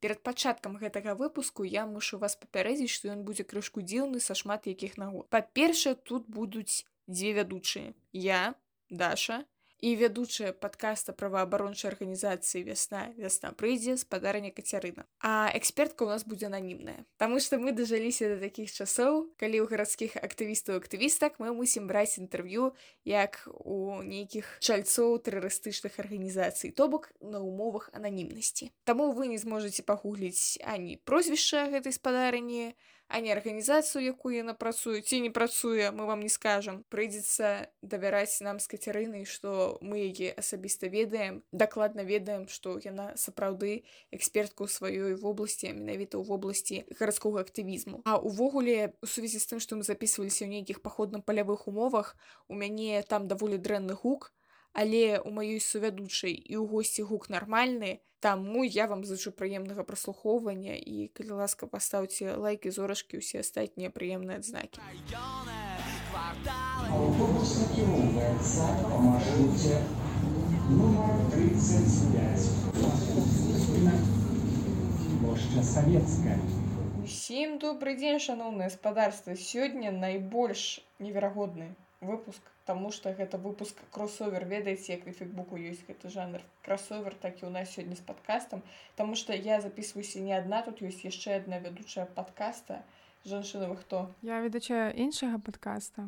Перад 0.00 0.22
пачаткам 0.22 0.76
гэтага 0.78 1.14
выпуску 1.18 1.64
я 1.66 1.84
мушу 1.86 2.18
вас 2.22 2.36
папярэдзіць, 2.38 2.92
што 2.94 3.10
ён 3.10 3.24
будзе 3.26 3.42
крышку 3.42 3.82
дзіўны 3.82 4.20
са 4.22 4.36
шмат 4.38 4.70
якіх 4.70 4.96
нагод. 4.96 5.26
Па-першае, 5.34 5.94
тут 5.94 6.28
будуць 6.30 6.86
дзве 7.10 7.32
вядучыя. 7.40 7.94
Я, 8.12 8.54
Даша, 8.90 9.44
і 9.80 9.94
вядучая 9.96 10.52
падкаста 10.52 11.12
праваабарончай 11.12 11.90
арганізацыі 11.92 12.66
вясна 12.66 13.14
вясна 13.16 13.52
прыйдзе 13.54 13.96
спадарня 13.96 14.50
кацярына 14.50 15.06
а 15.22 15.50
экспертка 15.54 16.02
у 16.04 16.10
нас 16.10 16.26
будзе 16.26 16.50
ананімная 16.50 17.06
Таму 17.16 17.38
што 17.40 17.58
мы 17.62 17.72
дажаліся 17.72 18.34
да 18.34 18.36
такіх 18.42 18.72
часоў 18.74 19.30
калі 19.38 19.62
ў 19.62 19.66
гарадскіх 19.70 20.18
актывістаў 20.18 20.82
актывістак 20.82 21.38
мы 21.38 21.54
мусім 21.54 21.86
браць 21.86 22.18
інтэрв'ю 22.18 22.74
як 23.06 23.46
у 23.46 24.02
нейкіх 24.02 24.58
чальцоў 24.58 25.18
тэрарыстычных 25.22 25.98
арганізацый 26.02 26.74
то 26.74 26.88
бок 26.88 27.12
на 27.20 27.38
умовах 27.38 27.90
ананімнасці 27.94 28.72
Таму 28.84 29.12
вы 29.12 29.30
не 29.30 29.38
зможаце 29.38 29.86
пагугліць 29.86 30.58
ані 30.66 30.98
прозвішча 31.04 31.70
гэтай 31.70 31.94
спадарні 31.94 32.74
а 32.74 32.97
а 33.08 33.20
не 33.20 33.32
арганізацыю 33.32 34.04
якую 34.04 34.36
яна 34.36 34.54
працуе 34.54 35.00
ці 35.00 35.20
не 35.24 35.30
працуе 35.32 35.90
мы 35.90 36.06
вам 36.06 36.20
не 36.20 36.28
скажам 36.28 36.84
прыйдзецца 36.92 37.72
давяраць 37.82 38.40
нам 38.44 38.60
з 38.60 38.68
кацярынай 38.68 39.24
што 39.24 39.78
мы 39.80 40.04
яе 40.12 40.32
асабіста 40.36 40.92
ведаем 40.92 41.42
дакладна 41.52 42.04
ведаем 42.04 42.46
што 42.52 42.76
яна 42.84 43.16
сапраўды 43.16 43.82
экспертку 44.12 44.68
ў 44.68 44.70
сваёй 44.76 45.16
вобласці 45.16 45.72
менавіта 45.72 46.20
ў 46.20 46.24
вобласці 46.28 46.84
гарадскога 47.00 47.40
актывізму 47.48 48.04
а 48.04 48.20
увогуле 48.20 48.92
у 49.02 49.06
сувязі 49.08 49.40
з 49.40 49.50
тым 49.52 49.58
што 49.64 49.80
мы 49.80 49.88
записываліся 49.88 50.44
ў 50.44 50.60
нейкіх 50.60 50.84
паходна 50.84 51.24
палявых 51.24 51.66
умовах 51.66 52.14
у 52.48 52.54
мяне 52.54 53.02
там 53.08 53.24
даволі 53.24 53.56
дрэнны 53.56 53.96
гук 53.96 54.32
але 54.78 55.18
у 55.18 55.30
маёй 55.34 55.58
сувядучай 55.58 56.34
і 56.38 56.54
ў 56.54 56.62
госці 56.70 57.02
гук 57.10 57.26
нармальны 57.34 57.98
таму 58.22 58.62
я 58.62 58.86
вам 58.86 59.02
зычу 59.08 59.34
прыемнага 59.34 59.82
праслухоўвання 59.88 60.78
і 60.78 61.10
калі 61.18 61.38
ласка 61.42 61.66
пастаўце 61.66 62.38
лайки 62.38 62.70
зорачкі 62.70 63.18
ўсе 63.18 63.42
астатнія 63.42 63.90
прыемныя 63.90 64.38
адзнакі. 64.38 64.78
Савецкая 75.68 76.38
Усім 77.02 77.58
добрый 77.58 77.98
дзень 77.98 78.22
шаноўнае 78.22 78.70
спадарства 78.70 79.34
сёння 79.34 79.90
найбольш 79.90 80.80
неверагодны 81.02 81.74
выпуск 82.00 82.42
Таму 82.64 82.90
што 82.92 83.12
гэта 83.16 83.38
выпуск 83.40 83.78
кросовер 83.90 84.44
ведаеце 84.44 84.92
як 84.92 85.06
на 85.08 85.12
фейкбуку 85.12 85.56
ёсць 85.56 85.84
гэты 85.88 86.12
жанр 86.12 86.44
кросовер 86.62 87.14
так 87.14 87.42
і 87.42 87.46
у 87.46 87.50
нас 87.50 87.72
сёння 87.74 87.96
з 87.96 88.04
падкастам 88.04 88.62
Таму 88.96 89.16
што 89.16 89.32
я 89.32 89.60
записываюся 89.60 90.20
не 90.20 90.36
адна 90.36 90.62
тут 90.62 90.82
ёсць 90.82 91.04
яшчэ 91.04 91.40
адна 91.40 91.58
вядучая 91.64 92.06
падкаста 92.06 92.82
жанчына 93.24 93.68
вы 93.68 93.76
хто 93.76 94.04
Я 94.22 94.40
ведучая 94.40 94.90
іншага 94.90 95.38
падкаста 95.38 96.06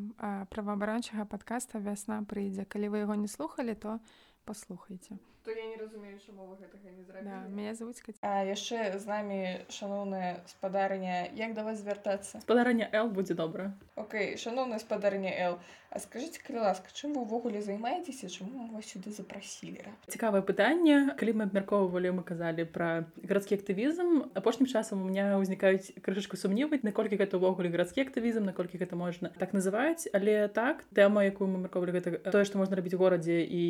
праваабарончага 0.54 1.24
падкаста 1.24 1.78
вясна 1.78 2.22
прыйдзе 2.22 2.64
калі 2.64 2.94
вы 2.94 3.04
яго 3.04 3.14
не 3.14 3.28
слухали 3.28 3.74
то 3.74 3.98
паслухайце 4.44 5.18
то 5.44 5.50
я 5.50 5.66
не 5.66 5.76
разумею 5.76 6.18
чаму 6.26 6.46
вы 6.46 6.56
гэтага 6.60 6.90
не 6.92 7.04
зрабілі 7.04 7.30
да, 7.30 7.48
мяне 7.48 7.74
завуць 7.74 8.02
А 8.20 8.44
яшчэ 8.44 8.98
з 8.98 9.04
намі 9.06 9.64
шаноўная 9.68 10.44
спадарня 10.46 11.28
як 11.34 11.54
да 11.54 11.64
вас 11.64 11.78
звяртацца? 11.80 12.40
Спадарня 12.40 12.88
Л 12.92 13.08
будзе 13.08 13.34
добра. 13.34 13.72
Окей 13.96 14.36
шаноўная 14.36 14.78
спадарня 14.78 15.32
Л. 15.52 15.58
А 15.90 15.98
скажите 15.98 16.38
калі 16.38 16.62
ласка 16.62 16.86
чым 16.94 17.18
вы 17.18 17.26
ўвогуле 17.26 17.58
займаецеся 17.58 18.30
чаму 18.30 18.70
вас 18.70 18.86
сюды 18.86 19.10
запрасілі? 19.10 19.82
Цікавае 20.06 20.38
пытанне. 20.46 21.18
Калі 21.18 21.34
мы 21.34 21.50
абмяркоўвалі 21.50 22.14
мы 22.14 22.22
казалі 22.22 22.62
пра 22.62 23.10
гарадскі 23.26 23.58
актывізм 23.58 24.30
апошнім 24.38 24.70
часам 24.70 25.02
у 25.02 25.10
меня 25.10 25.34
ўзнікаюць 25.42 25.98
крышачку 25.98 26.38
сумніваць 26.38 26.86
наколькі 26.86 27.18
гэта 27.18 27.42
ўвогуле 27.42 27.74
гарадскі 27.74 28.06
актывізм 28.06 28.46
наколькі 28.46 28.78
гэта 28.78 28.94
можна 28.94 29.34
так 29.34 29.50
называць. 29.50 30.06
Але 30.14 30.46
так 30.46 30.86
тэма 30.94 31.26
якую 31.26 31.50
мы 31.50 31.66
марковалі 31.66 31.98
гэта 31.98 32.22
тое 32.30 32.46
што 32.46 32.62
можна 32.62 32.78
рабіць 32.78 32.94
горадзе 32.94 33.42
і 33.42 33.64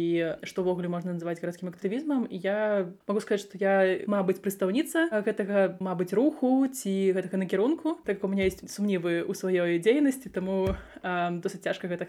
што 0.45 0.61
ўвогуле 0.61 0.93
можна 0.93 1.17
называць 1.17 1.41
гарадскі 1.41 1.60
грамадскім 1.61 1.69
актывізмам 1.69 2.27
я 2.31 2.89
могу 3.07 3.21
сказать 3.21 3.41
что 3.41 3.59
я 3.59 4.05
мабыць 4.07 4.41
прадстаўніца 4.41 5.09
гэтага 5.25 5.77
мабыць 5.81 6.13
руху 6.13 6.67
ці 6.69 7.13
гэтага 7.13 7.37
накірунку 7.37 7.99
так 8.05 8.25
у 8.25 8.29
меня 8.29 8.45
есть 8.45 8.69
сумнівы 8.71 9.25
у 9.25 9.35
сваёй 9.35 9.79
дзейнасці 9.79 10.31
таму 10.31 10.75
досыць 11.03 11.63
цяжка 11.63 11.89
гэта 11.89 12.09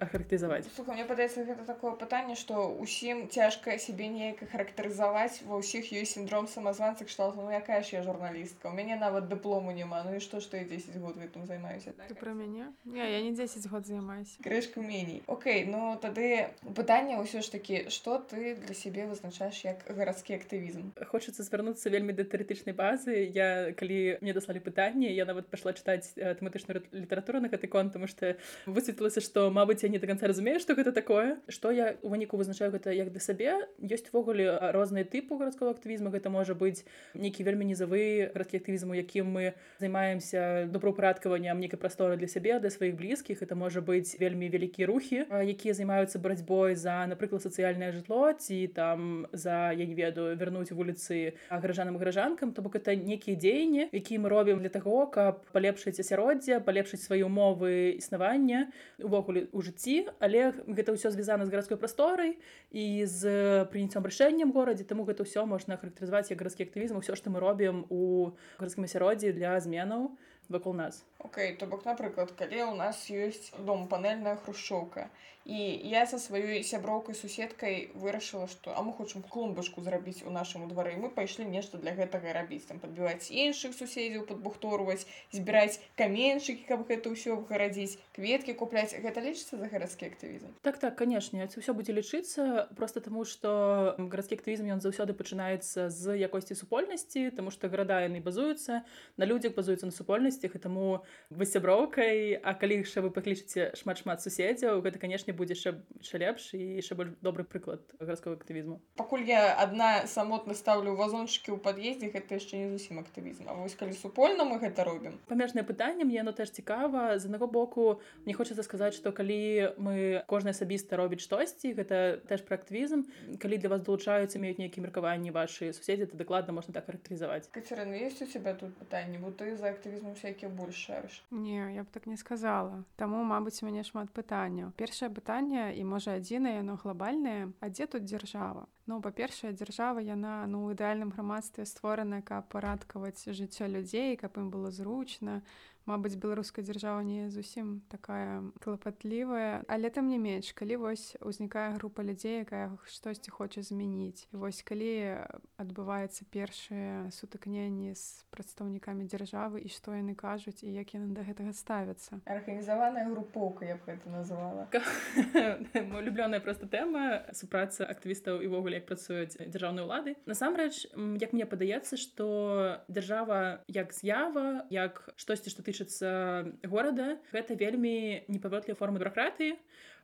ахарактызаваць 0.00 0.68
мне 0.86 1.04
падаецца 1.04 1.44
гэта 1.44 1.64
такое 1.64 1.92
пытанне 1.92 2.34
что 2.34 2.68
усім 2.68 3.28
цяжка 3.28 3.78
сябе 3.78 4.08
неяк 4.08 4.44
характарызаваць 4.52 5.42
ва 5.46 5.60
ўсіх 5.60 5.92
ёсць 5.92 6.14
синдром 6.14 6.46
самазванца 6.46 7.04
кшталту 7.04 7.40
ну 7.40 7.50
якая 7.50 7.82
ж 7.82 8.00
я 8.00 8.02
журналістка 8.02 8.68
у 8.68 8.74
мяне 8.74 8.96
нават 8.96 9.28
дыплому 9.28 9.72
няма 9.72 10.04
ну 10.04 10.16
і 10.16 10.20
што 10.20 10.40
што 10.40 10.56
я 10.56 10.64
10 10.64 10.96
год 11.00 11.16
гэтым 11.16 11.46
займаюся 11.46 11.92
так, 11.92 12.18
про 12.18 12.34
мяне 12.34 12.68
не 12.84 13.00
я 13.00 13.20
не 13.22 13.32
10 13.32 13.68
год 13.70 13.86
займаюся 13.86 14.36
крышка 14.42 14.80
меней 14.80 15.22
Окей 15.26 15.64
ну 15.64 15.96
тады 16.00 16.50
пытанне 16.74 17.16
ўсё 17.20 17.40
ж 17.40 17.50
таки 17.50 17.88
что 17.88 18.18
ты 18.18 18.56
для 18.56 18.74
сябе 18.74 18.89
сябе 18.90 19.06
вызначаеш 19.06 19.64
як 19.64 19.86
гарадскі 19.86 20.34
актывізм. 20.34 20.90
Хочацца 21.06 21.46
звярнуцца 21.46 21.86
вельмі 21.94 22.10
да 22.10 22.26
тэарэтычнай 22.26 22.74
базы. 22.74 23.14
Я 23.30 23.70
калі 23.78 24.18
мне 24.18 24.34
даслалі 24.34 24.58
пытанне 24.58 25.14
я 25.14 25.22
нават 25.30 25.46
пайшла 25.46 25.70
чытаць 25.70 26.10
тэматычную 26.18 26.82
літаратуру 26.90 27.38
на 27.38 27.46
гэты 27.46 27.70
конт 27.70 27.94
тому 27.94 28.10
что 28.10 28.34
высветлілася 28.66 29.22
што 29.22 29.50
Мабыць 29.54 29.86
я 29.86 29.88
не 29.88 30.02
до 30.02 30.10
конца 30.10 30.26
разумею 30.26 30.58
што 30.58 30.74
гэта 30.74 30.90
такое. 30.90 31.38
Што 31.46 31.70
я 31.70 31.94
у 32.02 32.10
выніку 32.10 32.34
вызначаю 32.34 32.74
гэта 32.74 32.90
як 32.90 33.14
да 33.14 33.20
сабе? 33.22 33.70
Ёсць 33.78 34.10
увогуле 34.10 34.58
розныя 34.74 35.06
тыпу 35.06 35.38
гарадского 35.38 35.70
актывізму 35.70 36.10
гэта 36.10 36.26
можа 36.26 36.58
быць 36.58 36.82
нейкі 37.14 37.46
вельмі 37.46 37.70
нізавы 37.70 38.34
гарадскі 38.34 38.58
актывізм 38.58 38.90
у 38.90 38.98
якім 38.98 39.30
мы 39.30 39.54
займаемся 39.78 40.66
добраўпарадкаваннем 40.66 41.62
нейкай 41.62 41.78
прасторы 41.78 42.18
для 42.18 42.26
сябе 42.26 42.58
для 42.58 42.74
сваіх 42.74 42.98
блізкіх. 42.98 43.38
Это 43.38 43.54
можа 43.54 43.78
быць 43.78 44.18
вельмі 44.18 44.50
вялікія 44.50 44.90
рухі 44.90 45.30
якія 45.30 45.78
займаюцца 45.78 46.18
барацьбой 46.18 46.74
за 46.74 47.06
напрыклад 47.06 47.46
сацыяльнае 47.46 47.94
жытло 47.94 48.34
ці 48.34 48.66
там 48.66 48.79
там 48.80 49.26
за 49.32 49.72
я 49.76 49.84
не 49.84 49.94
ведаю 49.94 50.32
вярнуць 50.40 50.72
вуліцы 50.72 51.36
гражанам 51.50 52.00
гражанкам 52.00 52.56
то 52.56 52.62
бок 52.64 52.80
это 52.80 52.96
нейкія 52.96 53.36
дзеянні 53.36 53.88
якія 53.92 54.20
мы 54.24 54.32
робім 54.32 54.64
для 54.64 54.72
таго 54.72 55.04
каб 55.06 55.44
палепшыць 55.52 56.00
асяроддзе 56.00 56.64
палепшыць 56.64 57.04
свае 57.04 57.20
умовы 57.28 58.00
існавання 58.00 58.72
увогуле 58.96 59.46
у 59.52 59.60
жыцці 59.60 60.08
але 60.18 60.56
гэта 60.64 60.96
ўсё 60.96 61.12
звязана 61.12 61.44
з 61.44 61.52
гарадской 61.52 61.76
прасторай 61.76 62.38
і 62.72 63.04
з 63.04 63.20
прыняццём 63.68 64.04
рашэннем 64.08 64.52
горадзе. 64.56 64.88
Таму 64.88 65.04
гэта 65.04 65.28
ўсё 65.28 65.44
можна 65.44 65.76
характарызаваць 65.76 66.30
як 66.32 66.40
гарадскі 66.40 66.64
актывізм 66.64 67.02
усё 67.02 67.16
што 67.18 67.28
мы 67.28 67.40
робім 67.44 67.84
у 67.92 68.32
гарадскім 68.58 68.88
асяроддзі 68.88 69.36
для 69.36 69.58
зменаў 69.60 70.16
вакол 70.48 70.74
нас. 70.74 71.04
Окей 71.18 71.54
то 71.56 71.66
бок 71.66 71.84
напрыклад 71.84 72.32
калі 72.32 72.72
у 72.72 72.74
нас 72.74 73.06
ёсць 73.10 73.52
дом 73.58 73.88
панельная 73.88 74.36
хрушчоўка 74.36 75.10
і 75.50 75.60
я 75.90 76.06
са 76.06 76.22
сваёй 76.22 76.62
сяброўкай 76.62 77.18
суседкай 77.18 77.90
вырашыла 77.98 78.46
што 78.46 78.70
а 78.78 78.86
мы 78.86 78.94
хочам 78.94 79.26
клумбачку 79.26 79.82
зрабіць 79.82 80.22
у 80.22 80.30
нашаму 80.30 80.70
двары 80.70 80.94
мы 80.94 81.10
пайшлі 81.10 81.44
нешта 81.50 81.82
для 81.82 81.96
гэтага 81.98 82.32
рабіць 82.38 82.70
там 82.70 82.78
падбіваць 82.78 83.34
іншых 83.34 83.74
суседзяў 83.74 84.26
падбухторваць 84.30 85.06
збіраць 85.34 85.82
каменьчыкі 85.98 86.70
каб 86.70 86.86
гэта 86.86 87.10
ўсё 87.10 87.42
гарадзіць 87.50 87.98
кветкі 88.14 88.54
купляць. 88.54 88.94
Гэта 88.94 89.18
лічыцца 89.24 89.58
за 89.58 89.66
гарадскі 89.66 90.06
актывізм? 90.06 90.54
Так 90.62 90.78
так 90.78 90.94
канешне 90.94 91.48
ўсё 91.50 91.74
будзе 91.74 91.96
лічыцца 91.96 92.70
просто 92.78 93.02
таму 93.02 93.26
што 93.26 93.96
гарадскі 93.98 94.38
актывізм 94.38 94.70
ён 94.78 94.80
заўсёды 94.84 95.16
пачынаецца 95.18 95.90
з 95.90 96.14
якосці 96.20 96.54
супольнасці 96.54 97.30
тому 97.34 97.50
што 97.50 97.66
гарада 97.66 98.04
яны 98.06 98.22
базуюцца 98.22 98.86
на 99.16 99.24
людзях 99.24 99.58
базуюцца 99.58 99.90
на 99.90 99.94
супольнасцях 99.94 100.54
і 100.54 100.62
таму 100.62 100.86
вы 101.30 101.44
сяброўкай 101.46 102.38
а 102.38 102.54
калі 102.54 102.86
яшчэ 102.86 103.02
вы 103.02 103.10
паклічыце 103.10 103.74
шмат 103.74 104.04
шмат 104.04 104.22
суседзяў 104.22 104.84
гэта 104.84 105.02
канешне 105.02 105.34
будзе 105.40 105.56
яшчэ 105.56 105.72
яшчэ 106.00 106.20
лепш 106.22 106.44
і 106.58 106.60
яшчэ 106.80 106.96
больш 106.98 107.16
добры 107.24 107.44
прыклад 107.44 107.80
гарадского 107.98 108.36
актывізму 108.36 108.80
пакуль 109.00 109.24
я 109.28 109.56
адна 109.56 110.06
самотна 110.06 110.54
ставлю 110.58 110.94
вазончыкі 111.00 111.56
ў 111.56 111.58
пад'ездзе 111.64 112.12
гэта 112.12 112.36
яшчэ 112.36 112.60
не 112.60 112.68
зусім 112.74 113.00
актывізм 113.02 113.48
А 113.50 113.56
вось 113.56 113.74
калі 113.74 113.96
супольна 113.96 114.44
мы 114.44 114.60
гэта 114.60 114.84
робім 114.84 115.16
памежнае 115.32 115.64
пытанне 115.64 116.04
мне 116.04 116.20
яно 116.20 116.36
теж 116.36 116.52
цікава 116.52 117.18
з 117.18 117.26
аднаго 117.30 117.48
боку 117.48 118.00
не 118.26 118.36
хочацца 118.36 118.66
сказаць 118.66 118.94
што 118.98 119.12
калі 119.16 119.74
мы 119.80 120.22
кожны 120.28 120.52
асабіста 120.52 121.00
робіць 121.00 121.24
штосьці 121.24 121.72
гэта 121.74 122.20
теж 122.28 122.44
пра 122.44 122.60
актывізм 122.60 123.06
калі 123.40 123.56
для 123.56 123.72
вас 123.72 123.82
далучаюцца 123.86 124.38
меюць 124.38 124.60
нейкія 124.60 124.84
меркаванні 124.84 125.32
вашы 125.32 125.72
суседзі 125.72 126.12
то 126.12 126.20
дакладна 126.20 126.52
можна 126.52 126.76
так 126.76 126.86
характарызаваць 126.86 127.48
Кацерына 127.50 127.96
есть 127.96 128.22
у 128.22 128.26
тебя 128.26 128.54
тут 128.54 128.76
пытанне 128.76 129.18
бо 129.18 129.32
ты 129.32 129.56
за 129.56 129.72
актывізму 129.72 130.14
всякие 130.14 130.50
больш 130.50 130.76
шарыш 130.76 131.22
Не 131.30 131.74
я 131.74 131.82
б 131.82 131.86
так 131.92 132.06
не 132.06 132.16
сказала. 132.16 132.84
Таму 132.96 133.22
мабыць 133.24 133.62
у 133.62 133.66
мяне 133.66 133.82
шмат 133.82 134.10
пытанняў. 134.10 134.72
Першае 134.76 135.10
пытанне 135.20 135.76
і 135.76 135.84
можа 135.84 136.16
адзінае 136.16 136.56
яно 136.64 136.80
глобальнае 136.80 137.52
а 137.60 137.68
дзе 137.68 137.86
тут 137.86 138.08
дзяржава 138.08 138.66
Ну 138.90 138.98
па-першае 139.04 139.52
дзяржава 139.54 140.00
яна 140.02 140.46
ну 140.50 140.64
у 140.66 140.70
ідэальным 140.74 141.12
грамадстве 141.14 141.68
створана 141.68 142.22
каб 142.24 142.48
парадкаваць 142.48 143.28
жыццё 143.28 143.68
людзей 143.68 144.16
каб 144.16 144.40
ім 144.40 144.48
было 144.54 144.72
зручна 144.72 145.42
Мабыць, 145.90 146.14
беларуская 146.14 146.62
дзяржава 146.62 147.02
не 147.02 147.30
зусім 147.34 147.82
такая 147.90 148.46
клапатлівая, 148.62 149.66
але 149.66 149.90
там 149.90 150.06
не 150.06 150.22
менш, 150.22 150.52
калі 150.54 150.76
вось 150.76 151.18
узнікае 151.18 151.74
група 151.74 152.06
людзей, 152.06 152.46
якая 152.46 152.78
штосьці 152.86 153.34
хоча 153.34 153.66
змяніць. 153.66 154.30
Вось 154.30 154.62
калі 154.62 155.26
адбываецца 155.58 156.22
першыя 156.30 157.10
сутыкненні 157.10 157.98
з 157.98 158.22
прадстаўнікамі 158.30 159.10
дзяржавы 159.10 159.58
і 159.66 159.66
што 159.66 159.98
яны 159.98 160.14
кажуць 160.14 160.62
і 160.62 160.70
як 160.70 160.94
яны 160.94 161.10
да 161.10 161.26
гэтага 161.26 161.50
ставяцца. 161.58 162.22
Арганізаваная 162.22 163.10
групоўка, 163.10 163.66
я 163.66 163.74
б 163.74 163.82
гэта 163.90 164.14
называла. 164.14 164.70
Улюблёная 165.98 166.38
проста 166.38 166.70
тэма 166.70 167.34
супраца 167.34 167.82
актывістаў 167.82 168.46
івогуле 168.46 168.78
як 168.78 168.86
працуюць 168.86 169.34
дзяржаўныя 169.34 169.90
ўлады. 169.90 170.14
Насамрэч, 170.30 170.94
як 171.18 171.34
мне 171.34 171.50
падаецца, 171.50 171.98
што 171.98 172.78
дзяржава 172.86 173.66
як 173.66 173.90
з'ява, 173.90 174.70
як 174.70 175.10
штосьці, 175.18 175.50
што 175.50 175.66
ты 175.66 175.79
тычыцца 175.80 176.44
горада 176.68 177.16
гэта 177.32 177.56
вельмі 177.56 178.22
непаводлівая 178.28 178.76
форма 178.76 179.00
бюракратыі 179.00 179.56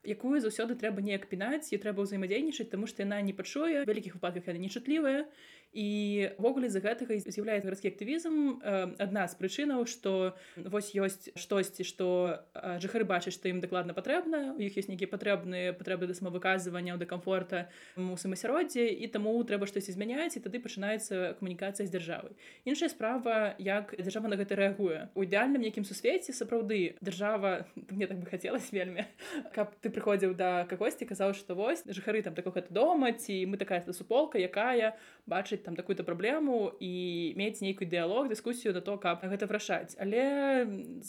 якую 0.06 0.40
заўсёды 0.40 0.78
трэба 0.78 1.02
неяк 1.02 1.28
пінаць 1.28 1.69
і 1.75 1.81
трэба 1.82 2.06
ўзаемадзейнічаць 2.06 2.70
тому 2.73 2.88
што 2.88 3.05
яна 3.05 3.20
не 3.20 3.34
пачуе 3.37 3.84
вялікіх 3.84 4.17
выпадках 4.17 4.49
яна 4.49 4.62
нечутлівая 4.62 5.28
івогуле 5.76 6.73
з-за 6.73 6.81
гэтага 6.81 7.12
з'яўляецца 7.20 7.69
гарадскі 7.69 7.93
актывізм 7.93 8.64
адна 8.96 9.28
з 9.28 9.37
прычынаў 9.37 9.84
што 9.84 10.32
вось 10.56 10.96
ёсць 10.96 11.28
штосьці 11.37 11.84
што 11.84 12.40
жыхары 12.81 13.05
бачаць 13.05 13.37
што 13.37 13.52
ім 13.52 13.61
дакладна 13.61 13.93
патрэбна 13.93 14.56
у 14.56 14.61
іх 14.64 14.81
ёсць 14.81 14.88
нейкія 14.88 15.12
патрэбныя 15.12 15.76
патрэбы 15.76 16.08
да 16.08 16.17
самавыказвання 16.17 16.96
да 16.96 17.05
камфорта 17.05 17.69
у 18.00 18.17
самасяроддзе 18.17 18.88
і 18.88 19.06
таму 19.12 19.37
трэба 19.44 19.69
штосьці 19.69 19.93
змяняць 19.93 20.32
і 20.40 20.40
тады 20.40 20.64
пачынаецца 20.64 21.37
камунікацыя 21.37 21.84
з 21.84 21.93
дзяржавай 21.93 22.32
іншая 22.64 22.88
справа 22.88 23.52
як 23.61 23.93
дзяржава 24.00 24.32
на 24.32 24.40
гэта 24.40 24.56
рэагуе 24.56 25.12
у 25.12 25.29
ідэальным 25.29 25.61
нейкім 25.61 25.84
сусвеце 25.84 26.32
сапраўды 26.32 26.96
дзяржава 27.05 27.69
мне 27.93 28.08
так 28.08 28.17
бы 28.17 28.32
хацелось 28.32 28.72
вельмі 28.72 29.05
каб 29.56 29.76
ты 29.84 29.93
прыходзіў 29.93 30.32
да 30.32 30.64
кагосьці 30.64 31.05
казаў 31.05 31.37
што 31.37 31.52
вось 31.52 31.84
жыхары 31.84 32.25
там 32.25 32.32
такога 32.32 32.64
дома 32.72 33.12
ці 33.12 33.44
мы 33.44 33.61
такая 33.61 33.84
суполка 33.93 34.40
якая 34.40 34.96
бачыць 35.29 35.66
там 35.67 35.75
такую-то 35.75 36.07
праблему 36.07 36.71
і 36.79 37.35
мець 37.35 37.59
нейкі 37.59 37.91
дыялог 37.91 38.31
дыскусію 38.31 38.71
на 38.71 38.81
то 38.81 38.95
каб 39.03 39.27
гэта 39.27 39.51
вырашаць 39.51 39.99
але 39.99 40.63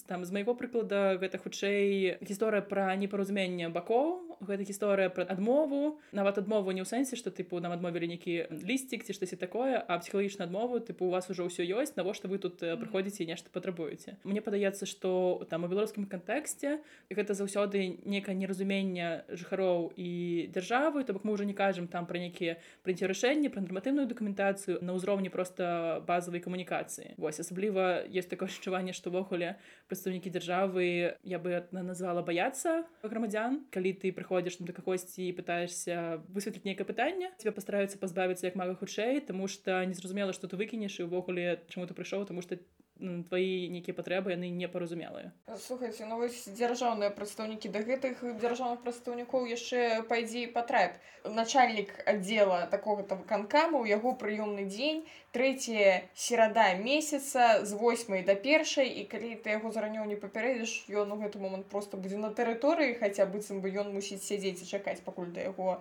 там 0.10 0.26
з 0.26 0.34
майго 0.34 0.58
прыклада 0.58 1.22
гэта 1.22 1.38
хутчэй 1.38 2.18
гісторыя 2.26 2.66
пра 2.66 2.90
непаразуменне 2.98 3.70
бакоў 3.70 4.27
гэта 4.42 4.64
гісторыя 4.64 5.10
пра 5.10 5.24
адмову. 5.24 6.00
Нават 6.12 6.38
адмову 6.38 6.72
не 6.72 6.82
ў 6.84 6.88
сэнсе 6.88 7.16
што 7.18 7.32
тыпу 7.34 7.60
нам 7.64 7.74
адмовілі 7.74 8.14
нейкі 8.14 8.50
лісцік 8.52 9.04
ці 9.04 9.14
штосьці 9.14 9.38
такое 9.38 9.80
а 9.80 9.98
псіхалагічна 9.98 10.46
адмову 10.46 10.80
тыпу 10.80 11.08
у 11.08 11.14
вас 11.14 11.30
ужо 11.30 11.48
ўсё 11.48 11.64
ёсць 11.66 11.96
навошта 11.98 12.28
вы 12.28 12.38
тут 12.38 12.62
прыходзіце 12.62 13.26
нешта 13.26 13.50
патрабуеце 13.54 14.18
Мне 14.24 14.42
падаецца 14.42 14.86
што 14.86 15.44
там 15.50 15.64
у 15.64 15.68
беларускім 15.68 16.06
кантэксце 16.06 16.80
гэта 17.10 17.34
заўсёды 17.34 18.02
некае 18.06 18.36
неразуменне 18.36 19.26
жыхароў 19.30 19.94
і 19.96 20.10
дзяржавы 20.54 21.04
то 21.04 21.14
бок 21.14 21.24
мы 21.24 21.34
ўжо 21.34 21.44
не 21.44 21.58
кажам 21.58 21.88
там 21.88 22.06
пра 22.06 22.20
нейкія 22.20 22.58
прыняцце 22.84 23.08
рашэнні 23.08 23.50
пра 23.50 23.62
нарматыўную 23.62 24.08
дакументацыю 24.08 24.80
на 24.82 24.94
ўзроўні 24.98 25.30
проста 25.34 26.04
базавай 26.08 26.42
камунікацыі 26.42 27.18
восьось 27.18 27.48
асабліва 27.48 28.06
есть 28.08 28.30
такое 28.30 28.50
адчуванне 28.50 28.94
што 28.94 29.10
ўвогуле 29.10 29.56
прадстаўнікі 29.88 30.34
дзяржавы 30.34 31.18
я 31.24 31.40
бы 31.40 31.64
назвала 31.72 32.22
баяцца 32.22 32.84
грамадзян 33.04 33.68
калі 33.72 33.94
ты 33.94 34.12
прыходзіш 34.28 34.60
да 34.60 34.74
кагосьці 34.76 35.24
і 35.24 35.32
пытаешься 35.32 36.20
высветліць 36.28 36.68
нейкае 36.68 36.84
пытанне 36.84 37.32
тебе 37.40 37.56
пастараюцца 37.56 37.98
пазбавіцца 37.98 38.48
як 38.52 38.60
мага 38.60 38.76
хутчэй 38.76 39.24
тому 39.24 39.48
что 39.48 39.80
незразумела 39.88 40.36
што 40.36 40.52
ты 40.52 40.60
выкінеш 40.60 41.00
і 41.00 41.08
ўвогуле 41.08 41.64
чаму 41.72 41.88
ты 41.88 41.96
прыйшоў 41.96 42.28
тому 42.28 42.44
что 42.44 42.60
твои 43.00 43.70
нейкія 43.70 43.96
патрэбы 43.96 44.34
яны 44.36 44.50
непаразумелыя 44.52 45.32
слухайте 45.56 46.06
ну 46.06 46.18
вось 46.18 46.50
дзяржаўныя 46.50 47.14
прадстаўнікі 47.14 47.72
да 47.72 47.86
гэтых 47.88 48.20
дзяржаўных 48.42 48.84
прадстаўнікоў 48.84 49.48
яшчэ 49.48 50.04
пайдзе 50.10 50.48
патрэб 50.52 51.00
начальнік 51.24 51.94
аддзела 52.06 52.66
такого 52.68 53.04
там 53.04 53.24
канкаму 53.24 53.86
у 53.86 53.88
яго 53.88 54.18
прыёмны 54.18 54.68
дзень 54.68 55.06
трэцяя 55.38 56.10
серада 56.18 56.74
месяца 56.82 57.62
з 57.62 57.78
восьмай 57.78 58.24
да 58.26 58.34
першай 58.34 58.90
і 58.90 59.04
калі 59.06 59.38
ты 59.46 59.54
яго 59.54 59.70
заранёў 59.70 60.10
не 60.10 60.18
папярэдзіш 60.18 60.90
ён 60.90 61.14
у 61.14 61.18
гэты 61.22 61.38
момант 61.38 61.70
просто 61.70 61.98
будзе 62.02 62.18
на 62.18 62.34
тэрыторыі 62.34 62.98
хаця 62.98 63.30
быццам 63.30 63.62
бы 63.62 63.70
ён 63.70 63.94
мусіць 63.94 64.26
сядзець 64.26 64.66
і 64.66 64.70
чакаць 64.72 64.98
пакуль 65.06 65.30
да 65.30 65.46
яго 65.46 65.78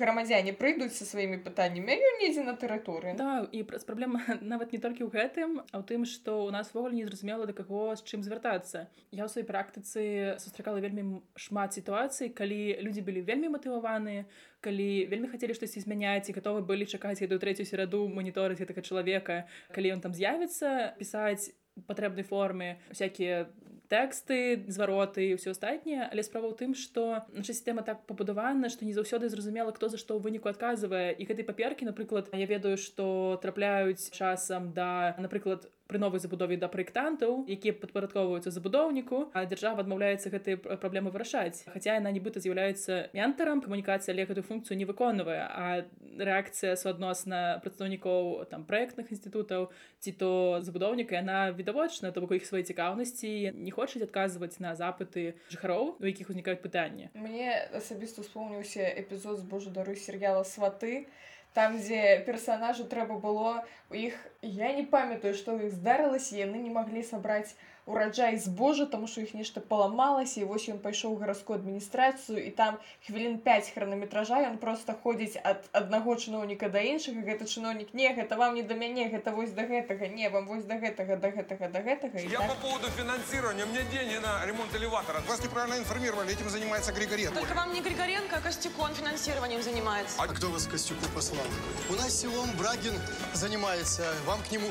грамадзяне 0.00 0.56
прыйдуць 0.56 0.96
са 0.96 1.04
сваімі 1.04 1.44
пытаннямі 1.44 1.92
ён 1.92 2.16
недзе 2.24 2.46
на 2.48 2.56
тэрыторыі. 2.56 3.12
Да 3.20 3.44
і 3.52 3.60
праз 3.68 3.84
праблема 3.84 4.24
нават 4.40 4.72
не 4.72 4.80
толькі 4.80 5.04
ў 5.04 5.12
гэтым 5.12 5.60
а 5.60 5.76
ў 5.76 5.84
тым 5.84 6.08
што 6.08 6.40
у 6.48 6.50
нас 6.54 6.72
ввогуле 6.72 7.04
незразумела 7.04 7.44
да 7.44 7.52
каго 7.52 7.92
з 7.92 8.08
чым 8.08 8.24
звяртацца. 8.24 8.88
Я 9.12 9.28
ў 9.28 9.28
сваёй 9.28 9.44
практыцы 9.44 10.40
сустракала 10.40 10.80
вельмі 10.80 11.20
шмат 11.36 11.76
сітуацый 11.76 12.32
калі 12.32 12.80
людзі 12.80 13.04
былі 13.04 13.20
вельмі 13.20 13.52
матываваныя 13.52 14.24
калі 14.64 14.88
вельмі 15.12 15.28
хацелі 15.28 15.56
штосьці 15.56 15.84
змяняць 15.84 16.28
і 16.32 16.36
гатовы 16.36 16.64
былі 16.64 16.88
чакаць 16.88 17.20
эту 17.20 17.36
трэцюю 17.36 17.68
сераду 17.68 18.06
маніторыць 18.08 18.60
гэтага 18.62 18.80
чалавека. 18.80 19.44
Калі 19.76 19.92
ён 19.98 20.00
там 20.00 20.16
з'явіцца 20.16 20.96
пісаць 20.96 21.52
патрэбнай 21.86 22.24
форме 22.24 22.78
всякие 22.90 23.50
тэксты 23.92 24.64
звароты 24.72 25.36
ўсё 25.36 25.52
астатняе. 25.52 26.08
Але 26.08 26.24
справа 26.24 26.48
ў 26.50 26.56
тым 26.56 26.72
што 26.72 27.26
наша 27.36 27.52
сістэма 27.52 27.84
так 27.84 28.06
пабудавана 28.08 28.72
што 28.72 28.88
не 28.88 28.96
заўсёды 28.96 29.28
зразумела 29.28 29.74
хто 29.76 29.92
за 29.92 30.00
што 30.00 30.16
ў 30.16 30.24
выніку 30.24 30.48
адказвае. 30.48 31.12
І 31.14 31.28
гэтай 31.28 31.44
паперкі 31.44 31.84
напрыклад 31.84 32.32
я 32.32 32.46
ведаю 32.48 32.80
што 32.80 33.36
трапляюць 33.44 34.10
часам 34.10 34.72
да 34.72 35.14
напрыклад 35.20 35.68
пры 35.86 35.98
новай 35.98 36.20
забудове 36.20 36.56
да 36.56 36.68
праектантаў 36.72 37.44
якія 37.48 37.76
падпарадковваюцца 37.76 38.50
забудоўніку 38.54 39.28
а 39.36 39.44
дзяржава 39.44 39.84
адмаўляецца 39.84 40.32
гэтыя 40.32 40.56
праблемы 40.80 41.12
вырашаць. 41.12 41.64
Хаця 41.68 41.98
яна 42.00 42.12
нібыта 42.14 42.40
з'яўляецца 42.40 43.12
ментарам 43.12 43.60
камунікацыя 43.60 44.14
але 44.14 44.24
гэтую 44.24 44.46
функцыю 44.48 44.78
не 44.80 44.88
выконвае 44.88 45.44
а 45.44 45.84
рэакцыя 46.16 46.76
суадносна 46.80 47.60
прадстаўнікоў 47.64 48.48
там 48.48 48.64
праектных 48.64 49.12
інстытутаў 49.12 49.68
ці 50.00 50.12
то 50.20 50.30
забудоўніка 50.64 51.20
яна 51.20 51.52
відавочна 51.52 52.12
то 52.12 52.24
бок 52.24 52.32
іх 52.38 52.48
свае 52.48 52.64
цікаўнасці 52.64 53.52
не 53.52 53.72
хочуць 53.74 54.04
адказваць 54.08 54.56
на 54.64 54.72
запыты 54.78 55.36
жыхароў 55.52 56.00
у 56.00 56.04
якіх 56.06 56.32
узнікаюць 56.32 56.64
пытанні. 56.64 57.12
Мне 57.14 57.68
асабіста 57.76 58.24
успомніўся 58.24 58.88
эпізод 59.04 59.42
з 59.42 59.44
божа 59.44 59.70
дары 59.70 59.96
серыяла 60.00 60.44
сваты 60.48 61.06
там 61.54 61.78
дзе 61.78 62.20
персонажу 62.26 62.84
трэба 62.90 63.16
было 63.22 63.62
у 63.90 63.94
іх 63.94 64.14
я 64.42 64.72
не 64.74 64.84
памятаю 64.94 65.34
што 65.38 65.54
іх 65.56 65.72
здарылася 65.78 66.36
яны 66.36 66.58
не 66.66 66.72
маглі 66.74 67.06
сабраць 67.06 67.54
ураджай 67.86 68.38
збожа 68.38 68.86
тому 68.86 69.06
что 69.06 69.20
іх 69.20 69.34
нешта 69.34 69.60
паламалася 69.60 70.40
і 70.40 70.44
вось 70.44 70.68
ён 70.68 70.78
пайшоў 70.78 71.18
гарадскую 71.20 71.58
адміністрацыю 71.58 72.40
і 72.40 72.50
там 72.50 72.78
хвілін 73.06 73.38
5 73.38 73.70
хранаметража 73.74 74.40
ён 74.48 74.56
просто 74.58 74.94
ходзіць 75.02 75.36
ад 75.44 75.68
аднаго 75.72 76.16
чыноўніка 76.16 76.68
да 76.68 76.80
іншага 76.80 77.20
гэта 77.20 77.44
чыноўнік 77.44 77.92
не 77.92 78.08
гэта 78.14 78.36
вам 78.36 78.54
не 78.54 78.62
да 78.62 78.74
мяне 78.74 79.08
гэта 79.12 79.32
вось 79.36 79.52
да 79.52 79.68
гэтага 79.68 80.08
не 80.08 80.28
вам 80.28 80.46
вось 80.46 80.64
да 80.64 80.80
гэтага 80.80 81.16
да 81.16 81.30
гэтага 81.30 81.68
да 81.68 81.80
гэтага 81.80 82.18
я 82.18 82.38
так... 82.38 82.48
по 82.48 82.68
поводу 82.68 82.88
фінансирования 82.90 83.64
мне 83.66 83.82
деньги 83.92 84.16
на 84.16 84.44
ремонт 84.46 84.74
элеватора. 84.74 85.20
Вас 85.28 85.42
неправильно 85.42 85.78
информировали. 85.78 86.32
Этим 86.32 86.48
занимается 86.48 86.92
григоренко 86.92 87.38
только 87.38 87.54
вам 87.54 87.72
не 87.72 87.80
григоренко 87.80 88.36
а 88.36 88.40
костюкон 88.40 88.94
финансированием 88.94 89.62
занимается. 89.62 90.16
А 90.22 90.26
кто 90.26 90.50
вас 90.50 90.66
костюку 90.66 91.04
послал? 91.14 91.46
У 91.90 91.94
нас 91.94 92.20
селом 92.20 92.48
брагин 92.58 92.94
занимается. 93.34 94.02
Вам 94.26 94.40
к 94.42 94.50
нему 94.50 94.68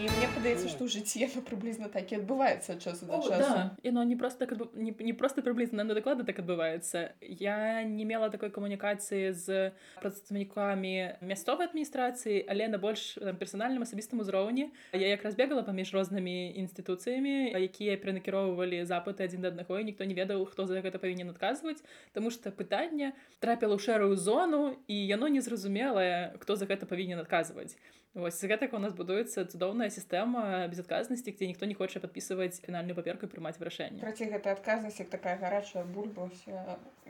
і 0.00 0.08
мне 0.08 0.28
падаецца 0.32 0.64
што 0.72 0.86
ў 0.86 0.92
жыцці 0.96 1.20
яно 1.20 1.42
прыблізна 1.44 1.90
так 1.92 2.08
і 2.08 2.16
адбываецца 2.22 2.80
часу 2.80 3.04
да. 3.04 3.20
часу. 3.20 3.52
Да. 3.52 3.76
яно 3.84 4.04
не 4.08 4.16
просто 4.16 4.46
так, 4.46 4.56
не, 4.72 4.94
не 4.96 5.12
просто 5.12 5.42
прыблізна 5.44 5.84
на 5.84 5.92
дакладна 5.92 6.24
так 6.24 6.40
адбываецца 6.40 7.12
я 7.20 7.84
не 7.84 8.04
мела 8.08 8.30
такой 8.32 8.48
камунікацыі 8.48 9.36
з 9.36 9.76
прадстаўнікамі 10.00 11.20
мясцовай 11.20 11.68
адміністрацыі 11.68 12.48
але 12.48 12.72
на 12.72 12.80
больш 12.80 13.20
персанальным 13.36 13.84
асабістым 13.84 14.24
узроўні 14.24 14.70
я 14.96 15.12
якраз 15.12 15.36
бегала 15.36 15.66
паміж 15.68 15.92
рознымі 15.92 16.56
інстытуцыямі 16.64 17.52
якія 17.60 18.00
перанакіроўвалі 18.00 18.80
запыты 18.88 19.28
адзін 19.28 19.44
да 19.44 19.52
аднаго 19.52 19.84
і 19.84 19.84
ніхто 19.84 20.08
не 20.08 20.16
ведаў 20.16 20.48
хто 20.48 20.64
за 20.64 20.80
гэта 20.80 20.96
павінен 20.96 21.28
адказваць 21.28 21.84
Таму 22.16 22.32
што 22.32 22.48
пытанне 22.48 23.12
трапіла 23.44 23.76
ў 23.76 23.84
шэрую 23.84 24.16
зону 24.16 24.80
і 24.88 24.96
яно 24.96 25.28
незразумелае 25.28 26.40
хто 26.40 26.56
за 26.56 26.64
гэта 26.64 26.88
павінен 26.88 27.20
адказваць 27.20 27.76
Вось 28.14 28.40
з 28.42 28.48
гэтага 28.50 28.74
у 28.74 28.82
нас 28.82 28.90
будуецца 28.90 29.44
цудоўная 29.46 29.86
сістэма 29.86 30.66
безадказнасці, 30.66 31.30
дзе 31.30 31.46
ніхто 31.46 31.66
не 31.70 31.78
хоча 31.78 32.02
падпісваць 32.02 32.58
фінальную 32.58 32.96
паперку 32.98 33.26
і 33.26 33.30
прымаць 33.30 33.54
вырашэнне. 33.62 34.02
Праці 34.02 34.26
гэта 34.34 34.50
адказнасць 34.58 34.98
як 34.98 35.14
такая 35.14 35.38
гарачая 35.38 35.84
бульба 35.86 36.26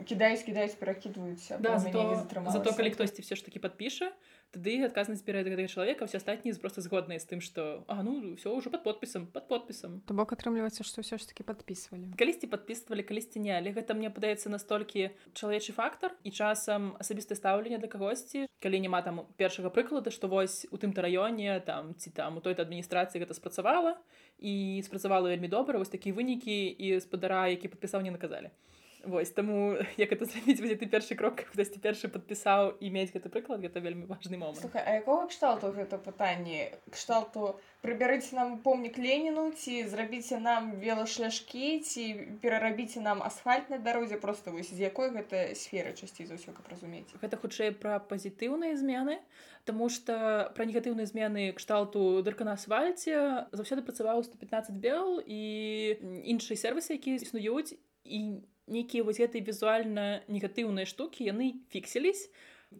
кідаюць 0.05 0.45
кідаюць 0.45 0.77
перакідваюць 0.77 1.57
да, 1.57 1.79
зато, 1.81 2.27
зато 2.53 2.73
калі 2.77 2.93
хтосьці 2.93 3.25
все 3.25 3.33
ж 3.33 3.41
таки 3.41 3.57
падпіша, 3.57 4.13
тады 4.51 4.83
адказнасць 4.83 5.23
перад 5.23 5.47
гэтага 5.47 5.71
чалавека 5.71 6.05
все 6.05 6.19
астатнія 6.19 6.55
просто 6.59 6.83
згодныя 6.83 7.19
з 7.19 7.27
тым 7.27 7.39
што 7.39 7.83
а 7.87 8.03
ну 8.03 8.35
все 8.35 8.51
ўжо 8.51 8.69
под 8.69 8.83
подпісам 8.83 9.27
под 9.31 9.47
подпісам 9.47 10.01
То 10.05 10.13
бок 10.13 10.35
атрымліваецца 10.35 10.83
што 10.83 11.01
ўсё 11.01 11.15
ж 11.15 11.27
таки 11.31 11.47
подписывалі 11.47 12.11
калісьці 12.19 12.51
подписывалі 12.51 13.07
калісьці 13.07 13.39
не 13.39 13.55
але 13.55 13.71
гэта 13.71 13.95
мне 13.95 14.11
падаецца 14.11 14.51
настолькі 14.51 15.15
чалавечы 15.33 15.71
фактор 15.71 16.11
і 16.27 16.31
часам 16.35 16.99
асабістае 16.99 17.39
стаўленне 17.39 17.79
да 17.79 17.87
кагосьці 17.87 18.51
калі 18.59 18.83
няма 18.83 19.01
там 19.01 19.23
першага 19.39 19.71
прыклада 19.71 20.11
што 20.11 20.27
вось 20.27 20.67
у 20.71 20.77
тым-то 20.77 20.99
раёне 20.99 21.59
там 21.63 21.95
ці 21.95 22.11
там 22.11 22.37
у 22.37 22.43
той-то 22.43 22.67
адміністрацыі 22.67 23.23
гэта 23.23 23.33
спрацавала 23.33 23.95
і 24.37 24.83
спрацавала 24.83 25.31
вельмі 25.31 25.47
добра 25.47 25.79
вось 25.79 25.89
такія 25.89 26.11
вынікі 26.11 26.67
і 26.75 26.99
спадара 26.99 27.47
які 27.47 27.71
падпісаў 27.71 28.03
не 28.03 28.11
наказалі 28.11 28.51
Вось 29.03 29.31
таму 29.31 29.77
як 29.97 30.11
это 30.11 30.25
зрабіць 30.25 30.61
будзе 30.61 30.75
ты 30.77 30.87
першы 30.87 31.15
крок 31.15 31.43
хтосьці 31.49 31.81
першы 31.81 32.09
падпісаў 32.11 32.77
і 32.79 32.91
мець 32.93 33.11
гэты 33.13 33.29
прыклад 33.33 33.61
гэта 33.65 33.81
вельмі 33.81 34.05
важны 34.05 34.37
момант. 34.37 34.61
Слухай, 34.61 34.83
а 34.85 35.01
якога 35.01 35.27
кшталту 35.27 35.71
гэта 35.73 35.97
пытанне? 35.97 36.77
Кшталту 36.91 37.57
прыбярыце 37.81 38.35
нам 38.37 38.59
помнік 38.61 38.97
леніну 38.97 39.51
ці 39.51 39.87
зрабіце 39.89 40.39
нам 40.39 40.77
велашляшкі 40.81 41.81
ці 41.81 42.03
перарабіце 42.41 43.01
нам 43.01 43.23
асфальт 43.23 43.69
на 43.69 43.81
дарозе 43.81 44.21
просто 44.21 44.51
вось 44.51 44.73
з 44.73 44.85
якой 44.85 45.09
гэта 45.09 45.55
сферы 45.57 45.97
часцей 45.97 46.29
за 46.29 46.37
ўсё 46.37 46.53
каб 46.53 46.69
разумець? 46.69 47.09
Гэта 47.17 47.41
хутчэй 47.41 47.73
пра 47.73 47.99
пазітыўныя 47.99 48.77
змены 48.77 49.21
Таму 49.65 49.89
што 49.93 50.49
пра 50.57 50.65
негатыўныя 50.65 51.05
змены 51.05 51.51
кшталту 51.53 52.21
дырка 52.25 52.45
на 52.47 52.57
асфальце 52.57 53.45
заўсёды 53.53 53.85
працаваў 53.85 54.23
115 54.25 54.73
бел 54.81 55.21
і 55.21 55.41
іншыя 56.33 56.57
сервісы 56.57 56.97
якія 56.97 57.21
існуюць 57.21 57.77
і 58.05 58.41
нейкія 58.67 59.03
вось 59.03 59.19
гэтай 59.21 59.41
візуальна 59.41 60.21
негатыўныя 60.27 60.85
штукі 60.85 61.27
яны 61.27 61.53
фіксіліся 61.73 62.29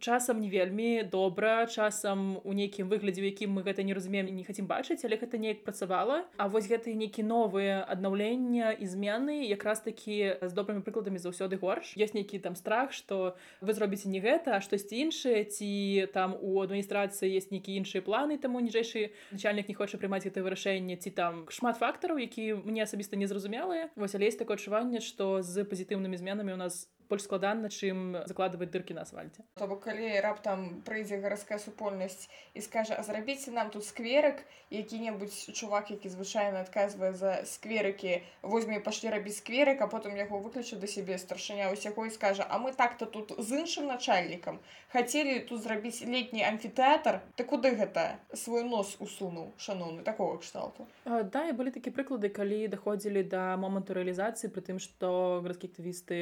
часам 0.00 0.40
не 0.40 0.48
вельмі 0.50 1.02
добра 1.02 1.66
часам 1.66 2.40
у 2.44 2.52
нейкім 2.52 2.88
выглядзе 2.88 3.22
у 3.22 3.28
якім 3.28 3.58
мы 3.58 3.62
гэта 3.62 3.82
не 3.82 3.94
разумеем 3.94 4.30
не 4.32 4.44
хацім 4.44 4.66
бачыць 4.66 5.04
але 5.04 5.16
гэта 5.16 5.38
неяк 5.38 5.64
працавала. 5.64 6.24
А 6.36 6.48
вось 6.48 6.68
гэты 6.68 6.94
нейкі 6.94 7.22
новыя 7.22 7.84
аднаўлення 7.84 8.72
і 8.72 8.86
змены 8.86 9.44
якраз 9.46 9.80
такі 9.80 10.40
з 10.40 10.52
добрымі 10.52 10.82
прыкладамі 10.82 11.18
заўсёды 11.18 11.58
горш. 11.58 11.94
Ёсць 11.96 12.14
нейкі 12.14 12.38
там 12.38 12.56
страх 12.56 12.92
што 12.92 13.36
вы 13.60 13.74
зробіце 13.74 14.08
не 14.08 14.20
гэта 14.20 14.56
а 14.56 14.60
штосьці 14.60 14.96
іншае 14.96 15.44
ці 15.44 16.08
там 16.14 16.36
у 16.40 16.60
адміністрацыі 16.62 17.28
есть 17.28 17.52
нейкі 17.52 17.76
іншыя 17.76 18.02
планы 18.02 18.38
таму 18.38 18.60
ніжэйшы 18.60 19.12
начальнік 19.32 19.68
не 19.68 19.74
хоча 19.74 19.98
прымаць 19.98 20.24
гэта 20.24 20.42
вырашэнне 20.42 20.96
ці 20.96 21.10
там 21.10 21.46
шмат 21.48 21.76
фактараў 21.78 22.18
які 22.18 22.64
мне 22.64 22.82
асабіста 22.82 23.16
незразумелыя 23.16 23.90
вось 23.96 24.14
але 24.14 24.26
есть 24.26 24.38
такое 24.38 24.56
адчуванне 24.56 25.00
што 25.00 25.42
з 25.42 25.64
пазітыўнымі 25.64 26.16
зменамі 26.16 26.52
у 26.52 26.60
нас 26.60 26.88
больш 27.12 27.28
складана 27.28 27.68
чым 27.68 28.16
закладваць 28.24 28.70
дыркі 28.72 28.96
на 28.96 29.04
асфальце 29.04 29.44
То 29.60 29.68
бок 29.68 29.84
калі 29.84 30.08
раптам 30.24 30.80
прыйдзе 30.88 31.20
гарадская 31.20 31.60
супольнасць 31.60 32.28
і 32.56 32.64
скажа 32.64 32.96
а 32.96 33.04
зрабіце 33.04 33.52
нам 33.52 33.68
тут 33.74 33.84
скверык 33.84 34.40
які-небудзь 34.72 35.52
чувак 35.52 35.92
які 35.92 36.08
звычайна 36.08 36.64
адказвае 36.64 37.12
за 37.12 37.34
скверыкі 37.44 38.22
возьме 38.42 38.80
пашлі 38.80 39.12
рабіць 39.12 39.36
скверык 39.42 39.84
а 39.84 39.90
потым 39.92 40.16
яго 40.16 40.40
выключу 40.40 40.80
да 40.80 40.88
сябе 40.88 41.18
старшыня 41.20 41.68
усяго 41.72 42.06
і 42.08 42.14
скажа 42.16 42.46
а 42.48 42.58
мы 42.62 42.72
так-то 42.72 43.04
тут 43.04 43.36
з 43.36 43.60
іншым 43.60 43.92
начальнікам 43.92 44.60
хацелі 44.88 45.40
тут 45.52 45.62
зрабіць 45.62 46.00
летні 46.08 46.48
амфітэатр 46.48 47.20
ты 47.36 47.44
куды 47.44 47.74
гэта 47.76 48.16
свой 48.32 48.64
нос 48.64 48.96
усунуў 49.00 49.52
шаноўны 49.60 50.02
такого 50.02 50.40
кшталту? 50.40 50.88
Да 51.04 51.44
і 51.48 51.52
былі 51.52 51.74
такія 51.76 51.92
прыклады 51.92 52.32
калі 52.32 52.64
даходзілі 52.72 53.28
да 53.28 53.44
моманту 53.60 54.00
рэалізацыі 54.00 54.48
пры 54.48 54.64
тым 54.64 54.80
што 54.80 55.44
гарадскія 55.44 55.68
актывісты 55.72 56.18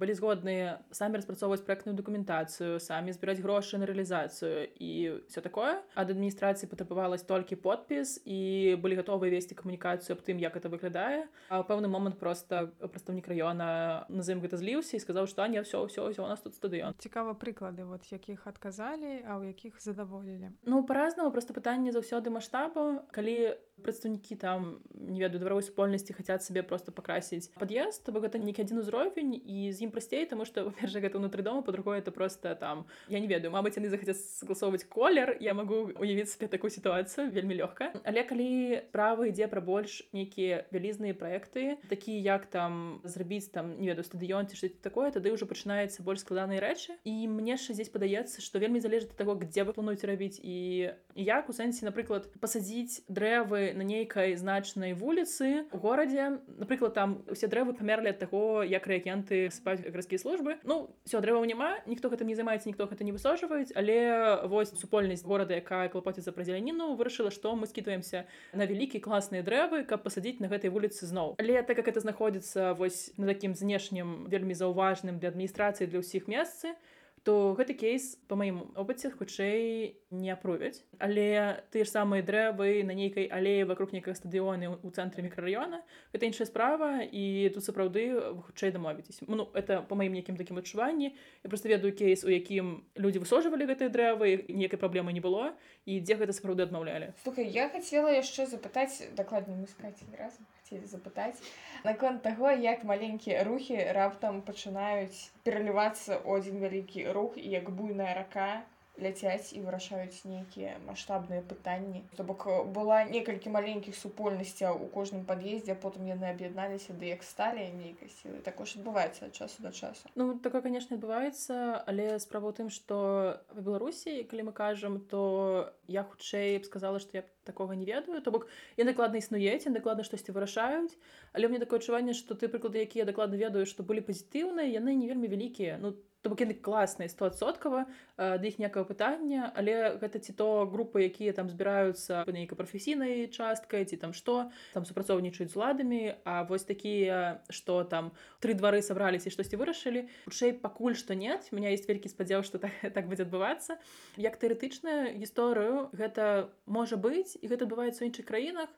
былі 0.00 0.16
згодныя 0.16 0.80
самі 0.96 1.20
распрацоўваць 1.20 1.60
проектную 1.60 1.92
дакументацыю 1.92 2.80
самі 2.80 3.12
збіраць 3.12 3.44
грошы 3.44 3.76
на 3.76 3.84
рэалізацыю 3.84 4.72
і 4.80 5.20
все 5.28 5.44
такое. 5.44 5.84
Ад 5.94 6.08
адміністрацыі 6.08 6.72
патрабавалась 6.72 7.22
толькі 7.22 7.60
подпіс 7.60 8.24
і 8.24 8.80
былі 8.80 8.96
гатовы 8.96 9.28
весці 9.28 9.54
камунікацыю 9.54 10.16
аб 10.16 10.24
тым 10.24 10.40
як 10.40 10.56
это 10.56 10.72
выглядае. 10.72 11.28
А 11.52 11.60
ў 11.60 11.64
пэўны 11.68 11.92
момант 11.92 12.16
просто 12.16 12.72
прадстаўнік 12.80 13.28
раёна 13.28 14.08
назым 14.08 14.40
гэта 14.40 14.56
зліўся 14.56 14.96
і 14.96 15.04
сказаў 15.04 15.28
што 15.28 15.44
не 15.46 15.60
все 15.60 15.84
ўсё 15.84 16.08
ўсё 16.08 16.24
у 16.24 16.30
нас 16.32 16.40
тут 16.40 16.56
стадыён 16.56 16.96
цікава 16.96 17.36
прыклады 17.36 17.84
вот 17.84 18.08
якіх 18.08 18.48
адказалі 18.48 19.20
а 19.28 19.36
ў 19.36 19.52
якіх 19.52 19.76
задаволілі. 19.84 20.56
Ну 20.64 20.80
по-разнаму 20.82 21.28
просто 21.28 21.52
пытанне 21.52 21.92
заўсёды 21.92 22.32
маштабу. 22.32 23.04
Калі 23.12 23.60
прадстаўнікі 23.82 24.36
там 24.36 24.80
не 24.94 25.20
ведаю 25.20 25.40
дваровой 25.40 25.62
супольнасці 25.62 26.12
хацяць 26.12 26.44
сабе 26.44 26.62
просто 26.62 26.92
пакрасіць 26.92 27.50
пад'езд 27.58 28.04
то 28.04 28.12
бок 28.12 28.28
гэта 28.28 28.38
нейкі 28.38 28.62
адзін 28.62 28.84
узровень 28.84 29.34
і 29.34 29.72
з 29.72 29.82
ім 29.84 29.90
прасцей 29.90 30.26
тому 30.26 30.44
что 30.44 30.70
перша 30.80 31.00
гэта 31.00 31.18
ўнутры 31.18 31.42
дома 31.42 31.62
по-другое 31.62 31.98
это 31.98 32.10
просто 32.10 32.54
там 32.54 32.86
я 33.08 33.20
не 33.20 33.26
ведаю 33.26 33.52
мабыць 33.52 33.76
яны 33.76 33.90
захацяць 33.90 34.20
согласоўваць 34.40 34.84
колер 34.84 35.36
я 35.40 35.54
могу 35.54 35.90
уявіць 35.96 36.30
сабе 36.30 36.48
такую 36.48 36.70
сітуацыю 36.70 37.30
вельмі 37.30 37.56
лёгка 37.60 37.92
але 38.04 38.24
калі 38.24 38.82
права 38.92 39.26
ідзе 39.26 39.48
пра 39.48 39.60
больш 39.60 40.04
нейкія 40.12 40.64
вялізныя 40.70 41.14
проекты 41.14 41.76
такія 41.88 42.36
як 42.36 42.46
там 42.46 43.00
зрабіць 43.04 43.50
там 43.50 43.80
не 43.80 43.88
ведаю 43.88 44.04
стадыён 44.04 44.46
ці 44.46 44.56
что 44.56 44.68
такое 44.82 45.10
тады 45.10 45.32
ўжо 45.32 45.46
пачынаецца 45.46 46.02
больш 46.02 46.22
складаныя 46.24 46.60
рэчы 46.60 46.96
і 47.04 47.28
мне 47.28 47.56
ж 47.56 47.72
здесь 47.74 47.88
падаецца 47.88 48.42
што 48.44 48.58
вельмі 48.58 48.80
залежыць 48.80 49.14
таго 49.16 49.34
где 49.34 49.64
вы 49.64 49.72
плануеце 49.72 50.06
рабіць 50.06 50.40
і 50.42 50.90
як 51.14 51.48
у 51.48 51.52
сэнсе 51.52 51.84
напрыклад 51.86 52.28
пасадзіць 52.40 53.04
дрэвы 53.08 53.69
на 53.74 53.84
нейкай 53.86 54.36
значнай 54.36 54.92
вуліцы 54.94 55.66
у 55.72 55.78
горадзе. 55.78 56.40
Напрыклад 56.58 56.94
там 56.94 57.22
усе 57.30 57.46
дрэвы 57.46 57.74
памерлі 57.74 58.10
ад 58.12 58.18
таго 58.18 58.62
як 58.62 58.86
рэагенты 58.86 59.50
спаць 59.50 59.82
гарадскія 59.82 60.18
службы. 60.18 60.58
Ну 60.64 60.90
все 61.04 61.20
дрэваў 61.20 61.44
няма 61.44 61.80
ніхто 61.86 62.10
гэтым 62.10 62.28
не 62.30 62.36
займаецца 62.36 62.68
ніхто 62.68 62.86
гэта 62.86 63.04
не 63.04 63.12
высожваюць 63.12 63.72
але 63.74 64.46
вось 64.46 64.74
супольнасць 64.76 65.24
горада 65.24 65.56
якая 65.56 65.88
клапоціцца 65.88 66.32
пра 66.32 66.44
зеляніну 66.44 66.94
вырашыла 66.96 67.30
што 67.30 67.54
мы 67.54 67.66
скітваемся 67.70 68.26
на 68.52 68.66
вялікі 68.66 69.00
класныя 69.00 69.42
дрэвы 69.46 69.84
каб 69.84 70.02
пасадзіць 70.02 70.40
на 70.40 70.48
гэтай 70.52 70.70
вуліцы 70.70 71.06
зноў. 71.06 71.36
Але 71.38 71.62
так 71.62 71.76
как 71.76 71.88
это 71.88 72.00
знаходзіцца 72.00 72.74
вось 72.74 73.12
на 73.16 73.26
такім 73.26 73.54
знешнім 73.54 74.26
вельмі 74.28 74.54
заўважным 74.54 75.18
для 75.18 75.32
адміністрацыі 75.32 75.86
для 75.86 76.02
ўсіх 76.02 76.28
месцы 76.28 76.74
то 77.22 77.54
гэты 77.58 77.74
кейс 77.74 78.16
по 78.28 78.36
маім 78.36 78.72
опыце 78.76 79.10
хутчэй 79.12 79.96
не 80.10 80.30
апровяць 80.32 80.84
але 80.98 81.60
тыя 81.72 81.84
ж 81.84 81.88
самыя 81.92 82.24
дрэвы 82.24 82.84
на 82.84 82.96
нейкай 82.96 83.28
алеі 83.28 83.68
вокруг 83.68 83.92
нейкага 83.92 84.16
стадыёны 84.16 84.80
у 84.80 84.88
цэнтры 84.90 85.24
мікрараёна 85.24 85.82
гэта 86.12 86.26
іншая 86.26 86.48
справа 86.48 87.04
і 87.04 87.50
тут 87.54 87.64
сапраўды 87.64 88.16
хутчэй 88.46 88.72
дамовіцесь. 88.72 89.20
Ну 89.26 89.48
это 89.54 89.82
по 89.82 89.96
маім 89.96 90.12
нейкім 90.12 90.36
такім 90.36 90.58
адчуванні. 90.58 91.16
Я 91.44 91.48
просто 91.48 91.68
ведаю 91.68 91.92
кейс 91.92 92.24
у 92.24 92.30
якім 92.30 92.84
людзі 92.96 93.20
высожвалі 93.20 93.68
гэтыя 93.68 93.92
дрэвы 93.92 94.48
ніякай 94.48 94.78
праблемы 94.78 95.12
не 95.12 95.20
было 95.20 95.52
і 95.84 96.00
дзе 96.00 96.16
гэта 96.16 96.32
сапраўды 96.32 96.64
адмаўлялі. 96.68 97.12
Слухай 97.22 97.48
я 97.48 97.68
хацела 97.68 98.10
яшчэ 98.12 98.46
запытаць 98.46 99.12
дакладней 99.16 99.56
мы 99.56 99.66
скаці 99.66 100.04
разам 100.16 100.46
хацелі 100.70 100.86
запытаць 100.86 101.42
наконт 101.84 102.22
таго 102.22 102.50
як 102.64 102.82
маленькія 102.86 103.42
рухі 103.44 103.76
раптам 103.96 104.36
пачынаюць 104.46 105.30
пералівацца 105.42 106.14
ў 106.22 106.38
адзін 106.38 106.60
вялікі 106.62 107.10
рух 107.16 107.34
і 107.42 107.50
як 107.50 107.70
буйная 107.74 108.14
рака 108.14 108.62
ляцяць 109.00 109.52
і 109.56 109.62
вырашаюць 109.64 110.24
нейкія 110.24 110.76
маштабныя 110.86 111.42
пытанні 111.42 112.04
то 112.16 112.24
бок 112.24 112.46
была 112.76 113.02
некалькі 113.08 113.52
маленькіх 113.56 113.96
супольнасцяў 113.96 114.78
у 114.84 114.88
кожным 114.92 115.24
пад'ездзе 115.24 115.74
потым 115.74 116.06
яны 116.12 116.30
аб'ядналіся 116.30 116.96
ды 117.00 117.12
як 117.12 117.26
сталі 117.26 117.66
нейкай 117.80 118.12
сілы 118.20 118.44
також 118.46 118.76
адбываецца 118.76 119.28
ад 119.28 119.34
часу 119.34 119.64
да 119.66 119.72
часу 119.72 120.12
ну 120.14 120.38
такое 120.38 120.62
конечно 120.62 120.96
адбываецца 121.00 121.84
але 121.86 122.18
справа 122.20 122.52
ў 122.52 122.54
тым 122.62 122.68
што 122.70 123.40
в 123.56 123.60
беларусі 123.64 124.22
калі 124.30 124.50
мы 124.50 124.52
кажам 124.52 125.00
то 125.00 125.72
я 125.88 126.04
хутчэй 126.04 126.58
б 126.60 126.64
сказала 126.64 127.00
што 127.00 127.18
я 127.18 127.24
такога 127.44 127.74
не 127.74 127.84
ведаю. 127.84 128.22
То 128.22 128.30
бок 128.30 128.46
я 128.76 128.84
дакладна 128.84 129.18
існуеце 129.18 129.70
дакладна 129.70 130.04
штосьці 130.04 130.32
вырашаюць. 130.32 130.94
Але 131.32 131.48
мне 131.48 131.58
такое 131.58 131.80
адчуванне 131.80 132.14
што 132.14 132.34
ты 132.34 132.48
прыклады 132.48 132.84
якія 132.84 133.04
дакладна 133.04 133.36
ведаю 133.36 133.66
што 133.66 133.82
былі 133.82 134.04
пазітыўныя 134.06 134.70
яны 134.70 134.94
не 134.94 135.08
вельмі 135.10 135.28
вялікія 135.28 135.78
ну 135.82 135.94
то 136.22 136.30
бок 136.30 136.40
яны 136.44 136.54
класныя 136.54 137.08
стосоткава 137.08 137.86
да 138.16 138.44
іх 138.44 138.60
некага 138.60 138.84
пытання 138.84 139.50
але 139.56 139.96
гэта 140.00 140.20
ці 140.20 140.36
то 140.36 140.68
групы 140.68 141.04
якія 141.06 141.32
там 141.32 141.48
збіраюцца 141.48 142.24
по 142.28 142.32
нейкай 142.34 142.56
прафесійнай 142.56 143.28
часткай 143.32 143.84
ці 143.84 143.96
там 143.96 144.12
што 144.12 144.50
там 144.74 144.84
супрацоўнічаюць 144.84 145.52
з 145.52 145.56
уладамі 145.56 146.20
А 146.24 146.42
вось 146.42 146.64
такія 146.64 147.42
што 147.50 147.82
там 147.84 148.12
тры 148.40 148.54
двары 148.54 148.82
сабраліся 148.82 149.30
штосьці 149.30 149.58
вырашылі. 149.60 150.06
Хутчэй 150.26 150.54
пакуль 150.62 150.96
што 150.96 151.14
нет 151.14 151.48
меня 151.52 151.70
есть 151.70 151.88
вялікі 151.88 152.10
спадзяў 152.12 152.44
што 152.46 152.58
так, 152.58 152.72
так 152.96 153.08
будзе 153.08 153.26
адбывацца. 153.26 153.78
Як 154.16 154.38
тэарэтычная 154.40 155.14
гісторыю 155.16 155.90
гэта 155.92 156.50
можа 156.66 156.96
быць 156.96 157.36
і 157.40 157.46
гэта 157.46 157.66
адбываецца 157.66 158.04
ў 158.04 158.08
іншых 158.10 158.26
краінах 158.26 158.70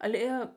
але 0.00 0.48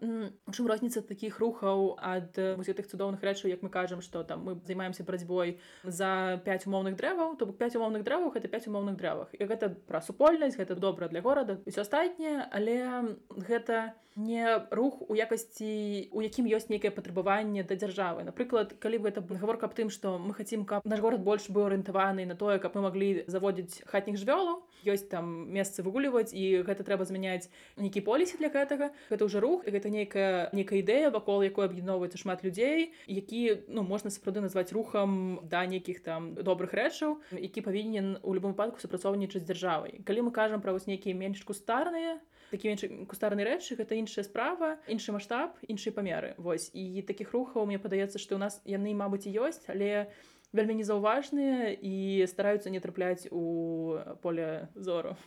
чым 0.55 0.67
розніца 0.71 1.03
такіх 1.03 1.39
рухаў 1.43 1.99
ад 1.99 2.39
гэтых 2.39 2.87
цудоўных 2.87 3.19
рэчаў 3.19 3.51
як 3.51 3.61
мы 3.61 3.69
кажам 3.69 4.01
што 4.01 4.23
там 4.23 4.47
мы 4.47 4.55
займаемся 4.63 5.03
барацьбой 5.03 5.59
за 5.83 6.39
5 6.47 6.67
умоўных 6.71 6.95
дрэваў 6.95 7.35
то 7.35 7.45
бок 7.45 7.59
5 7.59 7.75
умоўных 7.75 8.07
дрэваў 8.07 8.31
гэта 8.31 8.47
5 8.47 8.71
умоўных 8.71 8.95
дрэвах. 8.95 9.35
І 9.35 9.43
гэта 9.43 9.69
пра 9.69 10.01
супольнасць 10.01 10.55
гэта 10.55 10.79
добра 10.79 11.11
для 11.11 11.21
горада 11.21 11.59
ўсё 11.67 11.83
астатняе 11.83 12.47
але 12.51 13.19
гэта 13.35 13.93
не 14.15 14.45
рух 14.71 15.01
у 15.09 15.15
якасці 15.15 16.09
у 16.13 16.21
якім 16.21 16.47
ёсць 16.47 16.69
нейкае 16.69 16.93
патрабаванне 16.95 17.63
да 17.67 17.75
дзяржавы. 17.75 18.23
Напрыклад 18.23 18.77
калі 18.79 18.97
бы 19.03 19.09
это 19.09 19.25
гаворка 19.25 19.67
аб 19.67 19.73
тым 19.73 19.89
што 19.89 20.17
мы 20.21 20.33
хацім 20.37 20.65
каб 20.65 20.85
наш 20.85 20.99
горад 21.03 21.25
больш 21.25 21.49
быў 21.49 21.67
арыентаваны 21.67 22.25
на 22.25 22.35
тое 22.39 22.59
каб 22.63 22.77
мы 22.77 22.87
маглі 22.87 23.25
заводзіць 23.27 23.83
хатніх 23.89 24.21
жвёлаў 24.21 24.61
ёсць 24.87 25.07
там 25.11 25.51
месцы 25.51 25.83
выгуліваць 25.83 26.33
і 26.33 26.63
гэта 26.63 26.83
трэба 26.87 27.05
змяняць 27.05 27.49
нейкі 27.77 28.01
полісе 28.07 28.39
для 28.39 28.49
гэтага 28.49 28.91
гэта 29.11 29.27
ўжо 29.27 29.43
рух 29.43 29.67
гэта 29.67 29.89
нейкая 29.89 30.49
нейкая 30.53 30.79
ідэя 30.79 31.11
вакол 31.11 31.43
якой 31.43 31.67
аб'ядноўваецца 31.67 32.17
шмат 32.17 32.43
людзей 32.43 32.93
які 33.07 33.67
ну 33.67 33.83
можна 33.83 34.09
сапраўды 34.09 34.41
назваць 34.43 34.71
рухам 34.71 35.43
да 35.43 35.65
нейкіх 35.67 36.03
там 36.03 36.33
добрых 36.35 36.73
рэчаў 36.73 37.19
які 37.37 37.61
павінен 37.61 38.17
у 38.23 38.33
любом 38.33 38.53
выпадку 38.53 38.79
супрацоўнічаць 38.79 39.43
дзяржавай. 39.47 39.99
Калі 40.05 40.29
мы 40.29 40.31
кажам 40.31 40.61
пра 40.61 40.71
вось 40.71 40.87
нейкія 40.87 41.17
менш 41.17 41.43
кустарныя 41.43 42.19
такі 42.53 42.77
кустарны 43.09 43.41
рэчы 43.41 43.73
гэта 43.79 43.97
іншая 43.97 44.21
справа 44.27 44.77
іншы 44.85 45.15
маштаб 45.15 45.57
іншыя 45.65 45.93
памеры. 45.95 46.37
Вось 46.37 46.69
і 46.73 47.01
такіх 47.01 47.33
рухаў 47.33 47.65
мне 47.65 47.81
падаецца 47.81 48.21
што 48.21 48.37
ў 48.37 48.45
нас 48.45 48.61
яны 48.69 48.93
мабыць 48.93 49.25
і 49.25 49.33
ёсць 49.33 49.65
але 49.73 50.13
вельмі 50.53 50.77
незаўважныя 50.79 51.73
і 51.73 52.25
стараюцца 52.29 52.69
не 52.69 52.79
трапляць 52.79 53.27
у 53.31 53.97
поле 54.21 54.69
зору. 54.75 55.17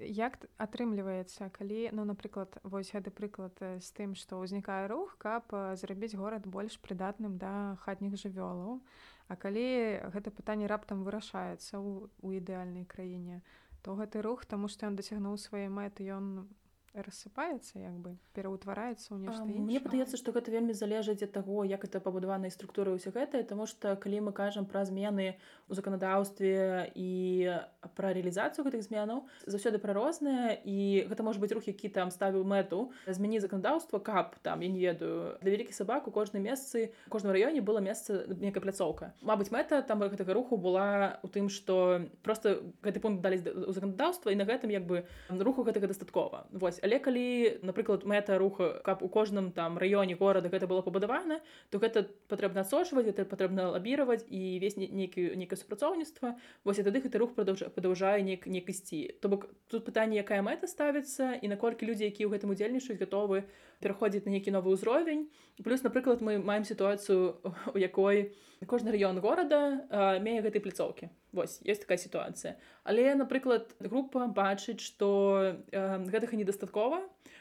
Як 0.00 0.38
атрымліваецца 0.56 1.50
калі 1.52 1.90
ну 1.92 2.06
напрыклад 2.08 2.56
вось 2.64 2.88
гэты 2.94 3.12
прыклад 3.12 3.52
з 3.60 3.88
тым 3.92 4.16
што 4.16 4.40
ўзнікае 4.40 4.88
рух 4.88 5.18
каб 5.20 5.52
зрабіць 5.76 6.16
горад 6.16 6.46
больш 6.46 6.80
прыдатным 6.80 7.36
да 7.36 7.76
хатніх 7.84 8.16
жывёлаў. 8.16 8.80
А 9.28 9.36
калі 9.36 10.00
гэта 10.14 10.32
пытанне 10.32 10.66
раптам 10.66 11.04
вырашаецца 11.04 11.76
ў, 11.76 12.08
у 12.08 12.28
ідэальнай 12.32 12.88
краіне 12.88 13.44
то 13.82 13.92
гэты 13.96 14.24
рух 14.24 14.48
таму 14.48 14.68
што 14.72 14.88
ён 14.88 14.96
дасягнуў 14.96 15.36
свае 15.36 15.68
мэты 15.68 16.08
ён 16.16 16.48
рассыпаецца 16.94 17.78
як 17.78 17.94
бы 18.02 18.16
пераўтвараецца 18.34 19.14
ў 19.14 19.22
нешта 19.22 19.46
Мне 19.46 19.78
падаецца 19.78 20.18
што 20.18 20.34
гэта 20.34 20.50
вельмі 20.50 20.74
залежыць 20.74 21.22
ад 21.22 21.30
таго 21.30 21.62
як 21.62 21.86
это 21.86 22.02
пабудаванай 22.02 22.50
структуры 22.50 22.90
ўсё 22.98 23.14
гэтае 23.14 23.46
таму 23.46 23.70
што 23.70 23.94
калі 23.94 24.26
мы 24.26 24.32
кажам 24.34 24.66
пра 24.66 24.82
змены 24.82 25.38
у 25.70 25.78
заканадаўстве 25.78 26.90
і 26.98 27.10
пра 27.94 28.10
рэалізацыю 28.10 28.66
гэтых 28.66 28.82
зменаў 28.82 29.22
заўсёды 29.46 29.78
пра 29.78 29.94
розныя 29.94 30.58
і 30.66 31.06
гэта 31.06 31.22
можа 31.22 31.38
быць 31.38 31.54
рух 31.54 31.70
які 31.70 31.94
там 31.94 32.10
ставіў 32.10 32.42
мэту 32.42 32.90
змяні 33.06 33.38
заканадаўства 33.38 34.02
каб 34.02 34.34
там 34.42 34.60
я 34.66 34.68
не 34.68 34.82
ведаю. 34.82 35.38
Для 35.42 35.54
вялікіх 35.54 35.74
сабак 35.74 36.08
у 36.08 36.10
кожнай 36.10 36.42
месцы 36.42 36.90
кожным 37.08 37.30
раёне 37.30 37.62
было 37.62 37.78
месца 37.78 38.26
некая 38.26 38.60
пляцоўка 38.60 39.14
Мабыць 39.22 39.54
мэта 39.54 39.82
там 39.86 40.02
гэтага 40.02 40.34
руху 40.34 40.58
была 40.58 41.22
у 41.22 41.30
тым 41.30 41.46
што 41.46 42.02
просто 42.26 42.66
гэты 42.82 42.98
пункт 42.98 43.22
далі 43.22 43.38
у 43.70 43.72
заканадаўства 43.72 44.34
і 44.34 44.40
на 44.42 44.44
гэтым 44.44 44.74
як 44.74 44.90
бы 44.90 45.06
руху 45.30 45.62
гэтага 45.62 45.86
дастаткова 45.86 46.50
вось 46.50 46.79
але 46.82 46.98
калі 46.98 47.60
напрыклад 47.62 48.04
мэта 48.04 48.38
руха 48.38 48.80
каб 48.84 49.02
у 49.02 49.08
кожным 49.08 49.52
там 49.52 49.78
раёне 49.78 50.16
горада 50.16 50.48
гэта 50.48 50.66
было 50.66 50.82
пабудавана 50.82 51.40
то 51.70 51.78
гэта 51.78 52.08
патрэбна 52.28 52.62
адсочваць 52.62 53.06
это 53.06 53.24
патрэбна 53.24 53.70
лабіраваць 53.76 54.24
і 54.28 54.58
весь 54.58 54.76
нейкі 54.76 55.36
нейкае 55.36 55.58
супрацоўніцтва 55.60 56.36
вось 56.64 56.82
тады 56.82 57.00
гэты 57.00 57.18
рух 57.18 57.34
продолж 57.34 57.64
падаўжае 57.74 58.22
нек 58.22 58.46
некасці 58.46 59.20
то 59.20 59.28
бок 59.28 59.48
тут 59.68 59.84
пытанне 59.84 60.20
якая 60.20 60.42
мэта 60.42 60.66
ставіцца 60.66 61.36
і 61.40 61.46
наколькі 61.48 61.86
людзі 61.86 62.08
якія 62.08 62.28
ў 62.28 62.34
гэтым 62.36 62.54
удзельнічаюць 62.56 63.00
гатовы 63.00 63.44
пераходзіць 63.80 64.24
на 64.28 64.32
нейкі 64.36 64.52
новы 64.54 64.76
ўзровень 64.76 65.28
плюс 65.64 65.82
напрыклад 65.82 66.20
мы 66.20 66.38
маем 66.38 66.64
сітуацыю 66.64 67.40
у 67.74 67.78
якой 67.78 68.32
кожны 68.68 68.92
раён 68.92 69.20
горада 69.24 69.88
мее 70.20 70.44
гэтай 70.44 70.60
пляцоўкі 70.60 71.10
Вось 71.32 71.60
есть 71.64 71.82
такая 71.86 71.98
сітуацыя 71.98 72.56
але 72.84 73.14
напрыклад 73.14 73.74
група 73.80 74.26
бачыць 74.26 74.80
што 74.80 75.56
э, 75.72 75.98
гэтага 76.10 76.36
недастаткова 76.36 77.00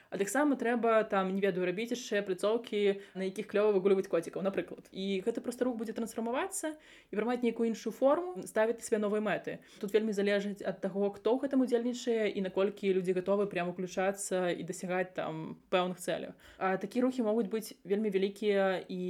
а 0.09 0.17
таксама 0.17 0.55
трэба 0.55 1.03
там 1.03 1.33
не 1.35 1.41
ведаю 1.41 1.65
рабіць 1.69 1.93
яшчэ 1.93 2.21
пляцоўкі 2.25 2.99
на 3.13 3.23
якіх 3.29 3.47
клёва 3.47 3.73
выгуліваць 3.77 4.09
коцікаў 4.09 4.41
напрыклад. 4.41 4.89
І 4.91 5.21
гэта 5.25 5.41
просто 5.41 5.65
рух 5.65 5.77
будзе 5.77 5.93
трансфармавацца 5.93 6.73
і 6.73 7.13
прымаць 7.15 7.41
нейкую 7.45 7.69
іншую 7.69 7.93
форму 7.93 8.41
ставіць 8.45 8.81
свае 8.81 8.99
новыя 8.99 9.21
мэты. 9.21 9.59
Тут 9.79 9.93
вельмі 9.93 10.13
залежыць 10.13 10.65
ад 10.65 10.81
таго 10.81 11.13
хто 11.13 11.37
ў 11.37 11.45
гэтым 11.45 11.61
удзельнічае 11.61 12.33
і 12.33 12.41
наколькі 12.41 12.93
людзі 12.93 13.13
гатовы 13.13 13.45
прямо 13.45 13.71
уключацца 13.71 14.49
і 14.49 14.65
дасягаць 14.65 15.13
там 15.13 15.61
пэўных 15.69 16.01
цэляў 16.01 16.33
такія 16.81 17.03
рухі 17.05 17.21
могуць 17.21 17.47
быць 17.51 17.77
вельмі 17.83 18.09
вялікія 18.09 18.81
і 18.89 19.01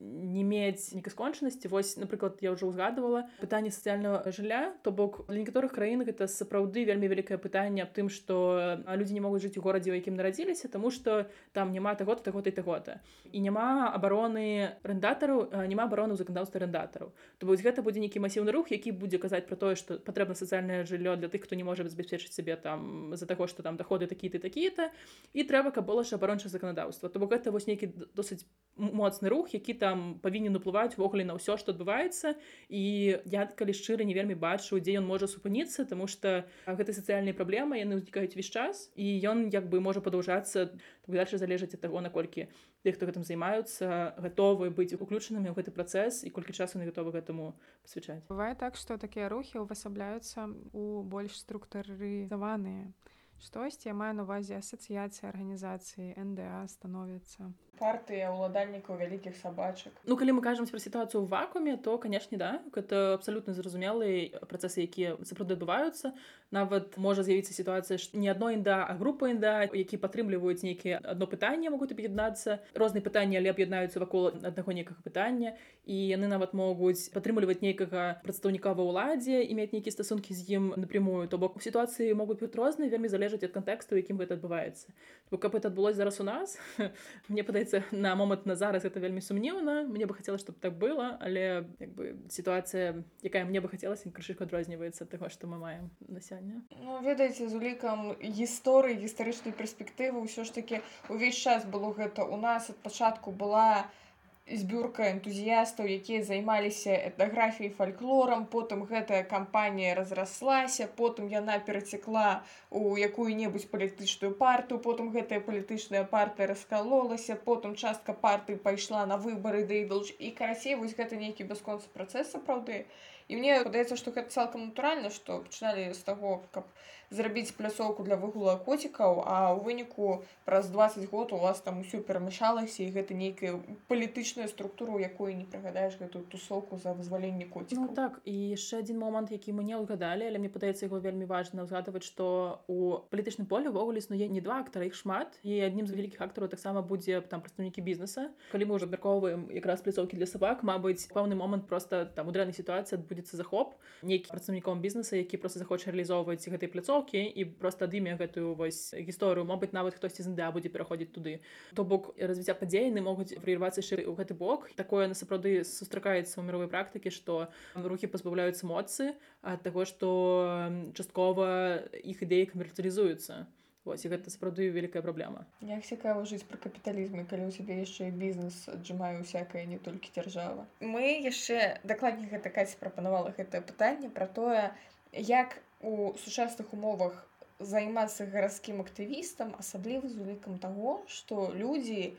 не 0.00 0.44
мець 0.44 0.92
нейкай 0.92 1.10
скончанасці. 1.10 1.68
Вось 1.72 1.96
напрыклад 1.96 2.42
я 2.44 2.52
ўжо 2.52 2.68
ўзгадывала 2.68 3.26
пытанне 3.40 3.72
сацыяльного 3.72 4.28
жылля. 4.30 4.76
То 4.82 4.92
бок 4.92 5.24
для 5.28 5.40
некаторых 5.40 5.72
краін 5.72 6.04
гэта 6.04 6.28
сапраўды 6.28 6.84
вельмі 6.84 7.08
вялікае 7.08 7.38
пытанне 7.40 7.82
аб 7.86 7.96
тым 7.96 8.12
што 8.12 8.82
людзі 8.84 9.16
не 9.16 9.24
могуць 9.24 9.42
жыць 9.42 9.56
у 9.56 9.64
горадзе 9.64 9.94
якім 9.96 10.18
на 10.18 10.25
нарадзіліся 10.26 10.68
тому 10.68 10.90
что 10.90 11.26
там 11.52 11.72
няма 11.72 11.94
таго 11.94 12.14
таго 12.14 12.42
і 12.42 12.50
таго-то 12.50 12.98
і 13.30 13.40
няма 13.40 13.94
абароны 13.94 14.74
рэндатараў 14.82 15.54
няма 15.70 15.86
абароны 15.86 16.14
ў 16.14 16.18
заканадаўства 16.18 16.58
рэндатараў 16.66 17.14
то 17.38 17.46
вось 17.46 17.62
гэта 17.62 17.82
будзе 17.86 18.02
нейкі 18.02 18.18
масіўны 18.18 18.50
рух 18.50 18.74
які 18.74 18.90
будзе 18.90 19.22
казаць 19.22 19.46
про 19.46 19.56
тое 19.56 19.78
што 19.78 19.98
патрэбна 20.02 20.34
сацыяльнае 20.34 20.82
жыллё 20.82 21.14
для 21.16 21.30
тых 21.30 21.46
хто 21.46 21.54
не 21.54 21.62
можа 21.62 21.86
забяспечыць 21.86 22.34
сабе 22.34 22.58
там 22.58 23.14
з-за 23.14 23.26
таго 23.26 23.46
што 23.46 23.62
там 23.62 23.78
доходы 23.78 24.10
такі-то 24.10 24.42
такі-то 24.42 24.90
і 25.32 25.46
трэба 25.46 25.70
каб 25.70 25.86
было 25.86 26.02
ж 26.02 26.18
абаронча 26.18 26.48
заканадаўства 26.50 27.08
то 27.08 27.22
бок 27.22 27.30
гэта 27.30 27.54
вось 27.54 27.70
нейкі 27.70 27.94
досыць 28.14 28.42
моцны 28.76 29.28
рух 29.28 29.52
які 29.54 29.74
там 29.74 30.20
павінен 30.22 30.56
уплываць 30.56 30.96
ввогуле 30.96 31.24
на 31.24 31.36
ўсё 31.36 31.56
што 31.56 31.72
адбываецца. 31.72 32.36
І 32.68 33.16
я 33.24 33.46
калі 33.48 33.72
шчыра 33.72 34.04
не 34.04 34.14
вельмі 34.14 34.36
бачу 34.36 34.78
дзе 34.78 35.00
ён 35.00 35.08
можа 35.08 35.26
супыніцца 35.26 35.88
тому 35.88 36.06
что 36.06 36.44
гэта 36.66 36.92
сацыяльныя 36.92 37.32
праблемы 37.32 37.80
яны 37.80 37.96
ўзнікаюць 38.00 38.36
увесь 38.36 38.52
час 38.52 38.92
і 38.94 39.06
ён 39.24 39.48
як 39.48 39.68
бы 39.72 39.80
можа 39.80 40.00
падаўжацца 40.04 40.76
дальше 41.08 41.38
залежыць 41.40 41.74
ад 41.74 41.80
таго 41.80 42.00
наколькі 42.04 42.48
тых 42.84 42.96
хто 42.96 43.08
гэтым 43.08 43.24
займаюцца 43.24 44.14
гатовы 44.20 44.70
быць 44.70 44.94
уключанымі 44.94 45.50
ў 45.50 45.56
гэты 45.56 45.72
працэс 45.72 46.22
і 46.28 46.30
колькі 46.30 46.52
часу 46.52 46.78
не 46.78 46.86
гатовы 46.86 47.16
гэтаму 47.16 47.56
пасвячаць. 47.82 48.22
Бывае 48.28 48.54
так 48.54 48.76
што 48.76 49.00
такія 49.00 49.32
рухі 49.32 49.64
ўвасабляюцца 49.64 50.52
у 50.72 51.02
больш 51.02 51.40
структурызаваныя 51.40 52.92
штосьці 53.40 53.88
я 53.88 53.94
маю 53.94 54.14
на 54.14 54.24
увазе 54.24 54.56
асацыяцыі 54.58 55.28
арганізацыі 55.28 56.14
нда 56.16 56.64
становіцца 56.68 57.52
партыя 57.76 58.32
ўладальнікаў 58.32 58.96
вялікіх 58.96 59.36
сабачак 59.36 59.92
Ну 60.08 60.16
калі 60.16 60.38
мы 60.38 60.42
кажам 60.42 60.64
пра 60.66 60.80
сітуацыю 60.80 61.24
ў 61.24 61.28
вакууме 61.28 61.76
то 61.76 61.98
канешне 62.00 62.40
да 62.40 62.64
гэта 62.72 63.20
абсалютна 63.20 63.52
зразумелы 63.52 64.32
працэсы 64.48 64.88
якія 64.88 65.20
сапраўды 65.28 65.60
адбываюцца 65.60 66.16
нават 66.50 66.96
можа 66.96 67.26
з'явіцца 67.26 67.52
сітуацыя 67.52 68.00
што 68.00 68.16
не 68.16 68.32
адно 68.32 68.50
інда 68.56 68.88
а 68.88 68.96
група 68.96 69.28
інда 69.28 69.68
які 69.68 70.00
падтрымліваюць 70.00 70.64
нейкія 70.64 71.04
адно 71.04 71.28
пытанне 71.28 71.68
могуць 71.68 71.92
аб'яднацца 71.92 72.64
розныя 72.72 73.04
пытанні 73.04 73.36
але 73.36 73.52
аб'яднаюцца 73.52 74.00
вакол 74.00 74.32
аднаго 74.32 74.72
некага 74.72 75.04
пытання 75.04 75.52
і 75.86 75.96
яны 76.10 76.26
нават 76.26 76.54
могуць 76.56 77.08
падтрымліваць 77.14 77.62
нейкага 77.62 78.18
прадстаўніка 78.26 78.74
ва 78.74 78.86
ўладзе 78.88 79.42
і 79.44 79.52
мець 79.54 79.70
нейкія 79.70 79.94
стасункі 79.94 80.34
з 80.34 80.42
ім 80.58 80.74
напрямую. 80.74 81.28
То 81.30 81.38
бок 81.38 81.62
сітуацыі 81.62 82.10
могуць 82.18 82.42
быць 82.42 82.58
розныя 82.58 82.90
вельмі 82.90 83.06
залежаць 83.26 83.50
ад 83.50 83.54
кантэксту 83.58 83.98
якім 83.98 84.22
гэта 84.22 84.38
адбываецца 84.38 84.94
бо 85.30 85.38
каб 85.42 85.58
это 85.58 85.68
адбылось 85.68 85.96
зараз 85.96 86.20
у 86.20 86.24
нас 86.24 86.58
мне 87.28 87.42
падаецца 87.42 87.82
на 87.90 88.14
момант 88.14 88.46
на 88.46 88.54
зараз 88.54 88.84
это 88.84 89.00
вельмі 89.00 89.20
сумнеўна 89.20 89.82
мне 89.90 90.06
бы 90.06 90.14
хацела 90.14 90.38
чтобы 90.38 90.58
так 90.60 90.78
было 90.78 91.18
але 91.20 91.66
як 91.80 91.90
бы 91.94 92.16
сітуацыя 92.30 93.02
якая 93.22 93.44
мне 93.44 93.60
бы 93.60 93.68
хацелася 93.68 94.10
крышык 94.10 94.42
адрозніваецца 94.46 95.06
таго 95.06 95.28
што 95.28 95.46
мы 95.46 95.58
маем 95.58 95.90
на 96.08 96.20
сёння 96.20 96.62
ну, 96.70 97.02
ведаеце 97.02 97.48
з 97.48 97.54
улікам 97.54 98.14
гісторыі 98.22 99.02
гістарычнай 99.02 99.52
перспектывы 99.52 100.22
ўсё 100.22 100.46
ж 100.46 100.54
таки 100.54 100.82
увесь 101.08 101.36
час 101.36 101.64
было 101.64 101.92
гэта. 101.92 102.24
У 102.24 102.36
нас 102.36 102.70
ад 102.70 102.76
пачатку 102.82 103.32
была 103.32 103.86
не 103.86 104.05
збюрка 104.46 105.08
энтузіястаў 105.10 105.88
якія 105.90 106.22
займаліся 106.22 106.94
этнаграфіяй 106.94 107.72
фальклорам 107.74 108.46
потым 108.46 108.84
гэтая 108.86 109.22
кампанія 109.26 109.94
разраслася. 109.98 110.86
Потым 111.00 111.26
яна 111.32 111.58
перацякла 111.58 112.44
у 112.70 112.94
якую-небудзь 112.94 113.66
палітычную 113.72 114.32
партыю. 114.38 114.78
Потым 114.78 115.10
гэтая 115.10 115.40
палітычная 115.42 116.04
партыя 116.04 116.46
раскалолася. 116.54 117.34
Потым 117.34 117.74
частка 117.74 118.14
партыі 118.14 118.62
пайшла 118.62 119.02
на 119.06 119.18
выбары 119.18 119.66
да 119.66 119.82
ідолж 119.82 120.14
і 120.18 120.30
карацей 120.30 120.78
вось 120.78 120.94
гэта 120.94 121.18
нейкі 121.18 121.50
бясконцы 121.50 121.90
працэс 121.90 122.30
сапраўды. 122.30 122.86
І 123.26 123.36
мне 123.42 123.58
падаецца 123.66 123.98
што 123.98 124.14
гэта 124.14 124.30
цалкам 124.30 124.70
натуральна 124.70 125.10
што 125.10 125.42
пачыналі 125.42 125.90
з 125.90 126.02
таго 126.06 126.38
каб 126.54 126.70
зрабіць 127.10 127.52
пляцоўку 127.52 128.02
для 128.02 128.16
выгула 128.16 128.56
коцікаў 128.56 129.22
а 129.26 129.54
ў 129.54 129.62
выніку 129.64 130.22
праз 130.44 130.70
20 130.70 131.10
год 131.10 131.32
у 131.32 131.38
вас 131.38 131.60
там 131.60 131.80
усё 131.80 132.00
перамяшалася 132.00 132.82
і 132.82 132.90
гэта 132.94 133.14
нейкая 133.14 133.58
палітычная 133.88 134.48
структура 134.48 134.98
якую 135.00 135.36
не 135.36 135.44
прыгадаеш 135.44 135.98
гэтую 136.00 136.24
тусоўку 136.30 136.78
за 136.78 136.94
вызваленне 136.94 137.46
коці 137.50 137.76
ну, 137.76 137.88
так 137.94 138.20
і 138.24 138.34
яшчэ 138.54 138.80
один 138.84 138.98
момант 138.98 139.30
які 139.30 139.52
мы 139.52 139.64
не 139.64 139.76
ўгадалі 139.76 140.26
але 140.26 140.38
мне 140.38 140.48
падаецца 140.48 140.86
яго 140.86 141.02
вельмі 141.02 141.26
важна 141.26 141.66
ўзгадваць 141.66 142.06
што 142.06 142.62
у 142.66 143.02
палітычным 143.10 143.46
поле 143.50 143.68
ўвогуле 143.70 143.98
існуе 143.98 144.28
не 144.28 144.40
два 144.40 144.60
актара 144.62 144.86
іх 144.86 144.94
шмат 144.94 145.38
і 145.42 145.60
аднім 145.66 145.86
з 145.86 145.94
вялікіх 145.96 146.20
актараў 146.22 146.48
таксама 146.48 146.82
будзе 146.82 147.20
там 147.20 147.40
прадстаўнікі 147.40 147.82
бізнеса. 147.82 148.30
Калі 148.52 148.64
мы 148.70 148.78
ўжо 148.78 148.86
абмяркоўваем 148.86 149.48
якраз 149.50 149.82
пляцоўкі 149.82 150.16
для 150.16 150.26
сабак 150.26 150.62
Мабыць 150.62 151.08
пэўны 151.10 151.34
момант 151.34 151.66
просто 151.66 152.06
там 152.06 152.28
у 152.28 152.34
дрэннай 152.34 152.54
сітуацыі 152.56 152.98
знаходзіцца 152.98 153.36
захоп 153.36 153.74
нейкі 154.02 154.30
працаўніком 154.30 154.80
бізнеса 154.80 155.16
які 155.16 155.36
просто 155.36 155.58
захоча 155.58 155.90
рэалізоўваць 155.90 156.48
гэтай 156.48 156.68
пляцоўкі 156.96 157.20
і 157.22 157.44
просто 157.44 157.84
адыме 157.84 158.16
гэтую 158.16 158.54
вось 158.54 158.94
гісторыю 158.94 159.44
мабыць 159.44 159.72
нават 159.72 159.94
хтосьці 159.94 160.22
з 160.22 160.32
НДА 160.32 160.50
будзе 160.52 160.68
пераходзіць 160.68 161.12
туды. 161.12 161.40
То 161.74 161.84
бок 161.84 162.14
развіцця 162.16 162.54
падзейны 162.54 163.00
могуць 163.00 163.36
вар'явацца 163.36 163.82
шыры 163.82 164.08
ў 164.08 164.16
гэты 164.16 164.34
бок. 164.34 164.70
Такое 164.76 165.08
на 165.08 165.14
сапраўды 165.14 165.64
сустракаецца 165.64 166.40
ў 166.40 166.44
мировой 166.44 166.68
практыкі 166.68 167.10
што 167.10 167.48
рухі 167.74 168.06
пазбаўляюцца 168.08 168.66
моцы 168.66 169.14
ад 169.42 169.62
таго 169.62 169.84
што 169.84 170.92
часткова 170.96 171.84
іх 172.00 172.22
ідэі 172.22 172.52
камерцыялізуюцца 172.52 173.46
Вось, 173.86 174.02
і 174.02 174.10
гэта 174.10 174.34
сапраўды 174.34 174.66
вялікая 174.74 174.98
праблема 174.98 175.46
як 175.62 175.86
цікава 175.86 176.26
жыць 176.26 176.42
пра 176.42 176.58
капіталізм 176.58 177.22
калі 177.30 177.46
ў 177.46 177.54
цябе 177.54 177.86
яшчэ 177.86 178.10
бізнес 178.10 178.66
аджымаю 178.66 179.22
всякае 179.22 179.62
не 179.70 179.78
толькі 179.78 180.10
дзяржава 180.10 180.66
мы 180.82 181.22
яшчэ 181.22 181.78
дакладней 181.86 182.26
гэта 182.26 182.50
каць 182.50 182.74
прапанавала 182.82 183.30
гэтае 183.38 183.62
пытанне 183.62 184.10
пра 184.10 184.26
тое 184.26 184.74
як 185.14 185.62
у 185.80 186.14
сучасных 186.24 186.72
умовах 186.72 187.26
займацца 187.58 188.26
гарадскім 188.32 188.80
актывістам 188.84 189.54
асабліва 189.58 190.08
з 190.08 190.20
улікам 190.20 190.58
таго 190.58 191.02
што 191.08 191.52
людзі 191.52 192.16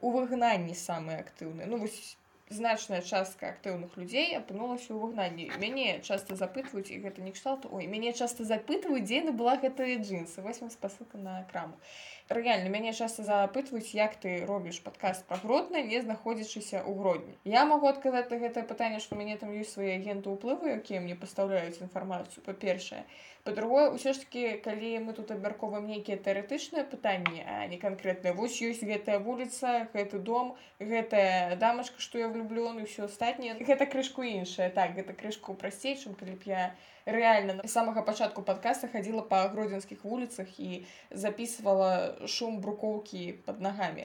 у 0.00 0.12
выгнанні 0.14 0.74
самыя 0.74 1.24
актыўныя. 1.24 1.66
Ну 1.66 1.78
вось 1.78 2.16
значная 2.50 3.02
частка 3.02 3.48
актыўных 3.52 3.96
людзей 3.96 4.36
апынулася 4.36 4.94
ў 4.94 4.98
выгнанні 5.02 5.46
мяне 5.62 6.00
часта 6.02 6.34
запытваюць 6.34 6.90
і 6.90 7.00
гэта 7.04 7.22
не 7.22 7.32
кшталт 7.36 7.66
ой 7.70 7.86
мяне 7.86 8.12
часта 8.12 8.44
запытваюць 8.44 9.04
дзе 9.04 9.22
на 9.22 9.32
была 9.32 9.56
гэтая 9.56 9.98
джинсы. 9.98 10.42
Восьм 10.42 10.70
спасылка 10.70 11.18
на 11.18 11.42
краму 11.52 11.76
рэальна 12.28 12.68
мяне 12.68 12.92
часта 12.92 13.24
запытваюць 13.24 13.94
як 13.96 14.16
ты 14.20 14.44
робіш 14.48 14.80
падкаст 14.84 15.24
пра 15.28 15.40
гродна 15.44 15.80
не 15.82 16.00
знаходзячыся 16.04 16.84
ў 16.84 16.92
гродні 17.00 17.34
я 17.44 17.64
магу 17.64 17.88
адказаць 17.88 18.28
на 18.32 18.38
гэтае 18.42 18.64
пытанне 18.68 19.00
што 19.00 19.16
мяне 19.16 19.36
там 19.40 19.54
ёсць 19.56 19.72
свае 19.76 19.96
агенты 19.96 20.28
ўплывы 20.28 20.76
якія 20.76 21.00
мне 21.00 21.16
пастаўляюць 21.16 21.80
інфармацыю 21.80 22.44
па-першае 22.44 23.04
па-другое 23.48 23.88
ўсё 23.96 24.12
ж 24.12 24.20
таки 24.28 24.60
калі 24.60 25.08
мы 25.08 25.16
тут 25.16 25.30
абмярковаем 25.32 25.88
нейкія 25.88 26.20
тэарэтычныя 26.20 26.84
пытанні 26.84 27.40
а 27.48 27.64
не 27.72 27.78
канкрэтныя 27.80 28.36
вось 28.36 28.60
ёсць 28.60 28.84
гэтая 28.84 29.16
вуліца 29.24 29.88
гэты 29.94 30.20
дом 30.20 30.52
гэтая 30.76 31.56
дамашка 31.56 32.04
што 32.04 32.20
я 32.20 32.28
влюблёны 32.28 32.84
ўсё 32.84 33.08
астатніе 33.08 33.56
гэта 33.56 33.88
крышку 33.88 34.20
іншае 34.20 34.68
так 34.76 34.92
гэта 35.00 35.16
крышку 35.16 35.56
прасцей 35.56 35.96
чым 35.96 36.12
калі 36.12 36.36
б 36.36 36.52
я 36.52 36.76
реально 37.08 37.56
з 37.64 37.72
самага 37.72 38.04
пачатку 38.04 38.44
подкаста 38.44 38.92
хадзіла 38.92 39.24
па 39.32 39.40
гродзенскіх 39.48 40.04
вуліцах 40.04 40.52
і 40.60 40.84
записывала 41.08 42.28
шум 42.28 42.60
брукоўкі 42.60 43.32
под 43.48 43.64
нагамі 43.64 44.04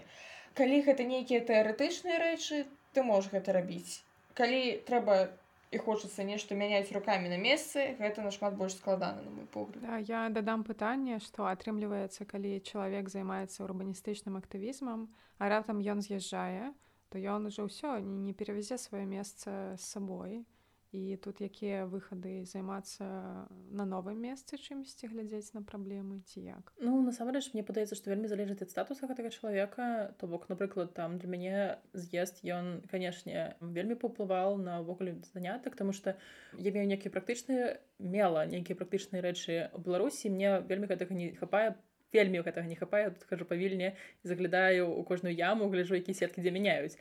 калі 0.55 0.79
гэта 0.87 1.03
нейкія 1.03 1.43
тэарэтычныя 1.51 2.23
рэчы 2.23 2.63
ты 2.95 3.03
можаш 3.03 3.35
гэта 3.35 3.59
рабіць 3.59 4.07
калі 4.39 4.79
трэба 4.87 5.35
і 5.73 5.81
хочацца 5.81 6.23
нешта 6.23 6.53
мяняць 6.53 6.93
руками 6.93 7.33
на 7.33 7.37
месцы 7.41 7.97
гэта 7.97 8.21
нашмат 8.21 8.53
больш 8.53 8.77
складана 8.77 9.25
на 9.25 9.31
мой 9.33 9.45
погляд. 9.49 9.81
Да, 9.81 9.97
я 9.97 10.29
дадам 10.29 10.63
пытанне 10.63 11.17
што 11.17 11.49
атрымліваецца 11.49 12.29
калі 12.29 12.61
чалавек 12.61 13.09
займаецца 13.09 13.65
урбаністычным 13.65 14.37
актывізмам 14.37 15.09
а 15.41 15.49
раптам 15.49 15.81
ён 15.81 16.05
з'язджае 16.05 16.71
то 17.09 17.17
ён 17.17 17.49
ужо 17.49 17.65
ўсё 17.65 17.97
не 18.05 18.33
перавязе 18.37 18.77
сваё 18.77 19.09
месца 19.09 19.77
з 19.77 19.81
сабой 19.81 20.45
і 20.93 21.17
тут 21.17 21.41
якія 21.41 21.85
выхады 21.89 22.45
займацца 22.45 23.05
на 23.49 23.85
новым 23.89 24.21
месцы 24.21 24.61
чымсьці 24.61 25.09
глядзець 25.09 25.53
на 25.57 25.65
праблемы 25.65 26.21
ці 26.29 26.45
як? 26.45 26.73
Ну 26.77 27.01
насамрэч 27.01 27.53
мне 27.53 27.65
падаецца 27.65 27.97
што 27.97 28.13
вельмі 28.13 28.29
залежыць 28.29 28.61
ад 28.61 28.69
статуса 28.69 29.09
гэтага 29.09 29.33
чалавека. 29.33 30.13
То 30.21 30.29
бок 30.29 30.45
напрыклад 30.53 30.93
там 30.93 31.17
для 31.17 31.29
мяне 31.33 31.55
з'езд 31.93 32.45
ён 32.45 32.85
канешне 32.93 33.57
вельмі 33.59 33.97
паўплываў 33.97 34.61
на 34.61 34.81
ўвогуле 34.85 35.17
занятак 35.33 35.75
тому 35.75 35.97
что 35.97 36.15
я 36.57 36.71
мею 36.71 36.85
нейкія 36.87 37.09
практычныя 37.09 37.81
мела 37.97 38.45
нейкія 38.45 38.77
практычныя 38.77 39.25
рэчы 39.25 39.73
у 39.73 39.81
беларусі 39.81 40.29
мне 40.29 40.61
вельмі 40.61 40.87
гэтага 40.93 41.17
не 41.17 41.33
хапае 41.33 41.73
по 41.73 41.92
вельмі 42.13 42.41
гэтага 42.45 42.67
не 42.67 42.75
хапае 42.75 43.09
тут 43.09 43.25
хожу 43.29 43.45
павільне 43.45 43.93
заглядаю 44.23 44.89
у 44.89 45.03
кожную 45.03 45.33
яму 45.35 45.69
гляжу 45.69 45.95
які 45.95 46.13
сеткі 46.13 46.41
дзе 46.41 46.51
мяняюць 46.53 46.97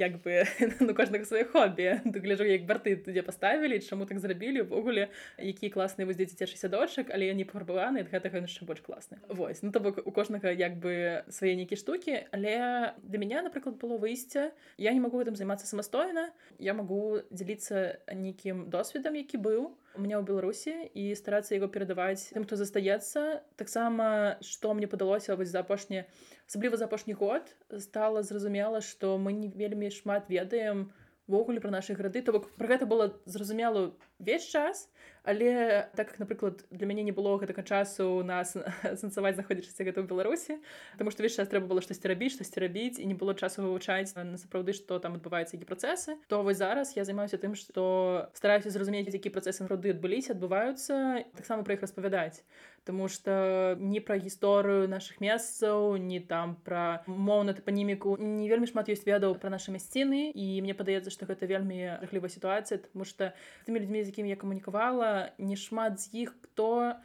як 0.00 0.18
бы 0.24 0.44
ну 0.80 0.94
кожнага 0.94 1.24
свае 1.28 1.44
хобі 1.44 2.00
гляжу 2.04 2.48
як 2.48 2.64
барты 2.66 2.96
дзе 2.96 3.22
паставілі 3.22 3.80
чаму 3.80 4.06
так 4.06 4.18
зрабілі 4.18 4.64
увогуле 4.64 5.08
які 5.38 5.68
класныя 5.68 6.06
вось 6.06 6.16
дзецячы 6.16 6.56
сядочак 6.56 7.12
але 7.12 7.28
я 7.30 7.34
не 7.34 7.44
пафарбаваны 7.44 8.02
ад 8.06 8.10
гэтага 8.12 8.42
яшчэ 8.42 8.64
больш 8.64 8.80
класны 8.80 9.20
Вось 9.28 9.62
ну 9.62 9.72
то 9.72 9.80
бок 9.80 10.00
у 10.04 10.10
кожнага 10.10 10.50
як 10.50 10.78
бы 10.80 11.22
свае 11.28 11.54
нейкі 11.56 11.76
штукі 11.76 12.24
але 12.32 12.94
для 13.02 13.18
мяне 13.18 13.42
напрыклад 13.42 13.76
было 13.76 13.98
выйсце 13.98 14.52
я 14.78 14.92
не 14.92 15.00
могу 15.00 15.20
гэтым 15.20 15.36
займацца 15.36 15.66
самастойна 15.66 16.30
я 16.58 16.74
могу 16.74 17.20
дзяліцца 17.30 18.00
нейкім 18.12 18.68
досведам 18.70 19.14
які 19.14 19.36
быў 19.36 19.72
у 19.96 20.00
меня 20.00 20.18
ў 20.18 20.24
беларусі 20.24 20.72
і 20.94 21.12
старацца 21.18 21.54
яго 21.54 21.68
перадаваць 21.68 22.32
тым 22.32 22.46
хто 22.48 22.56
застаецца 22.56 23.44
таксама 23.60 24.38
што 24.40 24.72
мне 24.72 24.88
падалося 24.88 25.36
вось 25.36 25.52
за 25.52 25.60
апошні 25.60 26.04
асабліва 26.48 26.80
за 26.80 26.88
апошні 26.88 27.16
год 27.18 27.52
стала 27.78 28.22
зразумела 28.22 28.80
што 28.80 29.18
мы 29.18 29.36
не 29.36 29.52
вельмі 29.52 29.92
шмат 29.92 30.32
ведаем 30.32 30.88
ввогуле 31.26 31.60
пра 31.60 31.70
нашы 31.70 31.94
грады 31.94 32.22
то 32.22 32.32
бок 32.32 32.50
пра 32.58 32.66
гэта 32.66 32.86
было 32.86 33.14
зразумела 33.24 33.94
весь 34.18 34.46
час 34.46 34.90
але 35.22 35.88
так 35.94 36.08
как 36.08 36.18
напрыклад 36.18 36.64
для 36.70 36.86
мяне 36.86 37.02
не 37.02 37.12
было 37.12 37.38
гэтага 37.38 37.62
часу 37.62 38.22
нас 38.26 38.56
сэнсаваць 39.00 39.38
знаходзячыся 39.38 39.86
гэта 39.86 40.02
ў 40.02 40.10
беларусі 40.10 40.58
потому 40.92 41.10
что 41.14 41.22
весь 41.22 41.36
час 41.36 41.48
трэба 41.48 41.70
было 41.70 41.80
штосьці 41.80 42.10
рабіць 42.10 42.34
штосьці 42.34 42.60
рабіць 42.60 42.98
і 42.98 43.06
не 43.06 43.14
было 43.14 43.34
часу 43.34 43.62
вывучаць 43.62 44.14
на 44.18 44.36
сапраўды 44.36 44.74
што 44.74 44.98
там 44.98 45.14
адбываецца 45.14 45.54
які 45.54 45.68
працэсы 45.70 46.18
то 46.26 46.42
вось 46.42 46.58
зараз 46.58 46.96
я 46.98 47.04
займаюся 47.06 47.38
тым 47.38 47.54
што 47.54 48.30
стараюся 48.34 48.74
зразумець 48.74 49.06
які 49.06 49.30
працэсы 49.30 49.66
роды 49.70 49.94
адбыліся 49.94 50.34
адбываюцца 50.34 51.22
таксама 51.38 51.62
пра 51.62 51.78
іх 51.78 51.86
распавядаць 51.86 52.42
Таму 52.84 53.06
што 53.06 53.76
не 53.78 54.00
пра 54.02 54.18
гісторыю 54.18 54.90
нашых 54.90 55.20
месцаў, 55.22 55.94
не 56.02 56.18
там 56.18 56.56
пра 56.66 57.04
моўна 57.06 57.54
тапаніміку 57.54 58.16
не 58.18 58.50
вельмі 58.50 58.66
шмат 58.66 58.90
ёсць 58.90 59.06
ведаў 59.06 59.38
пра 59.38 59.54
нашы 59.54 59.70
мясціны 59.70 60.34
і 60.34 60.46
мне 60.66 60.74
падаецца, 60.74 61.14
што 61.14 61.30
гэта 61.30 61.46
вельмі 61.46 62.02
жахлівая 62.02 62.32
сітуацыя, 62.34 62.82
тому 62.82 63.06
што 63.06 63.30
тымі 63.66 63.78
людзьмі, 63.78 64.02
з 64.02 64.10
якімі 64.10 64.34
я 64.34 64.40
камунікавала, 64.40 65.30
не 65.38 65.54
шмат 65.54 66.02
з 66.02 66.26
іх 66.26 66.34
хто 66.42 66.98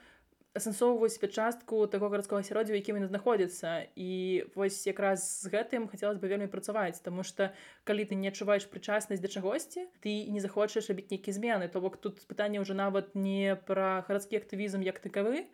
асэнсоўваюць 0.57 1.13
сябе 1.15 1.29
частку 1.31 1.85
таго 1.87 2.09
гарадскога 2.09 2.41
асяроддзя, 2.41 2.75
якім 2.75 2.99
ён 2.99 3.07
знаходзіцца. 3.07 3.87
І 3.95 4.43
вось 4.57 4.81
якраз 4.89 5.23
з 5.45 5.53
гэтым 5.53 5.87
хацелось 5.87 6.17
бы 6.17 6.27
вельмі 6.27 6.49
працаваць, 6.51 6.99
Таму 7.05 7.23
што 7.23 7.53
калі 7.85 8.03
ты 8.09 8.17
не 8.17 8.33
адчуваеш 8.33 8.67
прычаснасць 8.67 9.21
да 9.21 9.29
чагосьці, 9.29 9.87
ты 10.01 10.27
не 10.27 10.41
захочаш 10.41 10.89
рабіць 10.89 11.13
нейкія 11.13 11.37
змены, 11.37 11.69
то 11.69 11.79
бок 11.79 11.97
тут 12.01 12.25
пытанне 12.27 12.59
ўжо 12.59 12.73
нават 12.73 13.15
не 13.15 13.55
пра 13.69 14.03
гарадскі 14.09 14.41
актывізм 14.41 14.81
як 14.81 14.99
такавы, 14.99 15.47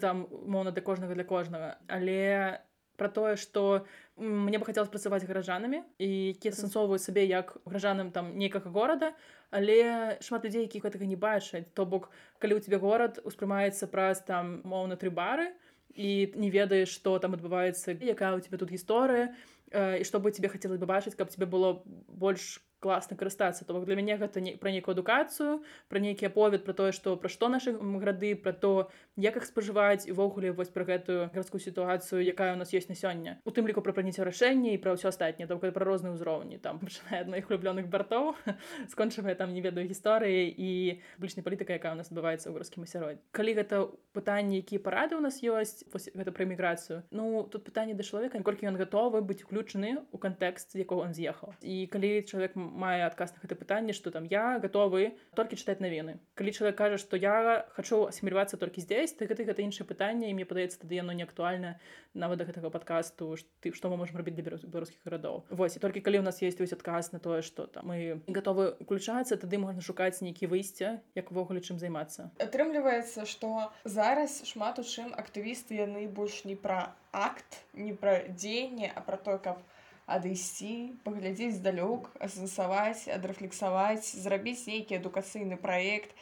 там 0.00 0.26
моўна 0.30 0.72
для 0.72 0.82
кожнага 0.82 1.14
для 1.14 1.24
кожнага 1.24 1.78
але 1.88 2.60
про 2.96 3.08
тое 3.08 3.36
что 3.36 3.86
мне 4.16 4.58
бы 4.58 4.64
хацелось 4.64 4.88
працаваць 4.88 5.24
гаражанамі 5.28 5.82
і 6.00 6.08
якія 6.32 6.52
сэнсоўваюць 6.56 7.04
сабе 7.04 7.26
як 7.28 7.56
гражанам 7.68 8.10
там 8.10 8.32
нейкага 8.40 8.72
горада 8.72 9.12
але 9.50 10.16
шмат 10.24 10.44
людзей 10.44 10.64
якіх 10.64 10.88
гэтага 10.88 11.04
не 11.04 11.16
бачаць 11.20 11.68
то 11.76 11.84
бок 11.84 12.08
калі 12.40 12.56
у 12.56 12.62
тебе 12.64 12.80
горад 12.80 13.20
успрымаецца 13.24 13.86
праз 13.92 14.24
там 14.24 14.60
моўна 14.64 14.96
тры 14.96 15.12
бары 15.12 15.52
і 15.92 16.32
не 16.34 16.48
ведаеш 16.50 16.88
что 16.88 17.18
там 17.18 17.36
адбываецца 17.36 17.92
якая 17.92 18.36
у 18.36 18.40
тебя 18.40 18.56
тут 18.56 18.72
гісторыя 18.72 19.36
і 19.72 20.04
што 20.04 20.20
бы 20.20 20.32
тебе 20.32 20.48
хацелось 20.48 20.80
бы 20.80 20.88
бачыць 20.88 21.14
каб 21.14 21.28
тебе 21.28 21.44
было 21.44 21.82
больш 22.08 22.64
класна 22.80 23.16
карыстацца 23.16 23.64
то 23.64 23.72
бок 23.74 23.84
для 23.86 23.96
мяне 23.96 24.16
гэта 24.16 24.40
не 24.40 24.56
пра 24.56 24.70
нейкую 24.70 24.92
адукацыю 24.92 25.62
пра 25.88 25.98
нейкі 25.98 26.28
аповед 26.28 26.64
пра 26.64 26.74
тое 26.76 26.92
што 26.92 27.16
пра 27.16 27.28
што 27.32 27.48
нашы 27.48 27.72
грады 27.72 28.34
пра 28.36 28.52
то 28.52 28.90
як 29.16 29.36
іх 29.40 29.46
спажываць 29.48 30.04
івогуле 30.06 30.52
вось 30.52 30.68
пра 30.68 30.84
гэтую 30.84 31.32
гарадскую 31.32 31.60
сітуацыю 31.60 32.20
якая 32.20 32.52
у 32.52 32.58
нас 32.60 32.72
ёсць 32.76 32.88
на 32.92 32.96
сёння 32.98 33.40
у 33.44 33.50
тым 33.50 33.66
ліку 33.66 33.80
пра 33.80 33.96
праніццё 33.96 34.28
рашэння 34.28 34.76
і 34.76 34.80
пра 34.82 34.92
ўсё 34.92 35.08
астатняе 35.08 35.48
там 35.48 35.58
пра 35.60 35.72
розныя 35.72 36.12
ўзроўні 36.12 36.60
там 36.60 36.78
пачынае 36.84 37.24
ад 37.24 37.28
моих 37.32 37.48
улюблёных 37.48 37.88
бартоў 37.88 38.36
скончвае 38.92 39.34
там 39.34 39.56
не 39.56 39.64
ведаю 39.64 39.88
гісторыі 39.88 40.52
і 40.52 41.00
блічнай 41.16 41.44
палітыка 41.44 41.80
якая 41.80 41.96
у 41.96 41.98
нас 41.98 42.12
адбываецца 42.12 42.52
ў 42.52 42.52
гарадскім 42.52 42.84
асяроддзі 42.84 43.24
калі 43.32 43.56
гэта 43.56 43.74
пытанні 44.12 44.60
якія 44.60 44.84
парады 44.84 45.16
ў 45.16 45.24
нас 45.24 45.40
ёсць 45.40 45.88
гэта 46.12 46.28
пра 46.28 46.44
эміграцыю 46.44 47.02
ну 47.10 47.48
тут 47.48 47.64
пытанне 47.64 47.96
да 47.96 48.04
чалавека 48.04 48.42
колькі 48.44 48.68
ён 48.68 48.76
гатовы 48.76 49.24
быць 49.24 49.40
уключаны 49.48 50.04
у 50.12 50.18
кантэкст 50.20 50.76
якого 50.76 51.08
он 51.08 51.16
з'ехаў 51.16 51.56
і 51.64 51.88
калі 51.88 52.20
чалавек 52.28 52.52
мае 52.66 53.06
адказ 53.06 53.34
на 53.34 53.42
гэта 53.42 53.54
пытанне 53.58 53.92
што 53.96 54.10
там 54.10 54.26
я 54.30 54.58
гатовы 54.62 55.14
толькі 55.38 55.58
чытаць 55.60 55.78
навіны 55.84 56.18
калі 56.34 56.50
чалавек 56.52 56.76
кажа 56.78 56.98
што 56.98 57.16
я 57.16 57.66
хачу 57.76 58.06
асімілівацца 58.10 58.58
толькі 58.60 58.84
здесь 58.84 59.14
ты 59.14 59.30
гэты 59.30 59.46
гэта 59.46 59.62
іншае 59.62 59.86
пытанне 59.86 60.30
і 60.30 60.34
мне 60.34 60.48
падаецца 60.48 60.82
тады 60.82 60.98
яно 60.98 61.12
не 61.12 61.22
актуальна 61.22 61.76
нават 62.14 62.40
да 62.40 62.48
гэтага 62.48 62.70
падкасту 62.72 63.36
ты 63.60 63.72
што 63.76 63.92
мы 63.92 63.96
можем 64.00 64.16
рабіць 64.16 64.34
для 64.34 64.44
беларускіх 64.44 65.00
гарадоў 65.04 65.44
восьось 65.50 65.78
і 65.78 65.84
толькі 65.84 66.00
калі 66.00 66.24
у 66.24 66.26
нас 66.26 66.42
есть 66.42 66.60
вось 66.60 66.72
адказ 66.72 67.12
на 67.12 67.20
тое 67.20 67.42
што 67.42 67.66
там 67.66 67.92
мы 67.92 68.20
гатовы 68.26 68.74
уключацца 68.80 69.36
тады 69.36 69.60
можна 69.62 69.84
шукаць 69.84 70.20
нейкі 70.24 70.50
выйсця 70.50 70.98
як 71.14 71.30
увогуле 71.30 71.60
чым 71.60 71.78
займацца 71.78 72.30
атрымліваецца 72.42 73.28
што 73.28 73.70
зараз 73.84 74.42
шмат 74.48 74.80
у 74.80 74.84
чым 74.84 75.12
актывісты 75.14 75.78
яны 75.84 76.08
больш 76.08 76.44
не 76.48 76.56
пра 76.56 76.96
акт 77.12 77.62
не 77.72 77.92
пра 77.92 78.22
дзеянне 78.28 78.92
а 78.92 79.00
пра 79.00 79.16
то 79.16 79.38
каб 79.38 79.62
адысці 80.06 80.72
паглядзець 81.04 81.58
здалёк 81.58 82.10
асэнсаваць 82.22 83.10
адрэфлексаваць 83.10 84.06
зрабіць 84.06 84.66
нейкі 84.70 85.02
адукацыйны 85.02 85.58
праект 85.58 86.14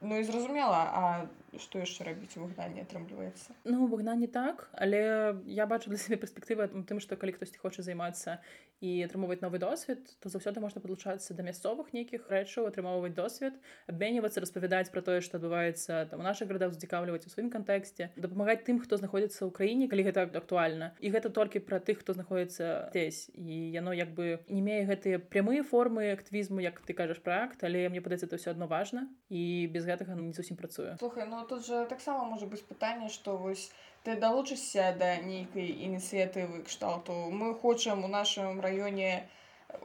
Ну 0.00 0.16
і 0.16 0.24
зразумела 0.24 0.80
А 0.96 1.28
што 1.58 1.82
яшчэ 1.82 2.06
рабіць 2.06 2.36
у 2.38 2.46
выгнанні 2.46 2.84
атрымліваецца? 2.86 3.56
Ну 3.64 3.86
выгнанне 3.90 4.28
так 4.28 4.68
але 4.72 5.36
я 5.46 5.66
бачу 5.66 5.90
для 5.90 5.98
сябе 5.98 6.20
перспектывы 6.20 6.68
тым 6.68 7.00
што 7.00 7.16
калі 7.16 7.34
хтосьці 7.34 7.58
хоча 7.58 7.82
займацца 7.82 8.38
і 8.80 8.90
атрымоўваць 9.04 9.42
новы 9.44 9.58
досвед 9.58 10.00
то 10.20 10.32
заўсёды 10.32 10.60
можна 10.60 10.80
падлучацца 10.80 11.34
да 11.34 11.42
мясцовых 11.44 11.92
нейкіх 11.92 12.30
рэчаў 12.32 12.68
атрымоўваць 12.70 13.12
досвед 13.14 13.58
абменьвацца 13.90 14.40
распавядаць 14.40 14.88
пра 14.94 15.02
тое 15.04 15.20
што 15.20 15.36
адбываецца 15.36 16.06
там 16.12 16.20
у 16.20 16.24
наших 16.24 16.48
гарадах 16.48 16.72
зацікаўліваць 16.72 17.26
у 17.28 17.32
сваім 17.32 17.50
кантэксце 17.52 18.10
дапамагаць 18.16 18.64
тым 18.64 18.80
хто 18.80 18.96
знаходзіцца 18.96 19.44
ў 19.44 19.50
краіне 19.52 19.88
калі 19.92 20.06
гэта 20.08 20.24
актуальна. 20.32 20.92
І 21.00 21.12
гэта 21.12 21.28
толькі 21.28 21.60
пра 21.60 21.80
тых 21.80 22.00
хто 22.00 22.16
знаходіцца 22.16 22.88
здесь 22.90 23.28
і 23.34 23.72
яно 23.76 23.92
як 23.92 24.14
бы 24.16 24.40
не 24.48 24.62
мее 24.64 24.88
гэтыя 24.88 25.20
прямыя 25.20 25.62
формы 25.62 26.12
актывізму 26.16 26.64
як 26.64 26.80
ты 26.80 26.96
кажаш 26.96 27.20
пра 27.20 27.44
акт 27.44 27.64
але 27.64 27.88
мне 27.88 28.00
падаецца 28.00 28.28
это 28.30 28.40
ўсё 28.40 28.56
адно 28.56 28.70
важна 28.70 29.08
і 29.28 29.68
без 29.72 29.84
гэтага 29.84 30.16
не 30.16 30.32
зусім 30.32 30.56
працуе. 30.56 30.96
Слухай 30.98 31.28
ну 31.28 31.39
тут 31.48 31.66
жа 31.66 31.84
таксама 31.90 32.24
можа 32.24 32.46
быць 32.46 32.64
пытанне 32.68 33.08
што 33.08 33.36
вось 33.36 33.70
ты 34.04 34.16
далучышся 34.16 34.94
да 34.98 35.16
нейкай 35.20 35.68
ініцыятывы 35.86 36.62
кшталту. 36.64 37.12
Мы 37.30 37.54
хочам 37.54 38.04
у 38.04 38.08
нашым 38.08 38.60
раёне 38.60 39.28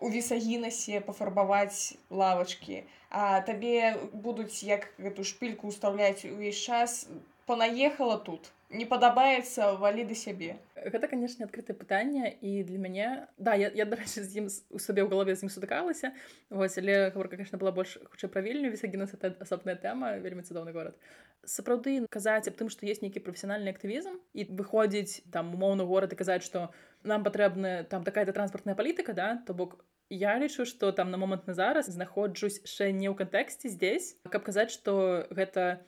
у 0.02 0.10
вісагінасе 0.10 1.02
пафарбаваць 1.08 1.98
лавачкі 2.10 2.84
а 3.10 3.42
табе 3.48 3.96
будуць 4.12 4.64
як 4.64 4.90
гэту 4.98 5.24
шпільку 5.24 5.72
ўстаўляць 5.72 6.26
увесь 6.26 6.60
час. 6.60 7.08
Панаехала 7.46 8.18
тут 8.18 8.52
не 8.76 8.86
падабаецца 8.86 9.74
валі 9.82 10.06
да 10.10 10.16
сябе 10.16 10.56
гэта 10.76 11.08
канешне 11.08 11.48
адкрытае 11.48 11.76
пытанне 11.80 12.30
і 12.42 12.64
для 12.68 12.78
мяне 12.78 13.08
да 13.38 13.56
я, 13.56 13.72
я 13.74 13.86
дарэчы 13.90 14.24
з 14.28 14.44
ім 14.44 14.48
у 14.70 14.80
сабе 14.80 15.02
ў 15.02 15.10
галаве 15.10 15.36
з 15.36 15.48
ім 15.48 15.52
сутыкалася 15.54 16.12
вось 16.50 16.78
але 16.82 17.10
гаворка 17.16 17.40
конечно 17.40 17.58
была 17.58 17.72
больш 17.72 17.98
хутчэй 18.12 18.30
правільню 18.30 18.70
вісагінас 18.76 19.16
это 19.18 19.34
асобная 19.40 19.80
тэма 19.80 20.20
вельмі 20.20 20.44
цудоўны 20.44 20.76
горад 20.76 21.00
сапраўды 21.48 22.04
казаць 22.12 22.48
аб 22.52 22.60
тым 22.60 22.70
што 22.70 22.86
есть 22.86 23.02
нейкі 23.06 23.24
прафесіянальны 23.26 23.72
актывізм 23.72 24.20
і 24.36 24.48
выходзіць 24.52 25.24
там 25.32 25.56
умоўны 25.56 25.88
горад 25.88 26.14
і 26.14 26.20
казаць 26.20 26.44
што 26.44 26.70
нам 27.04 27.24
патрэбна 27.24 27.84
там 27.90 28.04
такая-то 28.04 28.36
транспартная 28.36 28.76
палітыка 28.76 29.14
да 29.14 29.42
то 29.48 29.54
бок 29.54 29.80
я 30.10 30.38
лічу 30.38 30.66
што 30.66 30.92
там 30.92 31.10
на 31.10 31.18
момант 31.18 31.48
на 31.48 31.54
зараз 31.54 31.90
знаходжусь 31.90 32.62
яшчэ 32.62 32.92
не 32.92 33.10
ў 33.10 33.16
кантэксце 33.18 33.70
здесь 33.70 34.18
каб 34.30 34.46
казаць 34.46 34.70
што 34.74 35.26
гэта 35.32 35.82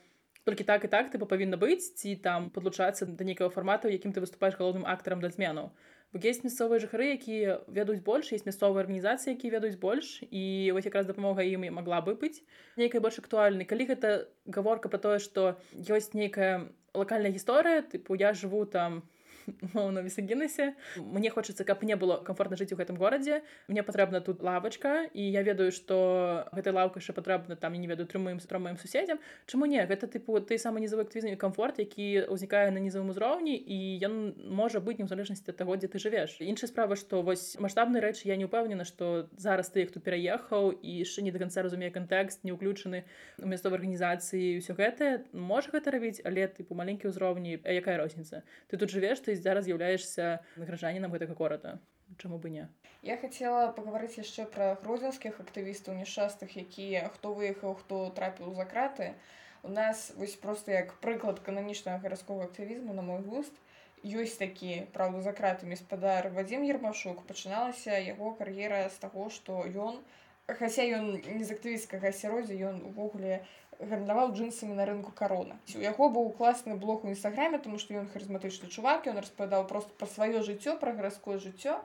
толькі 0.48 0.64
так 0.64 0.88
і 0.88 0.88
так 0.88 1.12
ты 1.12 1.20
павінна 1.20 1.60
быць 1.60 1.92
ці 2.00 2.16
там 2.24 2.48
падлучацца 2.48 3.04
да 3.04 3.28
нейкага 3.28 3.52
фармату 3.52 3.92
якім 3.92 4.16
ты 4.16 4.24
выступаеш 4.24 4.56
галоўным 4.56 4.88
актарам 4.88 5.20
да 5.20 5.28
змену 5.28 5.68
бо 6.12 6.20
есть 6.24 6.44
мясцовыя 6.44 6.80
жыхары 6.80 7.12
якія 7.12 7.60
ведаюць 7.68 8.00
больш 8.00 8.32
есть 8.32 8.48
мясцовыя 8.48 8.80
арганізацыі 8.86 9.36
якія 9.36 9.60
ведаюць 9.60 9.76
больш 9.76 10.24
і 10.24 10.72
вось 10.72 10.88
якраз 10.88 11.04
дапамога 11.04 11.44
ім 11.44 11.68
і 11.68 11.74
магла 11.76 12.00
бы 12.00 12.16
быць 12.16 12.40
нейкай 12.80 13.04
больш 13.04 13.20
актуальны 13.20 13.68
калі 13.68 13.92
гэта 13.92 14.14
гаворка 14.48 14.88
про 14.88 14.98
тое 15.04 15.18
што 15.20 15.60
ёсць 15.76 16.16
нейкая 16.16 16.72
лакальная 16.96 17.34
гісторыя 17.36 17.84
тыпу 17.84 18.16
я 18.16 18.32
жыву 18.32 18.64
там 18.64 19.04
на 19.74 20.02
вісагенесе 20.02 20.74
мне 20.96 21.30
хочацца 21.30 21.64
каб 21.64 21.82
мне 21.82 21.96
было 21.96 22.18
комфортна 22.24 22.56
жыць 22.56 22.72
у 22.72 22.78
гэтым 22.78 22.96
горадзе. 22.96 23.42
Мне 23.68 23.82
патрэбна 23.82 24.20
тут 24.20 24.42
лавачка 24.42 25.08
і 25.12 25.22
я 25.22 25.42
ведаю 25.42 25.72
што 25.72 26.48
гэтай 26.52 26.72
лаўка 26.72 27.00
яшчэ 27.00 27.12
патрэбна 27.12 27.56
там 27.56 27.74
не 27.74 27.86
ведаю 27.86 28.06
трымаем 28.06 28.38
маім 28.38 28.78
суседзям. 28.78 29.18
Чаму 29.46 29.66
не? 29.66 29.84
Гэта 29.86 30.06
тыпу 30.06 30.40
ты 30.40 30.58
самы 30.58 30.80
нізавы 30.80 31.06
актывізм 31.06 31.36
комфорт 31.36 31.78
які 31.78 32.28
ўзнікае 32.28 32.70
на 32.70 32.80
нізавым 32.82 33.10
узроўні 33.10 33.56
і 33.56 33.78
ён 34.04 34.14
можа 34.50 34.80
быць 34.80 34.98
незалежнасці 34.98 35.50
ад 35.50 35.56
таго 35.56 35.76
дзе 35.76 35.88
ты 35.88 35.98
жывеш. 35.98 36.40
Іншая 36.40 36.68
справа 36.68 36.96
што 36.96 37.22
вось 37.22 37.56
маштабныя 37.60 38.02
рэчы 38.02 38.28
я 38.28 38.36
не 38.36 38.44
ўпэўнена 38.50 38.84
што 38.84 39.28
зараз 39.36 39.70
ты 39.70 39.86
хто 39.86 40.00
пераехаў 40.00 40.72
і 40.74 40.90
яшчэ 41.04 41.22
не 41.22 41.32
до 41.32 41.38
конца 41.38 41.62
разумее 41.62 41.90
кантэкст 41.90 42.44
не 42.44 42.52
ўключаны 42.52 43.04
у 43.38 43.46
мясцовай 43.46 43.78
арганізацыі 43.78 44.58
ўсё 44.60 44.74
гэтае 44.74 45.24
можа 45.32 45.72
гэта 45.72 45.94
рабіць 45.94 46.20
але 46.24 46.48
тыпу 46.50 46.74
маленькі 46.74 47.08
ўзроўні 47.08 47.62
якая 47.64 47.96
розніца? 47.98 48.42
Ты 48.68 48.76
тут 48.76 48.90
жывеш 48.90 49.22
ты 49.22 49.37
зараз 49.42 49.68
з'яўляешься 49.68 50.40
гражданінам 50.56 51.12
гэтага 51.12 51.34
горада 51.34 51.78
чаму 52.16 52.38
бы 52.38 52.50
не? 52.50 52.68
Я 53.02 53.16
хотела 53.16 53.70
паговорыць 53.72 54.18
яшчэ 54.18 54.46
пра 54.54 54.74
гродзенскіх 54.82 55.40
актывістаў 55.44 55.98
няшчастых 56.00 56.56
якія 56.56 57.08
хто 57.14 57.34
выехаў 57.34 57.76
хто 57.82 58.10
трапіў 58.16 58.54
за 58.54 58.64
краты. 58.64 59.14
У 59.62 59.68
нас 59.68 60.12
вось 60.16 60.36
просто 60.36 60.72
як 60.72 60.94
прыклад 61.04 61.40
кананічнага 61.40 61.98
гарадскога 62.02 62.48
актывізму 62.48 62.94
на 62.94 63.02
мой 63.02 63.22
густ 63.22 63.52
ёсць 64.02 64.38
такі 64.38 64.86
праўда 64.94 65.22
за 65.22 65.32
кратамі 65.34 65.76
спадар 65.76 66.30
вадзім 66.30 66.64
ермашук. 66.70 67.26
Пачыналася 67.26 67.98
яго 67.98 68.34
кар'ера 68.38 68.88
з 68.88 68.98
таго 69.02 69.28
што 69.30 69.66
ён 69.66 70.00
хаця 70.48 70.86
ён 70.98 71.18
не 71.22 71.44
з 71.44 71.52
актывісцкага 71.54 72.14
асяроддзя 72.14 72.56
ён 72.70 72.82
увогуле 72.90 73.44
гандляваў 73.80 74.32
джинсамі 74.34 74.74
на 74.74 74.84
рынку 74.88 75.12
карона. 75.14 75.58
У 75.74 75.82
яго 75.82 76.08
быў 76.10 76.30
класны 76.38 76.74
блог 76.76 77.04
у 77.04 77.12
нстаграме 77.12 77.58
тому 77.58 77.78
што 77.78 77.94
ён 77.94 78.08
харызматычны 78.14 78.70
чувак 78.70 79.06
ён 79.06 79.22
распавядаў 79.22 79.68
просто 79.70 79.94
пра 79.98 80.08
сваё 80.14 80.42
жыццё 80.42 80.76
пра 80.82 80.92
гарадское 80.98 81.38
жыццё. 81.38 81.78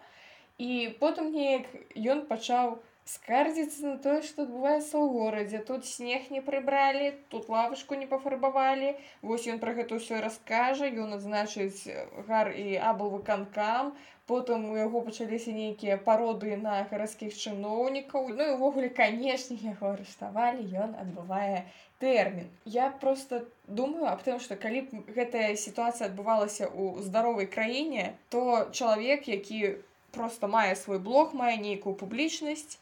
І 0.57 0.97
потым 0.99 1.31
неяк 1.33 1.69
ён 1.97 2.25
пачаў 2.29 2.79
скардзіцца 3.09 3.85
на 3.85 3.97
тое 4.03 4.21
што 4.27 4.45
адбываецца 4.47 4.95
ў 4.95 5.05
горадзе 5.15 5.59
тут 5.69 5.85
снег 5.89 6.29
не 6.35 6.41
прыбралі 6.41 7.11
тут 7.33 7.49
лавачку 7.51 7.99
не 7.99 8.07
пафарбавалі 8.07 8.93
вось 9.21 9.47
ён 9.53 9.59
пра 9.63 9.75
гэта 9.79 9.99
ўсё 9.99 10.21
раскажа 10.23 10.91
ён 11.05 11.19
адзначыць 11.19 11.87
гар 12.27 12.51
і 12.55 12.77
абл 12.91 13.13
выканкам. 13.17 13.93
Потым 14.25 14.69
у 14.71 14.75
яго 14.79 15.01
пачаліся 15.03 15.51
нейкія 15.51 15.97
пароды 16.03 16.55
на 16.55 16.75
гарадскіх 16.91 17.35
чыноўнікаў. 17.35 18.29
Ну 18.37 18.45
і 18.45 18.53
ўвогуле 18.55 18.89
канешне 18.99 19.57
яго 19.59 19.89
арыштавалі 19.93 20.63
ён 20.85 20.95
адбывае 21.01 21.67
тэрмін. 21.99 22.47
Я 22.63 22.89
просто 23.03 23.43
думаю 23.67 24.07
аб 24.11 24.23
тым 24.23 24.39
што 24.39 24.55
калі 24.55 24.87
б 24.87 25.03
гэтая 25.17 25.49
сітуацыя 25.59 26.07
адбывалася 26.07 26.71
ў 26.71 27.03
здаровай 27.03 27.51
краіне 27.51 28.13
то 28.29 28.67
чалавек 28.71 29.27
які 29.27 29.75
просто 30.13 30.47
мае 30.47 30.75
свой 30.79 30.99
блог 31.09 31.33
мае 31.33 31.57
нейкую 31.57 31.95
публічнасць 31.99 32.79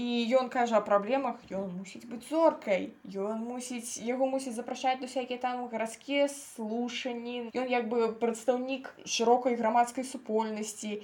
і 0.00 0.06
ён 0.38 0.48
кажа 0.48 0.78
о 0.78 0.84
праблемах 0.86 1.40
ён 1.60 1.72
мусіць 1.76 2.06
быць 2.10 2.24
зоркай 2.28 2.86
ён 3.24 3.42
мусіць 3.46 3.98
яго 4.08 4.28
мусіць 4.34 4.54
запрашаць 4.58 5.02
усякія 5.08 5.40
там 5.44 5.64
гарадскія 5.72 6.28
слушанні 6.34 7.50
ён 7.62 7.66
як 7.74 7.90
бы 7.92 8.12
прадстаўнік 8.22 8.92
шырокай 9.16 9.58
грамадскай 9.60 10.06
супольнасці 10.12 11.00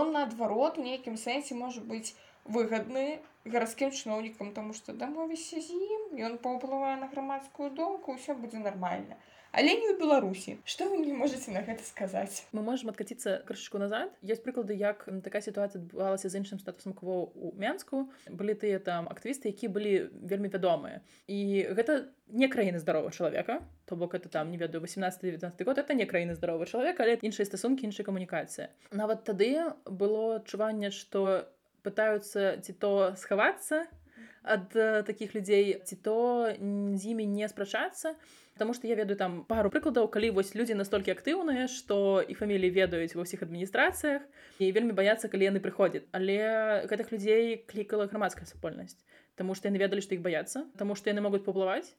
ён 0.00 0.12
наадварот 0.18 0.78
у 0.82 0.86
нейкім 0.88 1.16
сэнсе 1.24 1.58
можа 1.62 1.82
быць 1.94 2.12
выгадны 2.58 3.06
гарадскім 3.56 3.90
чыноўнікам 3.90 4.52
тому 4.58 4.76
што 4.78 4.94
дамовіся 5.00 5.62
з 5.64 5.80
ім 5.96 6.22
ён 6.28 6.38
паўплывае 6.44 6.94
на 7.02 7.10
грамадскую 7.14 7.72
думку 7.80 8.14
ўсё 8.18 8.38
будзе 8.44 8.62
нармальна 8.68 9.18
але 9.52 9.72
не 9.72 9.88
ў 9.92 9.98
беларусі 9.98 10.58
что 10.64 10.88
вы 10.90 10.98
мне 10.98 11.14
можете 11.14 11.50
на 11.50 11.62
гэта 11.62 11.84
сказаць 11.84 12.44
мы 12.52 12.62
можем 12.62 12.90
адкаціцца 12.90 13.42
крышачку 13.46 13.78
назад. 13.78 14.12
Есть 14.22 14.42
прыклады 14.44 14.74
як 14.74 15.08
такая 15.22 15.42
сітуацыя 15.42 15.80
адбывалася 15.82 16.28
з 16.28 16.40
іншым 16.40 16.58
статусам 16.58 16.92
кво 16.92 17.30
у 17.34 17.52
мянску. 17.56 18.10
Былі 18.28 18.54
тыя 18.54 18.78
там 18.78 19.08
актывісты 19.08 19.52
які 19.52 19.68
былі 19.68 20.10
вельмі 20.12 20.48
вядомыя 20.48 21.00
і 21.26 21.66
гэта 21.72 22.12
не 22.28 22.48
краіны 22.48 22.78
здарова 22.78 23.10
чалавека 23.10 23.62
то 23.86 23.96
бок 23.96 24.14
это 24.14 24.28
там 24.28 24.50
не 24.50 24.58
ведаю 24.58 24.82
18-19 24.82 25.64
год 25.64 25.78
это 25.78 25.94
не 25.94 26.06
краіны 26.06 26.34
здарова 26.34 26.66
чалавека 26.66 27.04
але 27.04 27.18
іншыя 27.22 27.46
стасункі 27.46 27.86
іншай 27.86 28.04
камунікацыі 28.06 28.68
нават 28.90 29.24
тады 29.24 29.72
было 29.86 30.42
адчуванне 30.42 30.90
што 30.90 31.46
пытаюцца 31.86 32.58
ці 32.60 32.72
то 32.72 33.14
схавацца 33.16 33.86
ад 34.42 34.70
таких 35.06 35.34
людзей 35.34 35.78
ці 35.84 35.96
то 36.02 36.50
з 36.58 37.02
імі 37.06 37.26
не 37.26 37.46
спрачацца 37.48 38.14
то 38.14 38.45
Таму 38.56 38.72
што 38.72 38.88
я 38.88 38.96
ведаю 38.96 39.16
там 39.20 39.44
пару 39.44 39.68
прыкладаў, 39.68 40.08
калі 40.08 40.30
вось 40.38 40.54
людзі 40.56 40.76
настолькі 40.80 41.12
актыўныя, 41.12 41.68
што 41.68 42.24
і 42.24 42.32
фаміліі 42.32 42.72
ведаюць 42.72 43.12
ва 43.12 43.26
ўсіх 43.28 43.44
адміністрацыях 43.44 44.24
і 44.58 44.70
вельмі 44.72 44.96
баяцца, 44.96 45.28
калі 45.28 45.48
яны 45.52 45.60
прыходзяць. 45.60 46.08
Але 46.16 46.88
гэтых 46.88 47.12
людзей 47.12 47.60
клікала 47.68 48.08
грамадская 48.08 48.48
супольнасць, 48.48 48.96
Таму 49.36 49.52
што 49.52 49.68
яны 49.68 49.76
ведалі, 49.76 50.00
што 50.00 50.16
іх 50.16 50.24
баяцца, 50.24 50.64
Таму 50.80 50.96
што 50.96 51.12
яны 51.12 51.20
могуць 51.20 51.44
паплываць. 51.44 51.92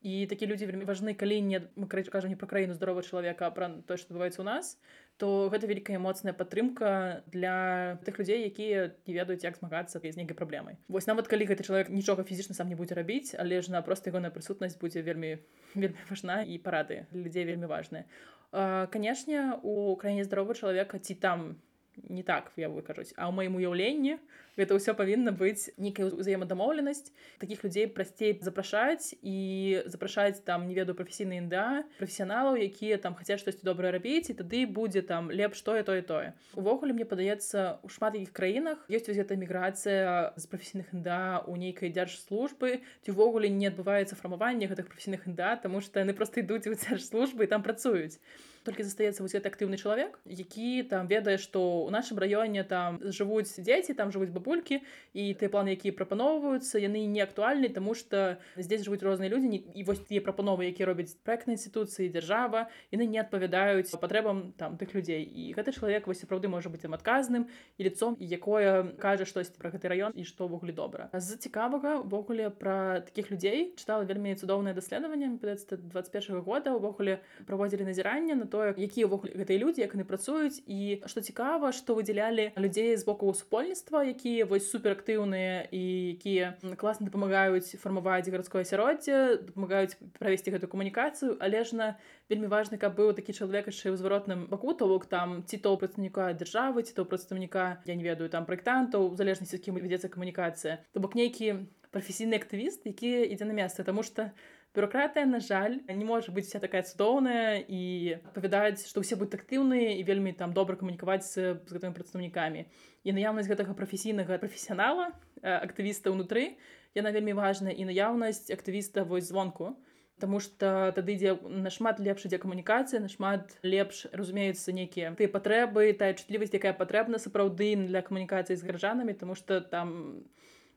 І 0.00 0.24
такі 0.26 0.48
людзі 0.48 0.66
вельмі 0.66 0.88
важны, 0.88 1.12
калі 1.14 1.38
не 1.44 1.60
мы 1.76 1.86
кажам 1.86 2.32
не 2.32 2.36
пра 2.40 2.48
краіну 2.48 2.74
здарова 2.74 3.04
чалавека, 3.04 3.46
а 3.46 3.54
пра 3.54 3.68
тое, 3.86 4.00
што 4.00 4.10
адбываецца 4.10 4.40
ў 4.40 4.46
нас, 4.48 4.80
то 5.20 5.52
гэта 5.52 5.68
вялікая 5.68 6.00
моцная 6.00 6.32
падтрымка 6.32 7.20
для 7.28 8.00
тых 8.08 8.16
людзей 8.16 8.48
якія 8.48 8.96
не 9.04 9.12
ведаюць 9.12 9.44
як 9.44 9.60
змагацца 9.60 10.00
з 10.00 10.16
нейкай 10.16 10.32
праблемай 10.32 10.80
вось 10.88 11.06
нават 11.10 11.28
калі 11.28 11.44
гэты 11.44 11.60
чалавек 11.68 11.92
нічога 11.92 12.24
фізічна 12.24 12.56
сам 12.56 12.72
не 12.72 12.76
будзе 12.80 12.96
рабіць 12.96 13.36
але 13.36 13.60
ж 13.60 13.68
на 13.68 13.84
проста 13.84 14.08
ягоная 14.08 14.32
прысутнасць 14.32 14.80
будзе 14.80 15.04
вельмі 15.04 15.36
вельмі 15.76 16.00
важна 16.08 16.40
і 16.40 16.56
парады 16.56 17.04
людзей 17.12 17.44
вельмі 17.44 17.68
важная 17.68 18.08
канешне 18.50 19.60
у 19.60 19.92
краіне 20.00 20.24
здаровы 20.24 20.56
чалавека 20.56 20.98
ці 20.98 21.14
там 21.20 21.60
не 22.08 22.22
так 22.22 22.52
я 22.56 22.68
выкажуць 22.68 23.12
а 23.16 23.28
ў 23.28 23.32
маім 23.34 23.58
уяўленні 23.60 24.18
гэта 24.58 24.76
ўсё 24.76 24.92
павінна 24.98 25.32
быць 25.32 25.72
нейкая 25.80 26.10
ўзаемадамоўленасць 26.10 27.12
таких 27.40 27.62
людзей 27.64 27.86
прасцей 27.88 28.36
запрашаць 28.44 29.14
і 29.22 29.80
запрашаць 29.86 30.42
там 30.44 30.66
не 30.68 30.74
ведаю 30.74 30.96
прафесійны 30.98 31.40
інда 31.40 31.84
прафесіяналаў 31.98 32.60
якія 32.60 32.98
там 32.98 33.16
хаця 33.16 33.38
штосьці 33.40 33.64
добрае 33.64 33.94
рабіць 33.96 34.28
і 34.30 34.36
тады 34.42 34.66
будзе 34.66 35.02
там 35.06 35.30
лепш 35.30 35.62
тое 35.62 35.82
тое 35.86 36.02
тое 36.02 36.34
увогуле 36.54 36.92
мне 36.92 37.08
падаецца 37.08 37.80
у 37.86 37.88
шмат 37.88 38.18
якіх 38.18 38.34
краінах 38.36 38.84
ёсць 38.90 39.08
вось 39.08 39.20
гэта 39.20 39.38
міграцыя 39.40 40.34
з 40.36 40.44
прафесійных 40.50 40.92
інда 40.92 41.44
у 41.46 41.56
нейкай 41.56 41.94
дзяржслужбы 41.94 42.80
ці 43.06 43.16
ўвогуле 43.16 43.48
не 43.48 43.70
адбываецца 43.72 44.18
фармаванне 44.18 44.68
гэтых 44.70 44.90
прафесійных 44.90 45.26
інда 45.30 45.56
тому 45.62 45.80
што 45.80 46.04
яны 46.04 46.12
просто 46.12 46.44
ідуць 46.44 46.66
у 46.66 46.76
дзяржслужбы 46.84 47.46
і 47.46 47.52
там 47.54 47.62
працуюць 47.62 48.18
толькі 48.66 48.82
застаецца 48.84 49.22
вось 49.22 49.32
гэты 49.38 49.48
актыўны 49.48 49.78
чалавек 49.78 50.18
які 50.26 50.82
там 50.90 51.06
ведае 51.06 51.38
што 51.38 51.86
ў 51.86 51.94
нашым 51.94 52.18
раёне 52.18 52.64
там 52.64 52.98
жывуць 53.00 53.48
дзеці 53.48 53.94
там 53.94 54.12
жывуць 54.12 54.34
бабулькі 54.34 54.82
і 55.14 55.24
тыя 55.38 55.48
планы 55.48 55.78
якія 55.78 55.94
прапаноўваюцца 55.94 56.82
яны 56.82 57.06
не 57.06 57.22
актуальны 57.22 57.70
тому 57.70 57.94
что 57.94 58.42
здесь 58.56 58.82
жывуць 58.82 59.06
розныя 59.06 59.30
людзі 59.30 59.48
і 59.54 59.82
вось 59.88 60.04
тыя 60.04 60.20
прапановы 60.20 60.68
якія 60.68 60.90
робяць 60.90 61.14
проектнай 61.24 61.56
інстытуцыі 61.56 62.10
дзяржава 62.10 62.66
яны 62.90 63.06
не 63.06 63.22
адпавядаюць 63.22 63.88
патрэбам 64.00 64.52
там 64.56 64.76
тых 64.76 64.94
людзей. 64.94 65.22
І 65.22 65.52
гэты 65.54 65.72
чалавек 65.76 66.08
вось 66.08 66.18
сапраўды 66.24 66.48
можа 66.48 66.72
быць 66.72 66.82
ім 66.82 66.96
адказным 66.96 67.46
і 67.78 67.80
лицом 67.84 68.16
якое 68.18 68.96
кажа 68.98 69.28
штосьці 69.28 69.60
про 69.60 69.70
гэты 69.70 69.92
раён 69.92 70.16
і 70.16 70.24
што 70.24 70.48
ўвогуле 70.48 70.72
добра. 70.72 71.12
З 71.12 71.36
цікавага 71.36 72.00
увогуле 72.00 72.50
про 72.50 73.04
таких 73.04 73.30
людзей 73.30 73.76
чытала 73.76 74.08
вельмі 74.08 74.34
цудоўнае 74.34 74.74
даследаванне 74.74 75.36
21 75.38 76.40
года. 76.40 76.74
Увогуле 76.74 77.20
праводзілі 77.46 77.84
назіранне 77.86 78.34
на 78.34 78.49
тое 78.50 78.74
якія 78.74 79.06
ўвогуле 79.06 79.32
гэтыя 79.38 79.62
людзі 79.62 79.86
як 79.86 79.94
яны 79.94 80.04
працуюць 80.04 80.60
і 80.66 81.00
што 81.06 81.22
цікава 81.22 81.72
што 81.72 81.96
выдзялялі 81.96 82.50
людзей 82.58 82.96
з 82.98 83.06
боку 83.06 83.32
супольніцтва 83.32 84.04
якія 84.10 84.44
вось 84.50 84.68
суперактыўныя 84.68 85.70
і 85.70 85.82
якія 86.18 86.58
класна 86.76 87.06
дапамагаюць 87.06 87.78
фармаваць 87.80 88.28
гарадское 88.28 88.62
асяроддзе 88.66 89.40
дапамагаюць 89.46 89.96
правесці 90.18 90.54
гэту 90.54 90.68
камунікацыю. 90.68 91.36
Але 91.40 91.64
ж 91.64 91.76
на 91.76 91.88
вельмі 92.28 92.50
важны 92.52 92.78
каб 92.78 92.96
быў 92.98 93.12
такі 93.16 93.32
чалавек 93.32 93.70
яшчэ 93.70 93.92
ў 93.92 93.96
зваротным 94.00 94.46
баку 94.50 94.74
то 94.74 94.88
бок 94.90 95.06
там 95.06 95.42
ці 95.46 95.58
то 95.58 95.76
прадстаўніка 95.76 96.32
дзяржавы 96.34 96.82
ці 96.82 96.94
то 96.94 97.04
прадстаўніка 97.04 97.82
я 97.86 97.94
не 97.94 98.04
ведаю 98.04 98.30
там 98.30 98.46
праектантаў 98.46 99.14
залежнасці 99.16 99.58
кім 99.58 99.80
вядзецца 99.80 100.08
камунікацыя. 100.08 100.80
То 100.92 101.00
бок 101.00 101.14
нейкі 101.14 101.66
прафесійны 101.90 102.38
актывіст 102.38 102.86
які 102.86 103.26
ідзе 103.26 103.44
на 103.44 103.54
месца. 103.54 103.84
Тому 103.84 104.02
что 104.02 104.30
бюрократыя 104.74 105.26
на 105.26 105.40
жаль 105.40 105.80
не 105.88 106.04
можа 106.04 106.32
быць 106.32 106.46
вся 106.46 106.60
такая 106.62 106.82
цудоўная 106.86 107.58
і 107.66 108.18
павядаць 108.34 108.86
што 108.86 109.02
ўсе 109.02 109.18
будуць 109.18 109.38
актыўныя 109.40 109.98
і 109.98 110.02
вельмі 110.06 110.32
там 110.32 110.54
добра 110.54 110.78
камунікаваць 110.78 111.26
з, 111.26 111.58
з 111.58 111.70
гэтымі 111.74 111.96
прадстаўнікамі 111.96 112.66
і 113.04 113.14
наяўнасць 113.16 113.50
гэтага 113.50 113.74
прафесійнага 113.74 114.38
прафесіянала 114.38 115.10
актывіста 115.42 116.14
ўнутры 116.14 116.54
яна 116.94 117.10
вельмі 117.10 117.34
важная 117.34 117.74
і 117.74 117.86
наяўнасць 117.90 118.50
актывіста 118.50 119.04
вось 119.04 119.30
звонку 119.30 119.74
Таму 120.20 120.36
што 120.44 120.92
тады 120.92 121.16
ідзе 121.16 121.32
нашмат 121.48 121.96
лепш 121.96 122.26
ідзе 122.28 122.36
камунікацыя 122.42 123.00
нашмат 123.00 123.56
лепш 123.64 124.04
разумеюцца 124.12 124.74
нейкія 124.76 125.16
тыя 125.16 125.32
патрэбы 125.32 125.96
тая 125.96 126.12
чутлівасць 126.12 126.52
якая 126.52 126.76
патрэбна 126.76 127.16
сапраўды 127.16 127.72
для 127.88 128.04
камунікацыі 128.04 128.60
з 128.60 128.68
гаражанамі 128.68 129.16
тому 129.16 129.34
что 129.34 129.64
там 129.64 130.20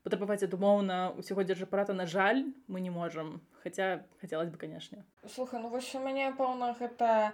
патрабаваць 0.04 0.44
адумоўна 0.44 1.16
усяго 1.16 1.42
дзяржапарата 1.48 1.96
на 1.96 2.06
жаль 2.06 2.44
мы 2.68 2.80
не 2.84 2.92
можам 2.92 3.40
хотя 3.62 4.04
хотелось 4.20 4.50
бы 4.50 4.58
конечно. 4.58 5.04
Слухай 5.26 5.60
ну 5.60 5.68
вось 5.68 5.94
у 5.94 6.00
мяне 6.04 6.30
пэўна 6.36 6.76
гэта 6.78 7.32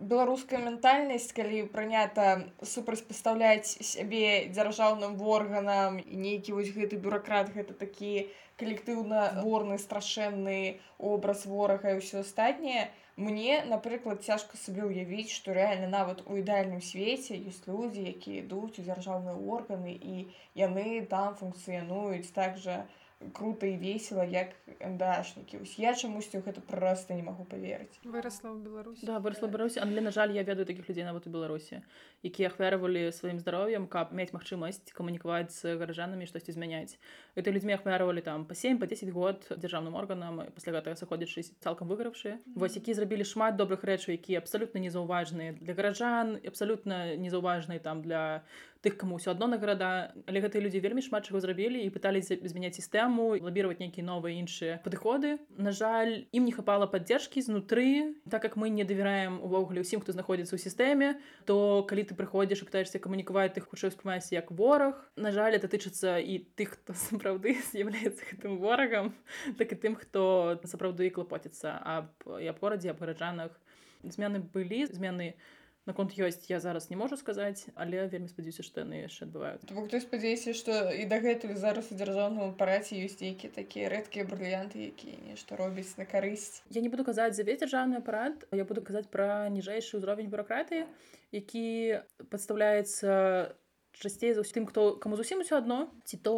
беларуская 0.00 0.58
ментальнасць 0.64 1.30
калі 1.36 1.68
прынята 1.70 2.48
супрацьпастаўляць 2.62 3.68
сябе 3.68 4.48
дзяржаўным 4.50 5.20
органам 5.20 6.00
нейкі 6.00 6.56
вось 6.56 6.72
гэты 6.72 6.96
бюракрат 6.96 7.52
гэта 7.54 7.76
такі 7.76 8.26
калектыўна 8.56 9.44
горны 9.44 9.78
страшэнны 9.78 10.80
образ 10.98 11.44
ворага 11.46 11.92
і 11.92 12.00
ўсё 12.00 12.24
астатняе 12.24 12.88
мне 13.16 13.64
напрыклад 13.64 14.22
цяжка 14.24 14.60
сабе 14.60 14.84
ўявіць 14.88 15.32
што 15.32 15.56
рэальна 15.56 15.88
нават 15.92 16.22
у 16.26 16.36
ідэальным 16.42 16.84
свеце 16.84 17.40
ёсць 17.40 17.64
людзі 17.70 18.04
якія 18.12 18.44
ідуць 18.44 18.76
у 18.76 18.84
дзяржаўныя 18.84 19.36
органы 19.56 19.96
і 19.96 20.28
яны 20.62 21.00
там 21.10 21.34
функцыянуюць 21.40 22.32
так 22.36 22.60
жа 22.60 22.84
у 22.84 23.06
круто 23.32 23.66
і 23.66 23.76
весело 23.76 24.24
як 24.24 24.52
дашнікі 24.80 25.64
ось 25.64 25.78
я 25.80 25.94
чамусьці 25.96 26.44
гэта 26.44 26.60
проста 26.60 27.16
не 27.16 27.24
магу 27.24 27.48
поверыць 27.48 27.96
выросла 28.04 28.52
ў 28.52 28.60
беларусі. 28.60 29.08
Да 29.08 29.16
выросла 29.24 29.48
беларусі 29.48 29.80
але 29.80 30.04
на 30.04 30.12
жаль 30.12 30.36
я 30.36 30.44
ведаю 30.44 30.68
таких 30.68 30.84
людзей 30.88 31.04
нават 31.04 31.26
у 31.26 31.32
беларусі 31.32 31.80
якія 32.20 32.52
ахвяравалі 32.52 33.08
сваім 33.16 33.40
здароўем 33.40 33.88
каб 33.88 34.12
мець 34.12 34.36
магчымасць 34.36 34.92
камунікаваць 34.92 35.56
з 35.56 35.80
гаражанамі 35.80 36.28
штосьці 36.28 36.52
змяняць 36.52 37.00
это 37.36 37.52
людзьмі 37.52 37.76
ахвяравалі 37.76 38.20
там 38.20 38.44
по 38.44 38.54
7 38.54 38.78
по 38.78 38.86
10 38.86 39.10
год 39.12 39.46
дзяржаўным 39.52 39.94
органам 39.94 40.40
пасля 40.56 40.72
гэтага 40.72 40.96
сыходзячы 40.96 41.44
цалкам 41.60 41.88
выгравшы 41.88 42.40
вось 42.56 42.76
які 42.80 42.96
зрабілі 42.96 43.28
шмат 43.28 43.60
добрых 43.60 43.84
рэчаў 43.84 44.16
якія 44.16 44.40
абсалютна 44.40 44.80
незаўважныя 44.80 45.52
для 45.60 45.74
гаражан 45.76 46.40
абсалютна 46.40 47.14
незаўважнай 47.20 47.78
там 47.78 48.00
для 48.02 48.42
тых 48.86 48.96
каму 48.96 49.18
ўсё 49.18 49.34
адно 49.34 49.50
на 49.50 49.58
гарада 49.58 50.14
але 50.30 50.40
гэтыя 50.40 50.62
людзі 50.62 50.80
вельмі 50.80 51.02
шмат 51.02 51.26
чаго 51.26 51.40
зрабілі 51.42 51.80
і 51.82 51.90
пыталіся 51.90 52.38
змяняць 52.38 52.78
сістэму 52.78 53.36
лабіраваць 53.42 53.82
нейкія 53.82 54.06
новыя 54.06 54.38
іншыя 54.38 54.78
падыходы 54.86 55.36
На 55.58 55.72
жаль 55.76 56.24
ім 56.32 56.46
не 56.48 56.54
хапала 56.56 56.86
паддержкі 56.86 57.42
знутры 57.42 58.14
так 58.30 58.42
как 58.42 58.56
мы 58.56 58.70
не 58.70 58.84
давяраем 58.84 59.42
увогуле 59.42 59.82
ўсім 59.82 60.00
хто 60.00 60.14
знаходзіцца 60.14 60.54
ў 60.54 60.60
сістэме 60.62 61.08
то 61.44 61.82
калі 61.84 62.06
ты 62.06 62.14
прыходзіш 62.14 62.62
і 62.62 62.68
пытаешься 62.70 63.02
камунікаваць 63.02 63.58
тых 63.58 63.66
хутчэй 63.66 63.90
спрымаецца 63.90 64.32
як 64.38 64.54
вораг 64.54 65.02
На 65.16 65.34
жаль 65.34 65.58
это 65.58 65.66
тычыцца 65.66 66.22
і 66.22 66.46
тых 66.54 66.78
хто 66.78 66.94
сапраўды 67.26 67.58
з'яўляецца 67.74 68.22
гэтым 68.30 68.58
ворагам 68.62 69.12
так 69.58 69.74
і 69.74 69.80
тым 69.82 69.98
хто 69.98 70.56
сапраўды 70.64 71.10
клапоціцца 71.10 71.74
аб 71.82 72.30
аб 72.38 72.56
горадзе 72.62 72.94
аб 72.94 73.02
гараджанах 73.02 73.58
змены 74.06 74.38
былі 74.54 74.86
змены 74.86 75.34
у 75.34 75.66
наконт 75.86 76.18
ёсць 76.18 76.50
я 76.50 76.58
зараз 76.60 76.90
не 76.90 76.96
можу 76.98 77.16
сказаць 77.16 77.70
але 77.74 78.06
вельмі 78.10 78.28
спадзяюся 78.28 78.66
што 78.66 78.82
яны 78.82 79.06
яшчэ 79.06 79.26
адбываюць 79.26 79.62
хто 79.62 80.00
спадзяюся 80.02 80.54
што 80.58 80.78
і 80.90 81.06
дагэтуль 81.06 81.54
зараз 81.54 81.90
у 81.94 81.98
дзяржаўным 81.98 82.50
апараце 82.50 82.98
ёсць 82.98 83.22
нейкі 83.22 83.50
такія 83.54 83.90
рэдкія 83.94 84.26
брыльянты 84.26 84.90
якія 84.90 85.18
нешта 85.22 85.56
робяць 85.56 85.94
на 85.96 86.04
карысць. 86.04 86.66
Я 86.70 86.82
не 86.82 86.90
буду 86.90 87.06
казаць 87.06 87.38
за 87.38 87.46
весь 87.46 87.62
дзяржаўны 87.62 88.02
апарат 88.02 88.46
я 88.50 88.66
буду 88.66 88.82
казаць 88.82 89.06
пра 89.06 89.46
ніжэйшы 89.54 90.02
ўзровень 90.02 90.30
бюрократыі 90.30 90.90
які 91.30 92.02
падстаўляецца 92.34 93.54
часцей 94.00 94.34
за 94.34 94.44
тым 94.44 94.66
хто 94.68 94.96
каму 95.00 95.16
зусім 95.16 95.40
усё 95.40 95.56
адно 95.58 95.88
ці 96.04 96.20
то 96.20 96.34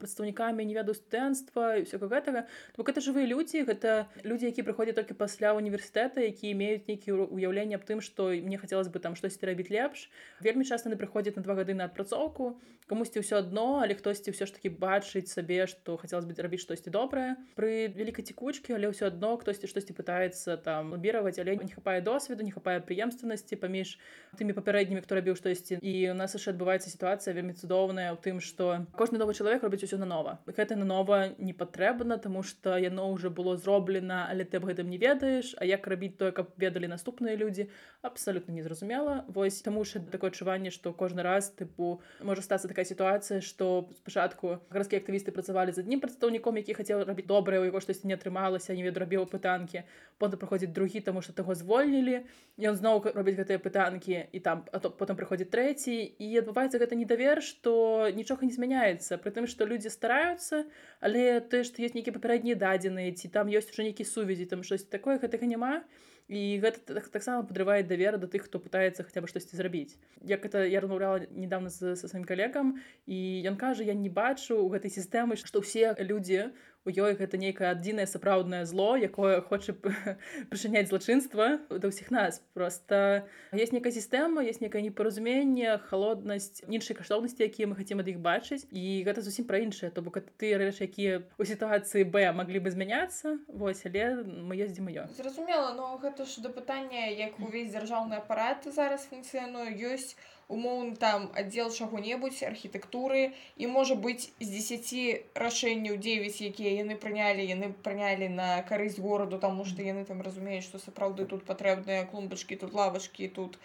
прадстаўнікамі 0.00 0.64
не 0.64 0.74
ведаю 0.74 0.96
студэнцтва 0.96 1.80
і 1.80 1.84
ўсяго 1.84 2.08
гэтага 2.08 2.48
бок 2.76 2.88
это 2.88 3.04
жывыя 3.04 3.28
людзі 3.28 3.64
гэта 3.68 4.08
людзі 4.24 4.48
які 4.48 4.64
прыходзяць 4.64 4.96
толькі 4.96 5.18
пасля 5.20 5.52
універсітэта 5.52 6.24
які 6.24 6.52
имеюць 6.56 6.88
нейкі 6.88 7.28
уяўленне 7.28 7.76
аб 7.76 7.84
тым 7.84 8.00
што 8.00 8.32
мне 8.32 8.56
хацелось 8.56 8.88
бы 8.88 8.98
там 8.98 9.16
штосьці 9.16 9.44
рабіць 9.46 9.68
лепш. 9.68 10.08
Вельмі 10.40 10.64
часта 10.64 10.88
не 10.88 10.96
прыходзяць 10.96 11.36
на 11.36 11.42
два 11.42 11.54
гады 11.60 11.76
на 11.76 11.84
адпрацоўку 11.84 12.56
камусьці 12.92 13.22
ўсё 13.22 13.40
адно 13.40 13.80
але 13.80 13.94
хтосьці 13.94 14.34
ўсё 14.34 14.44
ж 14.44 14.52
таки 14.52 14.68
бачыць 14.68 15.30
сабе 15.30 15.64
што 15.70 15.96
хацелось 15.96 16.26
бы 16.26 16.34
рабіць 16.36 16.60
штосьці 16.60 16.90
добрае 16.92 17.38
пры 17.56 17.88
вялікай 17.94 18.26
цікучкі 18.26 18.74
але 18.76 18.90
ўсё 18.90 19.08
адно 19.08 19.38
хтосьці 19.40 19.70
штосьці 19.70 19.96
пытаецца 19.96 20.58
там 20.60 20.92
лабіраваць 20.92 21.38
але 21.38 21.56
не 21.56 21.72
хапае 21.72 22.02
досведу 22.02 22.44
не 22.44 22.52
хапае 22.52 22.82
прыемственнасці 22.82 23.56
паміж 23.62 23.96
тымі 24.36 24.52
папярэднімі 24.52 25.00
хто 25.06 25.16
рабіў 25.16 25.38
штосьці 25.38 25.78
і 25.80 25.92
у 26.10 26.16
нас 26.18 26.34
яшчэ 26.36 26.52
адбываецца 26.52 26.90
сітуацыя 27.02 27.34
вельмі 27.34 27.50
цудоўная 27.58 28.14
ў 28.14 28.18
тым 28.22 28.38
што 28.38 28.86
кожны 28.94 29.18
новы 29.18 29.34
чалавек 29.34 29.66
робіць 29.66 29.82
усё 29.82 29.98
нанова. 29.98 30.38
Гэта 30.46 30.78
нанова 30.78 31.34
не 31.34 31.50
патрэбна 31.50 32.14
тому 32.22 32.46
что 32.46 32.78
яно 32.78 33.10
ўжо 33.10 33.26
было 33.26 33.58
зроблена 33.58 34.30
але 34.30 34.46
ты 34.46 34.62
аб 34.62 34.70
гэтым 34.70 34.86
не 34.86 35.02
ведаеш 35.02 35.58
А 35.58 35.66
як 35.66 35.82
рабіць 35.90 36.14
тое 36.14 36.30
каб 36.30 36.54
ведалі 36.54 36.86
наступныя 36.86 37.34
людзі 37.34 37.66
абсалютна 38.06 38.54
незразумела. 38.54 39.26
Вось 39.26 39.58
таму 39.66 39.82
ж 39.82 39.98
такое 39.98 40.30
адчуванне 40.30 40.70
што 40.70 40.94
кожны 40.94 41.26
раз 41.26 41.50
тыпу 41.50 41.98
можа 42.22 42.46
стацца 42.46 42.70
такая 42.70 42.86
сітуацыя 42.86 43.42
што 43.42 43.90
спачатку 43.98 44.62
гарадскія 44.70 45.02
актывісты 45.02 45.34
працавалі 45.34 45.74
з 45.74 45.82
аднім 45.82 45.98
прадстаўніком 45.98 46.54
які 46.62 46.78
хацеў 46.78 47.02
рабіць 47.02 47.26
добрае 47.26 47.58
у 47.58 47.66
яго 47.66 47.82
штосьці 47.82 48.06
не 48.06 48.14
атрымалася 48.14 48.78
не 48.78 48.86
веду 48.86 49.02
рабіў 49.02 49.26
пытанкі 49.26 49.82
потым 50.22 50.38
праходзіць 50.38 50.70
другі 50.70 51.02
таму 51.02 51.18
што 51.18 51.34
таго 51.34 51.58
звольнілі. 51.58 52.22
Ён 52.62 52.78
зноў 52.78 53.02
робіць 53.10 53.42
гэтыя 53.42 53.58
пытанкі 53.58 54.30
і 54.30 54.38
там 54.38 54.62
а 54.70 54.78
то 54.78 54.94
потым 54.94 55.18
прыходзіць 55.18 55.50
трэці. 55.50 55.98
І 56.22 56.26
адбываецца 56.38 56.78
гэта 56.78 56.91
недавер 56.94 57.32
цяпер 57.32 57.42
што 57.42 58.10
нічога 58.12 58.44
не 58.44 58.52
змяняецца 58.52 59.16
прытым 59.16 59.48
што 59.48 59.64
людзі 59.64 59.88
стараюцца 59.88 60.64
але 61.00 61.40
тое 61.40 61.64
што 61.64 61.80
ёсць 61.80 61.96
нейкія 61.96 62.12
папярэднія 62.12 62.56
дадзеныя 62.60 63.16
ці 63.16 63.28
там 63.32 63.48
ёсць 63.48 63.72
уже 63.72 63.88
нейкі 63.88 64.04
сувязі 64.04 64.44
там 64.46 64.62
штось 64.62 64.84
такое 64.84 65.16
гэтага 65.16 65.48
няма 65.48 65.80
і 66.28 66.60
гэта 66.60 67.00
таксама 67.08 67.42
так 67.42 67.48
падрывае 67.48 67.82
давера 67.82 68.18
да 68.20 68.28
тых 68.28 68.44
хто 68.44 68.60
пытаецца 68.60 69.04
хаця 69.04 69.24
бы 69.24 69.28
штосьці 69.32 69.56
зрабіць 69.56 69.96
як 70.20 70.44
это 70.44 70.64
я 70.68 70.80
размаўляла 70.80 71.24
недавно 71.32 71.72
са 71.72 71.96
сваім 71.96 72.28
калегам 72.28 72.76
і 73.06 73.18
ён 73.48 73.56
кажа 73.56 73.82
я 73.82 73.94
не 73.94 74.12
бачу 74.12 74.60
у 74.60 74.68
гэтай 74.68 74.92
сістэмы 74.92 75.40
што 75.40 75.64
ўсе 75.64 75.96
людзі 76.04 76.52
у 76.84 76.90
ёй 76.90 77.14
гэта 77.14 77.38
нейкае 77.38 77.70
адзінае 77.70 78.06
сапраўднае 78.10 78.64
зло 78.66 78.96
якое 78.96 79.40
хоча 79.40 79.74
прычыняць 80.50 80.88
злачынства 80.90 81.62
да 81.70 81.86
ўсіх 81.88 82.10
нас. 82.10 82.42
Просто 82.54 83.28
есть 83.52 83.72
некая 83.72 83.94
сістэма 83.94 84.42
есть 84.42 84.60
некае 84.60 84.82
непаразуменне 84.82 85.78
холоднасць 85.90 86.66
іншай 86.66 86.98
каштоўнасці 86.98 87.46
якія 87.46 87.70
мы 87.70 87.78
хотим 87.78 88.02
ад 88.02 88.10
іх 88.10 88.18
бачыць. 88.18 88.66
І 88.74 89.06
гэта 89.06 89.22
зусім 89.22 89.46
пра 89.46 89.62
іншае 89.62 89.94
то 89.94 90.02
бок 90.02 90.18
тыя 90.42 90.58
рэчы 90.58 90.90
якія 90.90 91.22
у 91.38 91.46
сітуацыі 91.46 92.02
б 92.04 92.32
маглі 92.34 92.58
бы 92.58 92.74
змяняцца 92.74 93.38
вось 93.46 93.86
але 93.86 94.26
мы 94.26 94.58
ездзім 94.58 94.90
маё 94.90 95.06
зразумела 95.14 95.74
но 95.78 95.94
гэта 96.02 96.26
ж 96.26 96.42
да 96.42 96.50
пытання 96.50 97.06
як 97.14 97.38
увесь 97.38 97.70
дзяржаўны 97.70 98.18
апарат 98.18 98.66
зараз 98.66 99.06
функцыянуе. 99.06 99.70
Ёсць 99.78 100.18
умоўны 100.56 100.96
там 101.02 101.28
аддзел 101.42 101.70
чаго-небудзь 101.72 102.42
архітэктуры 102.48 103.22
і 103.56 103.70
можа 103.74 103.96
быць 104.06 104.28
з 104.40 104.48
10 104.48 105.38
рашэнняў 105.44 105.96
9 106.06 106.40
якія 106.50 106.72
яны 106.80 106.98
прынялі 107.04 107.46
яны 107.52 107.72
прынялі 107.86 108.28
на 108.40 108.50
карысць 108.68 109.00
гораду 109.06 109.40
таму 109.46 109.64
што 109.70 109.86
яны 109.86 110.04
там 110.10 110.20
разумеюць 110.26 110.66
што 110.68 110.82
сапраўды 110.82 111.28
тут 111.32 111.46
патрэбныя 111.48 112.04
клумбачкі 112.12 112.60
тут 112.64 112.76
лавачкі 112.80 113.32
тут 113.40 113.58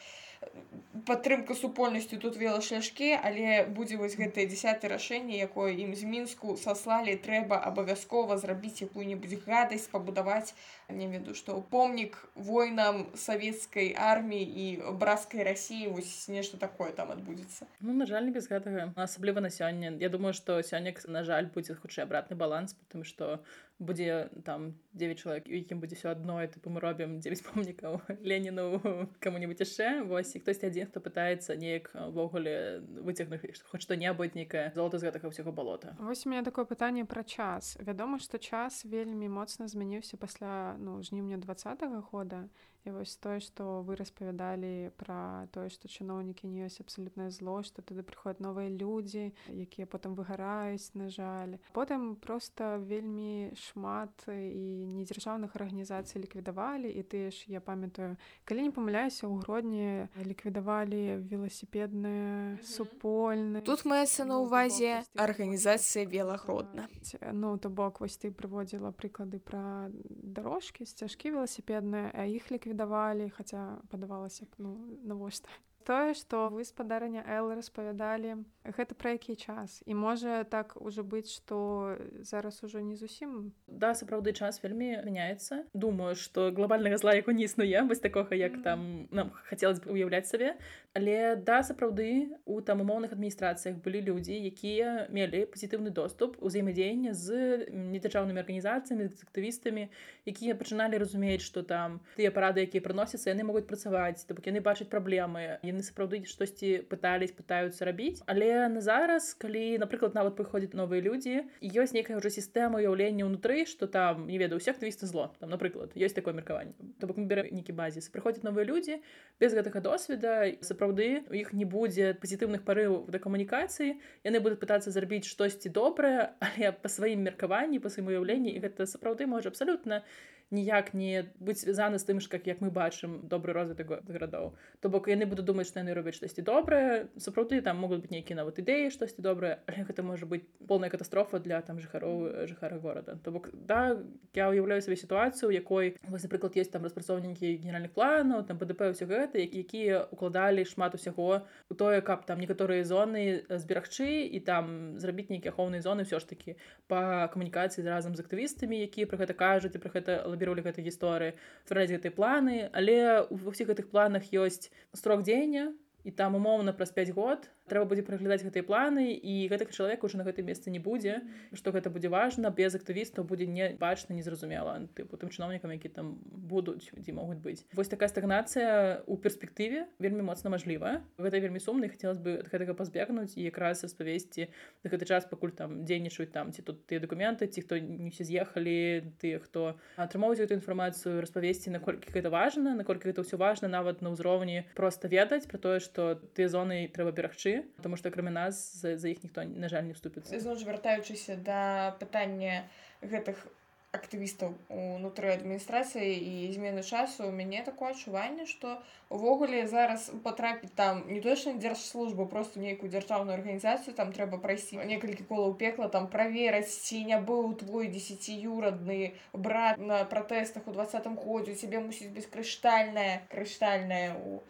падтрымка 1.07 1.55
супольнасці 1.55 2.17
тут 2.17 2.37
вела 2.37 2.61
шляшкі 2.61 3.13
але 3.15 3.63
будзе 3.77 3.97
вось 3.97 4.17
гэтае 4.19 4.45
десят 4.51 4.83
рашэнне 4.83 5.39
якое 5.39 5.71
ім 5.83 5.93
з 5.95 6.03
мінску 6.03 6.57
саслалі 6.59 7.15
трэба 7.27 7.59
абавязкова 7.69 8.37
зрабіць 8.41 8.81
якую-небудзь 8.83 9.39
гадасць 9.45 9.87
пабудаваць 9.93 10.53
не 10.89 11.07
веду 11.07 11.35
што 11.37 11.61
помнік 11.71 12.17
войнам 12.35 13.05
савецкай 13.15 13.93
арміі 13.93 14.43
і 14.43 14.65
браскай 14.99 15.43
рассіі 15.47 15.93
вось 15.95 16.27
нешта 16.27 16.57
такое 16.57 16.91
там 16.91 17.11
адбудзецца. 17.11 17.67
Ну 17.81 17.93
на 17.93 18.05
жаль 18.05 18.31
без 18.31 18.47
гэтага. 18.51 18.91
Асабліва 18.95 19.43
на 19.43 19.49
сёння. 19.49 19.93
Я 19.99 20.09
думаю 20.09 20.33
што 20.33 20.61
сёння 20.61 20.95
на 21.07 21.23
жаль 21.23 21.51
будзе 21.53 21.75
хутчэй 21.75 22.03
абратны 22.05 22.35
баланс 22.35 22.73
потому 22.73 23.03
что 23.03 23.39
будзе 23.79 24.29
там 24.43 24.73
9 24.93 25.19
чалавек 25.19 25.47
якім 25.47 25.79
будзе 25.79 25.95
все 25.95 26.11
адно 26.11 26.41
тыпу 26.49 26.73
мы 26.73 26.81
робім 26.81 27.19
9 27.21 27.43
помнікаў 27.47 28.01
леніну 28.25 28.81
кому-нибудь 29.21 29.61
яшчэ 29.61 30.03
вось 30.09 30.33
і 30.35 30.41
хтось 30.41 30.63
адзін 30.63 30.89
хто 30.89 30.99
пытаецца 30.99 31.53
неяк 31.55 31.93
увогуле 31.93 32.81
выцягнуць 33.05 33.45
хоць 33.69 33.83
што-небудзь 33.85 34.33
нейкае 34.33 34.71
золото 34.73 34.97
з 34.97 35.09
гэтага 35.09 35.29
ўсяго 35.29 35.53
балота 35.53 35.93
вось 36.01 36.25
у 36.25 36.29
меня 36.29 36.43
такое 36.43 36.65
пытанне 36.65 37.05
пра 37.05 37.23
час. 37.23 37.77
Вядома 37.81 38.19
што 38.19 38.37
час 38.37 38.85
вельмі 38.85 39.29
моцна 39.29 39.67
змяніўся 39.67 40.17
пасля 40.17 40.75
ну 40.79 41.01
жніўня 41.01 41.37
двадцатого 41.37 42.01
года 42.01 42.49
і 42.87 42.95
вось 42.95 43.19
тое 43.19 43.43
што 43.43 43.83
вы 43.83 43.99
распавядалі 43.99 44.95
пра 44.95 45.47
тое 45.51 45.67
што 45.67 45.91
чыноўнікі 45.91 46.47
не 46.47 46.65
ёсць 46.71 46.79
абсалютнае 46.79 47.29
зло 47.35 47.59
што 47.67 47.83
туды 47.83 48.07
прыходят 48.07 48.39
новыя 48.39 48.71
людзі 48.71 49.35
якія 49.51 49.87
потым 49.87 50.15
выгараюць 50.15 50.95
на 50.95 51.09
жаль. 51.09 51.57
Потым 51.73 52.15
просто 52.15 52.77
вельмі 52.79 53.51
шмат 53.55 54.11
і 54.27 54.87
недзяржаўных 54.95 55.55
арганізацый 55.55 56.21
ліквідавалі. 56.21 56.87
І 56.87 57.01
ты 57.03 57.31
ж 57.31 57.45
я 57.47 57.61
памятаю 57.61 58.17
калі 58.45 58.69
не 58.69 58.71
памыляюся 58.71 59.27
ў 59.27 59.43
гродні 59.43 60.07
ліквідавалі 60.15 61.19
веласіпедныя 61.27 62.61
супольны 62.63 63.61
тут 63.61 63.83
маецца 63.83 64.25
на 64.25 64.39
ўвазе 64.43 65.03
арганізацыя 65.15 66.05
велагродна. 66.05 66.87
Ну 67.33 67.57
то 67.57 67.69
бок 67.69 67.99
вось 67.99 68.17
ты 68.17 68.31
прыводзіла 68.31 68.91
прыклады 68.95 69.39
пра 69.39 69.91
дарожкі 70.07 70.85
сцяжкі 70.85 71.35
веласіпедныя 71.35 72.13
а 72.13 72.25
іх 72.25 72.51
ліквідавалі 72.51 72.76
давалі 72.81 73.29
хаця 73.37 73.63
падавалася 73.91 74.45
б 74.45 74.63
ну 74.65 74.71
навошта 75.03 75.49
тое 75.87 76.11
што 76.19 76.49
вы 76.51 76.67
спадарня 76.67 77.23
Л 77.23 77.47
распавядалі 77.55 78.43
гэта 78.67 78.91
пра 78.99 79.15
які 79.15 79.39
час? 79.39 79.79
І 79.87 79.95
можа 79.95 80.43
так 80.43 80.75
ужо 80.75 81.03
быць 81.07 81.31
што 81.31 81.95
зараз 82.19 82.59
ужо 82.67 82.83
не 82.83 82.99
зусім? 82.99 83.55
Да 83.67 83.95
сапраўды 83.95 84.35
час 84.35 84.59
вельмі 84.59 84.99
мяняецца. 85.07 85.63
Думаю 85.71 86.19
што 86.19 86.51
глобальнага 86.51 86.99
зла 86.99 87.15
яго 87.15 87.31
не 87.31 87.47
існуе 87.47 87.87
вось 87.87 88.03
такога 88.03 88.35
як 88.35 88.59
там 88.67 89.07
нам 89.11 89.31
хацелось 89.47 89.79
бы 89.79 89.95
уяўляць 89.95 90.27
сабе. 90.27 90.57
Але 90.97 91.35
да 91.35 91.61
сапраўды 91.63 92.35
у 92.45 92.59
там 92.61 92.81
умоўных 92.81 93.13
адміністрацыях 93.15 93.79
былі 93.79 94.01
людзі 94.01 94.35
якія 94.35 95.07
мелі 95.13 95.45
пазітыўны 95.53 95.93
доступ 95.93 96.35
узаемадзеяння 96.43 97.13
з 97.13 97.69
недзяржаўнымі 97.71 98.41
арганізацыямі 98.43 99.07
актывістамі 99.13 99.87
якія 100.25 100.57
пачыналі 100.57 100.97
разумець 100.97 101.45
што 101.45 101.63
там 101.63 101.99
тыя 102.17 102.33
парады 102.33 102.65
якія 102.65 102.81
прыносяцца 102.81 103.29
яны 103.29 103.45
могуць 103.47 103.67
працаваць 103.69 104.25
то 104.25 104.33
бок 104.33 104.49
яны 104.49 104.59
бачаць 104.59 104.89
праблемы 104.89 105.61
яны 105.61 105.76
яны 105.77 105.85
сапраўды 105.85 106.25
штосьці 106.25 106.89
пытались 106.89 107.31
пытаюцца 107.37 107.85
рабіць 107.85 108.25
але 108.25 108.65
на 108.73 108.81
зараз 108.81 109.37
калі 109.37 109.77
напрыклад 109.77 110.17
нават 110.17 110.33
прыходзяць 110.33 110.73
новыя 110.73 110.99
людзі 111.05 111.45
ёсць 111.61 111.93
нейкая 111.93 112.17
ўжо 112.17 112.33
сістэма 112.33 112.81
уяўлення 112.81 113.29
ўнутры 113.29 113.69
что 113.69 113.85
там 113.85 114.25
не 114.25 114.41
ведаю 114.41 114.57
усіх 114.57 114.81
твісты 114.81 115.05
зло. 115.05 115.29
Там 115.39 115.53
напрыклад 115.53 115.93
ёсць 115.93 116.17
такое 116.17 116.33
меркаванне 116.33 116.73
то 116.97 117.05
бок 117.07 117.21
мы 117.21 117.29
берем 117.29 117.53
нейкі 117.53 117.77
базіс 117.77 118.09
прыходзяць 118.09 118.43
новыя 118.43 118.65
людзі 118.65 118.97
без 119.39 119.53
гэтага 119.53 119.85
досведа 119.85 120.57
сапраўды 120.65 121.23
у 121.29 121.37
іх 121.37 121.53
не 121.53 121.69
будзе 121.69 122.17
пазітыўных 122.17 122.65
парываў 122.65 123.05
да 123.13 123.21
камунікацыі 123.21 124.01
яны 124.25 124.41
будуць 124.41 124.57
пытацца 124.57 124.89
зрабіць 124.89 125.29
штосьці 125.29 125.69
добрае 125.69 126.33
але 126.45 126.73
па 126.73 126.89
сваім 126.89 127.21
меркаванні 127.29 127.77
па 127.83 127.93
сваім 127.93 128.09
уяўленні 128.09 128.57
і 128.57 128.63
гэта 128.65 128.89
сапраўды 128.89 129.29
можа 129.29 129.53
абсалютна 129.53 130.01
не 130.01 130.36
ніяк 130.51 130.93
не 130.93 131.27
быць 131.39 131.63
звязаны 131.63 131.99
з 131.99 132.07
тым 132.07 132.19
ж 132.23 132.29
как 132.31 132.47
як 132.47 132.61
мы 132.61 132.71
бачым 132.71 133.27
добры 133.27 133.53
розвіт 133.53 133.83
гарадоў. 133.83 134.55
То 134.79 134.89
бок 134.89 135.07
яны 135.11 135.27
буду 135.27 135.43
думаць 135.43 135.67
што 135.67 135.83
яны 135.83 135.93
робяць 135.93 136.15
штосьці 136.15 136.41
добрае 136.41 137.07
сапраўды 137.19 137.61
там 137.61 137.77
могуць 137.77 137.99
быць 137.99 138.13
нейкі 138.15 138.37
нават 138.39 138.59
ідэі 138.63 138.91
штосьці 138.91 139.21
добрае 139.21 139.59
гэта 139.67 140.03
можа 140.03 140.25
быць 140.25 140.47
полная 140.67 140.89
катастрофа 140.89 141.39
для 141.39 141.61
там 141.61 141.79
жыхароў 141.79 142.47
жыхара 142.47 142.79
горада. 142.79 143.19
То 143.23 143.31
бок 143.31 143.49
да 143.53 143.99
я 144.33 144.47
уяўляю 144.49 144.81
сабе 144.81 144.95
сітуацыю 144.95 145.51
якой 145.51 145.97
вось 146.07 146.23
напрыклад 146.23 146.55
есть 146.55 146.71
там 146.71 146.83
распрацоўнікі 146.83 147.57
генеральных 147.59 147.91
планаў 147.91 148.47
там 148.47 148.57
ПДП 148.57 148.95
ўсё 148.95 149.03
гэта 149.03 149.43
якія 149.43 150.07
укладалі 150.11 150.63
шмат 150.63 150.95
усяго 150.95 151.43
у 151.69 151.73
тое 151.75 151.99
каб 152.01 152.23
там 152.25 152.39
некаторыя 152.39 152.87
зоны 152.87 153.43
зберагчы 153.49 154.31
і 154.31 154.39
там 154.39 154.95
зрабіць 154.99 155.27
нейкія 155.27 155.51
ахоўныя 155.51 155.83
зоны 155.83 156.07
ўсё 156.07 156.23
ж 156.23 156.29
такі 156.29 156.55
па 156.87 157.27
камунікацыі 157.27 157.83
разам 157.83 158.15
з 158.15 158.23
актывістамі 158.23 158.79
якія 158.87 159.07
пра 159.07 159.19
гэта 159.19 159.33
кажуць 159.35 159.75
і 159.75 159.81
пра 159.83 159.91
гэта 159.91 160.23
лабіруалі 160.37 160.61
гэтай 160.61 160.85
гісторыі 160.85 161.33
ствараць 161.65 161.89
гэтай 161.89 162.13
планы. 162.13 162.69
Але 162.77 163.25
ва 163.27 163.49
ўсіх 163.49 163.73
гэтых 163.73 163.89
планах 163.89 164.29
ёсць 164.29 164.69
срок 164.93 165.25
дзеяння 165.25 165.73
і 166.05 166.13
там 166.13 166.37
умоўна 166.37 166.77
праз 166.77 166.93
5 166.93 167.17
год 167.17 167.49
трэба 167.67 167.85
будзе 167.91 168.03
праглядаць 168.07 168.43
гэтыя 168.43 168.63
планы 168.63 169.13
і 169.13 169.47
гэтых 169.51 169.71
чалавек 169.75 170.03
уже 170.03 170.17
на 170.17 170.25
гэтым 170.27 170.47
месцы 170.47 170.71
не 170.73 170.79
будзе 170.79 171.21
што 171.53 171.71
гэта 171.75 171.91
будзе 171.93 172.09
важна 172.09 172.49
без 172.49 172.75
актывістаў 172.75 173.27
будзе 173.27 173.47
не 173.47 173.75
бачна 173.79 174.15
незразумела 174.15 174.79
тыпу 174.95 175.19
тым 175.19 175.29
чыноўнікам 175.29 175.71
які 175.75 175.89
там 175.89 176.15
будуць 176.25 176.89
дзе 176.95 177.13
могуць 177.13 177.39
быць. 177.43 177.65
Вось 177.73 177.91
такая 177.91 178.09
стагнацыя 178.09 179.03
у 179.05 179.17
перспектыве 179.17 179.87
вельмі 179.99 180.23
моцна 180.23 180.49
мажліва. 180.49 181.03
Гэта 181.17 181.39
вельмі 181.43 181.59
сумна 181.59 181.89
хацелось 181.91 182.21
бы 182.21 182.41
гэтага 182.47 182.73
пазбегнуць 182.77 183.35
і 183.35 183.43
якраз 183.47 183.83
распавесці 183.83 184.47
на 184.83 184.91
гэты 184.91 185.05
час 185.05 185.27
пакуль 185.29 185.51
там 185.51 185.83
дзейнічаюць 185.85 186.31
там 186.31 186.51
ці 186.51 186.61
тут 186.61 186.85
тыя 186.87 187.03
дакументы 187.03 187.47
ці 187.47 187.61
хто 187.61 187.79
не 187.79 188.09
все 188.09 188.23
з'ехалі 188.23 189.13
тыя 189.21 189.39
хто 189.43 189.75
атрымоўваюць 189.97 190.45
эту 190.45 190.57
інфармацыю 190.57 191.21
распавесці 191.21 191.73
наколькі 191.73 192.13
гэта 192.13 192.29
важна 192.29 192.75
наколькі 192.77 193.11
гэта 193.11 193.25
ўсё 193.25 193.37
важна 193.41 193.67
нават 193.67 194.01
на 194.01 194.13
ўзроўні 194.13 194.67
просто 194.75 195.07
ведаць 195.07 195.47
про 195.47 195.57
тое 195.57 195.79
што 195.79 196.19
тыя 196.37 196.47
зоны 196.47 196.87
трэба 196.93 197.11
берагчы 197.11 197.56
потому 197.77 197.97
что 197.97 198.09
акрамя 198.09 198.31
нас 198.31 198.81
за, 198.81 198.97
за 198.97 199.09
іх 199.09 199.23
ніхто 199.23 199.43
на 199.43 199.69
жаль 199.69 199.89
не 199.89 199.93
вступіцца 199.93 200.39
зноў 200.39 200.57
вяртаючыся 200.67 201.37
да 201.37 201.95
пытання 201.99 202.65
гэтых 203.01 203.47
актывістаў 203.95 204.53
унутры 204.67 205.31
адміністрацыі 205.33 206.11
і 206.11 206.51
змены 206.53 206.83
часу 206.83 207.27
у 207.27 207.31
мяне 207.31 207.63
такое 207.63 207.93
адчуванне 207.95 208.45
што 208.49 208.75
увогуле 209.17 209.63
зараз 209.71 210.09
патрапіць 210.25 210.73
там 210.75 211.01
не 211.07 211.21
точна 211.23 211.55
дзяржслужбу 211.63 212.27
просто 212.33 212.59
нейкую 212.59 212.91
дзяржаўную 212.91 213.37
арганізацыю 213.37 213.95
там 213.95 214.11
трэба 214.17 214.41
прайсці 214.43 214.83
некалькі 214.91 215.23
колаў 215.31 215.55
пекла 215.63 215.87
там 215.95 216.11
правераць 216.11 216.69
ці 216.69 217.03
не 217.09 217.19
быў 217.31 217.55
твой 217.63 217.87
десятюрадны 217.97 219.15
брат 219.47 219.79
на 219.79 220.03
пратэстах 220.13 220.67
у 220.67 220.75
двадцатым 220.77 221.15
годзе 221.15 221.55
цябе 221.55 221.79
мусіць 221.79 222.11
быць 222.11 222.27
крыштальная 222.27 224.13
у 224.19 224.41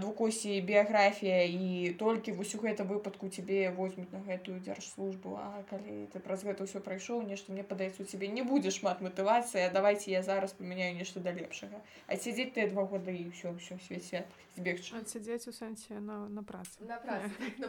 двукосі 0.00 0.60
біяграфія 0.60 1.44
і 1.44 1.96
толькі 1.98 2.32
вось 2.32 2.54
у 2.54 2.58
гэта 2.60 2.84
выпадку 2.84 3.28
цябе 3.32 3.70
возьмуць 3.72 4.12
на 4.12 4.20
гэтую 4.20 4.60
дзяржслужбу 4.60 5.40
А 5.40 5.64
калі 5.70 6.04
ты 6.12 6.20
праз 6.20 6.44
гэта 6.44 6.68
ўсё 6.68 6.84
прайшоў 6.84 7.24
нешта 7.24 7.52
мне 7.52 7.64
падаецца 7.64 8.04
у 8.04 8.06
цябе 8.06 8.28
не 8.28 8.44
будзе 8.44 8.68
шмат 8.68 9.00
матывацыя 9.00 9.72
давайте 9.72 10.12
я 10.12 10.22
зараз 10.22 10.52
памяняю 10.52 10.94
нешта 11.00 11.20
да 11.20 11.32
лепшага 11.32 11.80
а 12.06 12.16
сядзець 12.16 12.52
ты 12.52 12.68
два 12.68 12.84
года 12.84 13.08
і 13.08 13.32
ўсё 13.32 13.56
ўсё 13.56 13.80
свеце 13.88 14.28
збегчы 14.56 15.00
сядзець 15.08 15.48
у 15.48 15.52
сэнсе 15.52 15.96
на, 15.96 16.28
на 16.28 16.44
працу 16.44 16.84
на 16.84 17.00
працы, 17.00 17.32
на 17.58 17.68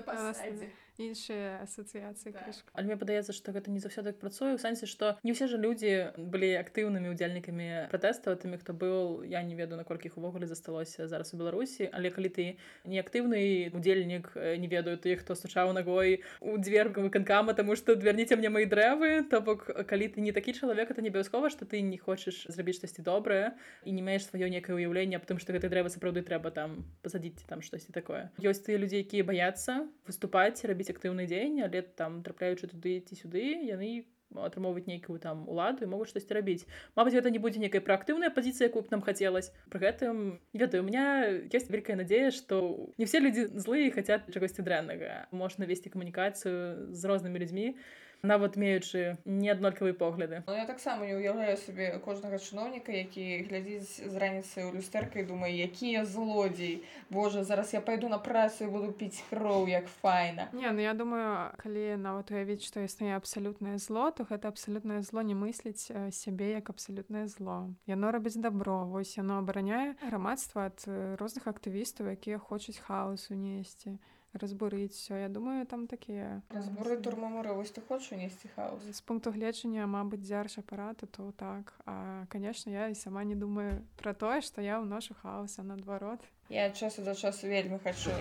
іншыя 0.97 1.59
асацыяцыі 1.65 2.31
так. 2.31 2.55
але 2.73 2.85
мне 2.87 2.97
падаецца 2.97 3.35
што 3.35 3.51
гэта 3.51 3.71
не 3.71 3.83
заўсёды 3.83 4.15
так 4.15 4.19
працуе 4.23 4.55
у 4.55 4.59
сэнсе 4.61 4.87
што 4.87 5.17
не 5.23 5.35
ўсе 5.35 5.47
ж 5.51 5.59
людзі 5.59 6.15
былі 6.15 6.55
актыўнымі 6.61 7.11
удзельнікамі 7.11 7.91
пратэстаў 7.91 8.39
тымі 8.39 8.59
хто 8.61 8.71
быў 8.71 9.27
я 9.27 9.43
не 9.43 9.55
ведаю 9.59 9.75
наколькі 9.81 10.07
іх 10.07 10.17
увогуле 10.17 10.47
засталося 10.47 11.07
зараз 11.11 11.33
у 11.35 11.37
беларусі 11.37 11.89
але 11.91 12.11
калі 12.15 12.31
ты 12.31 12.45
неактыўны 12.87 13.75
удзельнік 13.75 14.31
не 14.35 14.67
ведаю 14.71 14.95
ты 14.95 15.19
хто 15.19 15.35
стучаў 15.35 15.75
ногой 15.75 16.23
у 16.39 16.55
дзверку 16.57 17.03
выканкама 17.03 17.53
тому 17.53 17.75
что 17.75 17.95
дверніце 17.95 18.39
мне 18.39 18.49
мои 18.49 18.65
дрэвы 18.65 19.27
то 19.27 19.41
бок 19.41 19.67
калі 19.67 20.07
ты 20.15 20.21
не 20.21 20.31
такі 20.31 20.55
чалавек 20.55 20.91
это 20.91 21.01
не 21.01 21.11
абавязкова 21.11 21.49
что 21.49 21.65
ты 21.65 21.81
не 21.81 21.97
хочаш 21.97 22.47
зрабіць 22.47 22.79
штосьці 22.79 23.03
добрае 23.03 23.51
і 23.83 23.91
не 23.91 24.01
маеш 24.01 24.31
сваё 24.31 24.47
некае 24.47 24.79
ўяўленне 24.79 25.19
потому 25.19 25.43
что 25.43 25.51
гэта 25.51 25.67
дрэва 25.67 25.91
сапраўды 25.91 26.23
трэба 26.23 26.55
там 26.55 26.87
пасадзіць 27.03 27.43
там 27.51 27.59
штосьці 27.59 27.91
такое 27.91 28.31
ёсць 28.39 28.63
тыя 28.63 28.79
людзі 28.79 29.03
якія 29.03 29.27
баяцца 29.27 29.83
выступаць 30.07 30.63
рабіць 30.63 30.84
актыўны 30.91 31.25
дзень 31.29 31.63
але 31.65 31.81
там 31.81 32.21
трапляючы 32.21 32.67
туды 32.67 32.99
ці 33.01 33.15
сюды 33.15 33.45
яны 33.65 34.05
атрымоўваць 34.35 34.87
нейкую 34.89 35.19
там 35.19 35.47
уладу 35.47 35.85
і 35.85 35.89
могуць 35.89 36.09
штосьці 36.11 36.35
рабіць 36.35 36.67
Мабыць 36.95 37.15
гэта 37.15 37.31
не 37.31 37.39
будзе 37.39 37.61
некая 37.63 37.81
праактыўная 37.81 38.31
пазіцыя 38.35 38.67
якую 38.67 38.83
б 38.83 38.91
нам 38.91 39.01
хацелось 39.05 39.51
пры 39.71 39.79
гэтым 39.79 40.41
ведаю. 40.53 40.83
У 40.83 40.87
меня 40.87 41.29
есть 41.29 41.69
вялікая 41.69 41.95
надзея 41.95 42.31
что 42.31 42.89
не 42.97 43.05
все 43.05 43.19
людзі 43.19 43.47
злые 43.55 43.91
хотят 43.91 44.27
чагосьці 44.33 44.65
дрэннага 44.65 45.27
можна 45.31 45.65
весці 45.65 45.93
камунікацыю 45.93 46.91
з 46.91 47.01
рознымі 47.05 47.39
людзьмі 47.39 47.77
нават 48.25 48.57
меючы 48.57 49.17
неаднолькавыя 49.25 49.93
погляды. 49.93 50.43
Ну, 50.47 50.53
я 50.53 50.65
таксама 50.65 51.05
не 51.05 51.15
ўяўляю 51.15 51.57
сабе 51.61 52.01
кожнага 52.03 52.41
чыноўніка 52.41 52.91
які 52.91 53.45
глядзіць 53.47 54.09
з 54.09 54.15
раніцы 54.17 54.65
ў 54.65 54.75
люстэрка 54.75 55.21
і 55.21 55.27
думае 55.29 55.53
якія 55.53 56.05
злодзей. 56.05 56.83
Божа 57.09 57.43
зараз 57.43 57.73
я 57.73 57.81
пайду 57.81 58.09
на 58.09 58.17
працу 58.17 58.65
і 58.65 58.73
буду 58.73 58.91
піць 58.91 59.21
кроў 59.29 59.69
як 59.69 59.87
файна. 60.01 60.49
Не, 60.53 60.71
ну 60.71 60.81
я 60.81 60.93
думаю, 60.93 61.53
калі 61.61 61.97
нават 62.01 62.31
уявіць, 62.31 62.65
што 62.65 62.81
існуе 62.81 63.15
абсалютнае 63.15 63.77
зло, 63.77 64.11
то 64.11 64.25
гэта 64.25 64.49
абсалютнае 64.49 65.01
зло 65.05 65.21
не 65.21 65.35
мысліць 65.37 65.91
сябе 66.11 66.51
як 66.57 66.69
абсалютнае 66.69 67.27
зло. 67.27 67.69
Яно 67.85 68.11
робіць 68.11 68.39
дабро, 68.41 68.85
вось 68.89 69.17
яно 69.17 69.39
абараняе 69.39 69.95
грамадства 70.01 70.71
ад 70.73 70.81
розных 71.21 71.47
актывістаў, 71.47 72.11
якія 72.17 72.41
хочуць 72.41 72.81
хаос 72.81 73.29
унесці 73.31 73.97
разбурыць 74.35 74.93
все 74.93 75.15
я 75.15 75.29
думаю 75.29 75.65
там 75.65 75.87
такія 75.87 76.41
зборы 76.51 76.97
турмамуры 76.97 77.53
вось 77.53 77.71
ты 77.71 77.81
хочаш 77.81 78.11
унесці 78.11 78.49
хаос? 78.55 78.83
з 78.83 79.01
пункту 79.01 79.31
гледжання 79.31 79.87
мабыць 79.87 80.21
дзярж 80.21 80.59
апарата 80.59 81.05
то 81.07 81.31
так. 81.31 81.73
А 81.85 82.25
конечно 82.29 82.71
я 82.71 82.87
і 82.87 82.95
сама 82.95 83.23
не 83.23 83.35
думаю 83.35 83.81
про 83.95 84.13
тое 84.13 84.41
что 84.41 84.61
я 84.61 84.79
ўношу 84.79 85.13
хаоса 85.13 85.63
наадварот. 85.63 86.19
Я 86.49 86.69
часу 86.71 87.01
да 87.01 87.15
часу 87.15 87.47
вельмі 87.47 87.79
хачу 87.79 88.11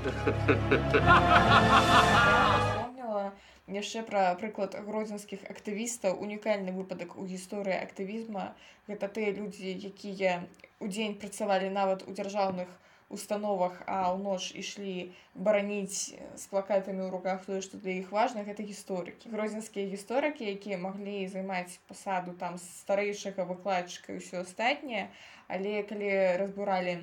вспомнила 3.05 3.33
яшчэ 3.69 4.03
пра 4.05 4.35
прыклад 4.41 4.77
гродзенскіх 4.87 5.45
актывістаў 5.51 6.21
унікальны 6.21 6.73
выпадак 6.77 7.17
у 7.17 7.25
гісторыі 7.25 7.81
актывізма 7.81 8.53
гэта 8.89 9.09
тыя 9.09 9.33
людзі 9.33 9.73
якія 9.73 10.45
удзень 10.81 11.17
працавалі 11.17 11.71
нават 11.73 12.05
у 12.09 12.13
дзяржаўных 12.13 12.69
установах 13.17 13.81
а 13.87 13.99
ў 14.13 14.17
ноч 14.27 14.51
ішлі 14.63 14.95
бараніць 15.35 16.15
з 16.15 16.45
плакатамі 16.53 17.03
ў 17.07 17.11
руках 17.15 17.47
тое 17.49 17.61
што 17.67 17.81
для 17.85 17.97
іх 18.03 18.13
важна 18.17 18.45
гэта 18.49 18.67
гісторыкі 18.71 19.33
гродзенскія 19.35 19.91
гісторыкі 19.95 20.51
якія 20.55 20.79
маглі 20.87 21.17
займаць 21.35 21.79
пасаду 21.91 22.35
там 22.45 22.59
старэйшага 22.63 23.47
выкладчыка 23.51 24.15
і 24.15 24.23
ўсё 24.23 24.43
астатняе 24.47 25.07
але 25.49 25.83
калі 25.91 26.11
разбуралі 26.43 26.97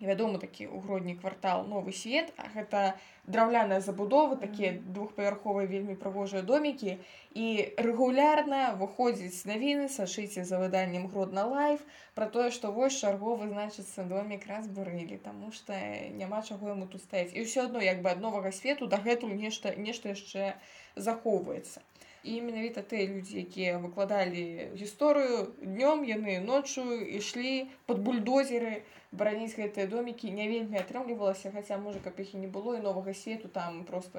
вядомы 0.00 0.38
такі 0.42 0.66
ўгродні 0.66 1.14
квартал 1.14 1.66
новы 1.70 1.92
свет 1.94 2.32
гэта 2.54 2.98
драўляная 3.26 3.80
забудова 3.80 4.36
такія 4.36 4.72
двухпавярховыя 4.74 5.66
вельмі 5.70 5.94
прыгожыя 5.94 6.42
домікі. 6.42 6.98
І 7.34 7.46
рэгулярна 7.78 8.74
выходзіць 8.78 9.46
навіны 9.46 9.88
сашыце 9.88 10.44
за 10.44 10.58
выданнем 10.58 11.06
гродна 11.08 11.46
лайф 11.46 11.80
про 12.14 12.26
тое 12.26 12.50
што 12.50 12.70
вось 12.72 12.98
чарговы 12.98 13.48
значыцца 13.50 14.04
домик 14.10 14.46
разбурылі 14.50 15.18
таму 15.24 15.50
што 15.52 15.78
няма 16.20 16.42
чаго 16.42 16.74
яму 16.74 16.86
тут 16.86 17.02
стаяць 17.06 17.34
і 17.34 17.46
ўсё 17.46 17.66
адно 17.70 17.82
як 17.82 18.02
бы 18.02 18.10
ад 18.10 18.20
новага 18.20 18.52
свету 18.52 18.86
дагэтуль 18.86 19.34
нешта 19.34 19.74
нешта 19.74 20.14
яшчэ 20.14 20.54
захоўваецца 20.96 21.82
і 22.24 22.40
менавіта 22.40 22.80
тыя 22.80 23.04
людзі 23.04 23.44
якія 23.44 23.78
выкладалі 23.78 24.72
гісторыю 24.80 25.52
днём 25.60 26.08
яны 26.08 26.40
ноччу 26.40 26.84
ішлі 27.20 27.68
под 27.86 28.00
бульдозеры 28.00 28.80
бараніць 29.14 29.54
гэтыя 29.54 29.86
домікі 29.86 30.32
не 30.34 30.48
вельмі 30.50 30.80
атрымлівалася 30.80 31.52
хаця 31.54 31.78
можа 31.78 32.00
каб 32.02 32.18
іх 32.18 32.34
і 32.34 32.42
не 32.42 32.48
было 32.48 32.74
і 32.78 32.82
новага 32.82 33.14
свету 33.14 33.48
там 33.48 33.84
просто 33.84 34.18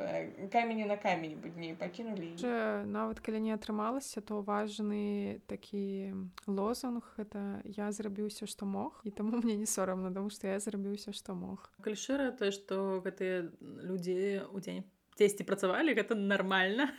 камені 0.54 0.86
на 0.86 0.98
камень 0.98 1.36
будні 1.42 1.76
пакінулі 1.80 2.38
Же, 2.38 2.86
нават 2.86 3.20
калі 3.20 3.42
не 3.42 3.54
атрымалася 3.58 4.22
то 4.22 4.42
важны 4.42 5.42
такі 5.50 6.14
лозунг 6.48 7.04
это 7.18 7.60
я 7.66 7.92
зрабіў 7.92 8.32
усё 8.32 8.46
што 8.46 8.66
мог 8.66 9.02
і 9.04 9.12
таму 9.12 9.42
мне 9.44 9.58
не 9.58 9.68
сорамна 9.68 10.14
тому 10.14 10.30
што 10.30 10.48
я 10.48 10.60
зрабіў 10.60 10.96
усё 10.96 11.12
што 11.12 11.36
мог. 11.36 11.70
Калі 11.82 11.98
шчыра 11.98 12.32
тое 12.32 12.54
што 12.56 13.02
гэтыя 13.04 13.50
людзі 13.60 14.48
ў 14.54 14.58
дзень 14.62 14.84
дзесьці 15.20 15.48
працавалі 15.48 15.96
гэта 15.96 16.16
нармальна 16.16 16.92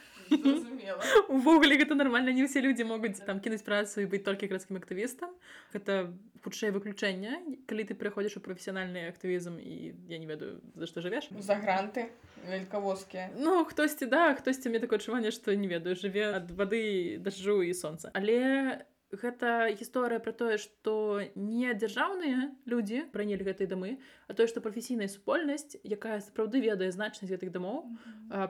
увогуле 1.28 1.76
гэта 1.80 1.94
нармальна 1.94 2.32
не 2.32 2.46
ўсе 2.46 2.60
людзі 2.64 2.88
могуць 2.88 3.20
там 3.22 3.40
кінуць 3.40 3.62
працу 3.62 4.02
і 4.02 4.10
быць 4.10 4.24
толькі 4.26 4.50
гарадскім 4.50 4.80
актывістам 4.80 5.30
гэта 5.74 6.10
хутчэй 6.42 6.74
выключэнне 6.74 7.62
калі 7.70 7.82
ты 7.86 7.94
прыходзіш 7.94 8.38
у 8.38 8.42
прафесіянальны 8.42 9.06
актывізм 9.10 9.58
і 9.62 9.94
я 10.10 10.18
не 10.18 10.26
ведаю 10.26 10.58
за 10.74 10.90
што 10.90 11.04
жывеш 11.04 11.30
за 11.30 11.58
гранты 11.62 12.10
вялькавозкія 12.46 13.30
Ну 13.38 13.64
хтосьці 13.64 14.10
да 14.10 14.34
хтосьці 14.34 14.70
мне 14.70 14.82
такое 14.82 14.98
адчуванне 14.98 15.30
што 15.30 15.54
не 15.54 15.70
ведаю 15.70 15.94
жыве 15.94 16.32
ад 16.34 16.50
вады 16.50 17.18
дажджу 17.22 17.62
і 17.62 17.74
сонца 17.74 18.10
але 18.14 18.86
гэта 19.12 19.70
гісторыя 19.70 20.18
пра 20.18 20.32
тое 20.32 20.58
што 20.58 21.22
не 21.34 21.70
дзяржаўныя 21.70 22.50
людзі 22.66 23.06
пранелі 23.14 23.46
гэтыя 23.46 23.70
дамы 23.70 23.98
а 24.26 24.34
тое 24.34 24.50
што 24.50 24.60
прафесійная 24.60 25.06
супольнасць 25.06 25.78
якая 25.86 26.18
сапраўды 26.20 26.58
ведае 26.58 26.90
значнасць 26.90 27.30
гэтых 27.30 27.54
дамоў 27.54 27.86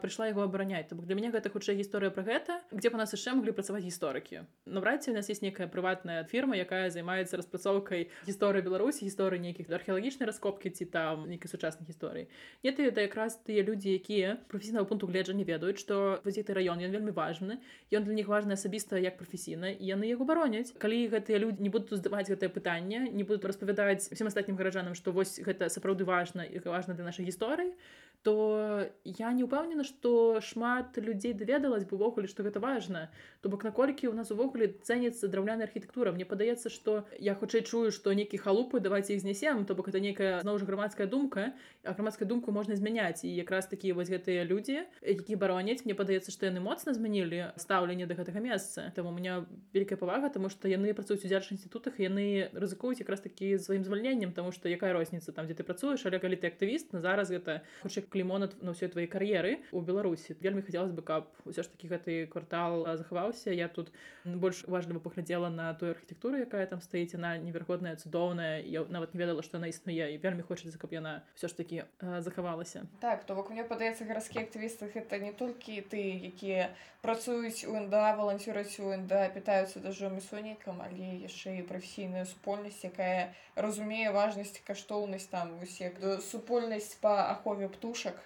прыйшла 0.00 0.28
яго 0.32 0.48
абараняць. 0.48 0.88
Бок 0.96 1.04
для 1.04 1.16
мяне 1.16 1.28
гэта 1.30 1.52
хутчэй 1.52 1.76
гісторыя 1.76 2.08
пра 2.08 2.24
гэта 2.24 2.60
дзе 2.72 2.88
па 2.88 2.96
нас 2.96 3.12
яшчэ 3.12 3.36
маглі 3.36 3.52
працаваць 3.52 3.84
гісторыкі. 3.84 4.48
Наўрад 4.64 5.04
ці 5.04 5.12
у 5.12 5.14
нас 5.14 5.28
есть 5.28 5.44
некая 5.44 5.68
прыватная 5.68 6.24
фірма 6.24 6.56
якая 6.56 6.88
займаецца 6.88 7.36
распрацоўкай 7.36 8.08
гісторыі 8.24 8.64
беларусі 8.64 9.04
гісторыі 9.04 9.44
нейкіх 9.44 9.68
археалагічнай 9.68 10.24
раскопкі 10.24 10.72
ці 10.72 10.88
там 10.88 11.28
нейкай 11.28 11.52
сучаснай 11.52 11.84
гісторыі. 11.84 12.32
Не 12.64 12.72
ты 12.72 12.88
это 12.88 13.04
якраз 13.04 13.36
тыя 13.44 13.60
людзі 13.60 13.92
якія 13.92 14.40
прафесійнага 14.48 14.88
пункту 14.88 15.06
гледжання 15.06 15.44
ведаюць 15.44 15.76
што 15.76 16.24
возіты 16.24 16.56
раён 16.56 16.80
ён 16.80 16.96
вельмі 16.96 17.12
важны 17.12 17.60
ён 17.92 18.08
для 18.08 18.16
них 18.16 18.32
важны 18.32 18.56
асабіста 18.56 18.96
як 18.96 19.20
прафесійна 19.20 19.76
і 19.76 19.84
яны 19.84 20.08
яго 20.08 20.24
бароняць 20.46 20.74
калі 20.78 21.10
гэтыя 21.10 21.38
людзі 21.42 21.62
не 21.62 21.70
будуць 21.70 21.98
здаваць 21.98 22.30
гэтае 22.30 22.48
пытанне 22.48 23.10
не 23.10 23.24
будуць 23.26 23.42
распавядаць 23.42 24.06
всем 24.14 24.30
астатнім 24.30 24.56
гараджанам 24.56 24.94
што 24.94 25.10
вось 25.10 25.42
гэта 25.42 25.68
сапраўды 25.68 26.06
важна 26.06 26.46
і 26.46 26.62
важна 26.62 26.94
для 26.94 27.04
нашай 27.04 27.26
гісторыі 27.26 27.74
то 28.22 28.86
я 29.04 29.32
не 29.32 29.44
ўпэўнена 29.46 29.84
што 29.84 30.40
шмат 30.40 30.96
людзей 30.98 31.32
даведалась 31.32 31.84
бы 31.84 31.96
увогуле 31.96 32.26
што 32.26 32.42
гэта 32.42 32.60
важна 32.60 33.08
то 33.46 33.50
бок 33.50 33.62
наколькі 33.62 34.10
ў 34.10 34.14
нас 34.18 34.34
увогуле 34.34 34.74
цэніцца 34.82 35.30
драўляная 35.30 35.70
архітэктура. 35.70 36.10
Мне 36.10 36.26
падаецца 36.26 36.66
што 36.66 37.06
я 37.22 37.38
хутчэй 37.38 37.62
чую 37.62 37.94
што 37.94 38.10
нейкі 38.10 38.42
халупы 38.42 38.82
давайте 38.82 39.14
іх 39.14 39.22
знясем 39.22 39.62
то 39.62 39.78
бок 39.78 39.94
это 39.94 40.02
нейкая 40.02 40.42
зноў 40.42 40.58
жа 40.58 40.66
грамадская 40.66 41.06
думка 41.06 41.54
а 41.86 41.94
грамадскую 41.94 42.26
думку 42.26 42.50
можна 42.50 42.74
змяняць. 42.74 43.22
І 43.22 43.30
якраз 43.30 43.70
такі 43.70 43.94
вось 43.94 44.10
гэтыя 44.10 44.42
людзі 44.42 44.82
які 45.06 45.38
бароняць 45.38 45.86
мне 45.86 45.94
падаецца 45.94 46.34
што 46.34 46.50
яны 46.50 46.58
моцна 46.58 46.90
змянілі 46.90 47.54
стаўленне 47.54 48.10
да 48.10 48.18
гэтага 48.18 48.42
месца. 48.42 48.90
Там 48.98 49.06
у 49.06 49.14
меня 49.14 49.46
вялікая 49.70 49.94
павага 49.94 50.26
тому 50.34 50.50
што 50.50 50.66
яны 50.66 50.90
працуюць 50.90 51.22
у 51.22 51.30
дзярж 51.30 51.54
інстытутах 51.54 52.02
яны 52.02 52.50
рызыкуюць 52.50 52.98
якраз 52.98 53.22
такі 53.22 53.54
сваім 53.62 53.86
звальненнем 53.86 54.34
тому 54.34 54.50
што 54.50 54.66
якая 54.66 54.90
розніца 54.90 55.30
там 55.30 55.46
дзе 55.46 55.54
ты 55.54 55.62
працуеш 55.62 56.02
але 56.02 56.18
калі 56.18 56.34
ты 56.34 56.50
актывіст 56.50 56.90
на 56.90 56.98
зараз 56.98 57.30
гэта 57.30 57.62
хутчэй 57.86 58.05
клімонат 58.10 58.62
на 58.62 58.72
ўсёй 58.72 58.88
твоей 58.88 59.08
кар'еры 59.08 59.62
у 59.72 59.80
беларусі 59.80 60.36
вельмі 60.40 60.62
хацелось 60.62 60.92
бы 60.92 61.02
каб 61.02 61.28
усё 61.44 61.62
ж 61.62 61.68
таки 61.68 61.88
гэты 61.88 62.26
квартал 62.26 62.86
захаваўся 62.96 63.52
я 63.52 63.68
тут 63.68 63.92
больш 64.24 64.64
важліва 64.66 65.00
паглядзела 65.00 65.48
на 65.48 65.74
тую 65.74 65.92
архітэктуру 65.92 66.40
якая 66.42 66.66
там 66.66 66.80
стаіць 66.80 67.14
она 67.14 67.36
неверагодная 67.38 67.96
цудоўная 67.96 68.62
я 68.62 68.84
нават 68.88 69.14
не 69.14 69.20
ведала 69.20 69.42
што 69.42 69.58
она 69.58 69.68
існуе 69.68 70.14
і 70.14 70.18
вельмі 70.18 70.42
хочацца 70.42 70.78
каб 70.78 70.92
яна 70.92 71.22
ўсё 71.36 71.48
ж 71.48 71.56
таки 71.56 71.84
захавалася 72.00 72.86
так 73.00 73.24
то 73.24 73.34
бок 73.34 73.50
мне 73.50 73.64
падаецца 73.64 74.04
гарадскі 74.04 74.42
актывісты 74.42 74.90
гэта 74.94 75.18
не 75.18 75.32
толькі 75.32 75.80
ты 75.80 76.02
якія 76.32 76.70
працуюць 77.06 77.62
у 77.70 77.74
НДА 77.78 78.16
валанцюраць 78.18 78.80
у 78.82 78.90
НДА 78.90 79.30
пытаюцца 79.34 79.78
дажом 79.78 80.18
і 80.18 80.22
сонікам 80.26 80.82
але 80.82 81.22
яшчэ 81.22 81.60
і 81.60 81.66
прафесійная 81.68 82.24
супольнасць 82.26 82.82
якая 82.88 83.30
разумее 83.54 84.10
важнасць 84.10 84.58
каштоўнасць 84.66 85.30
там 85.30 85.54
усе 85.62 85.92
супольнасць 86.30 86.98
па 87.00 87.30
ахове 87.30 87.68
птушак 87.96 88.20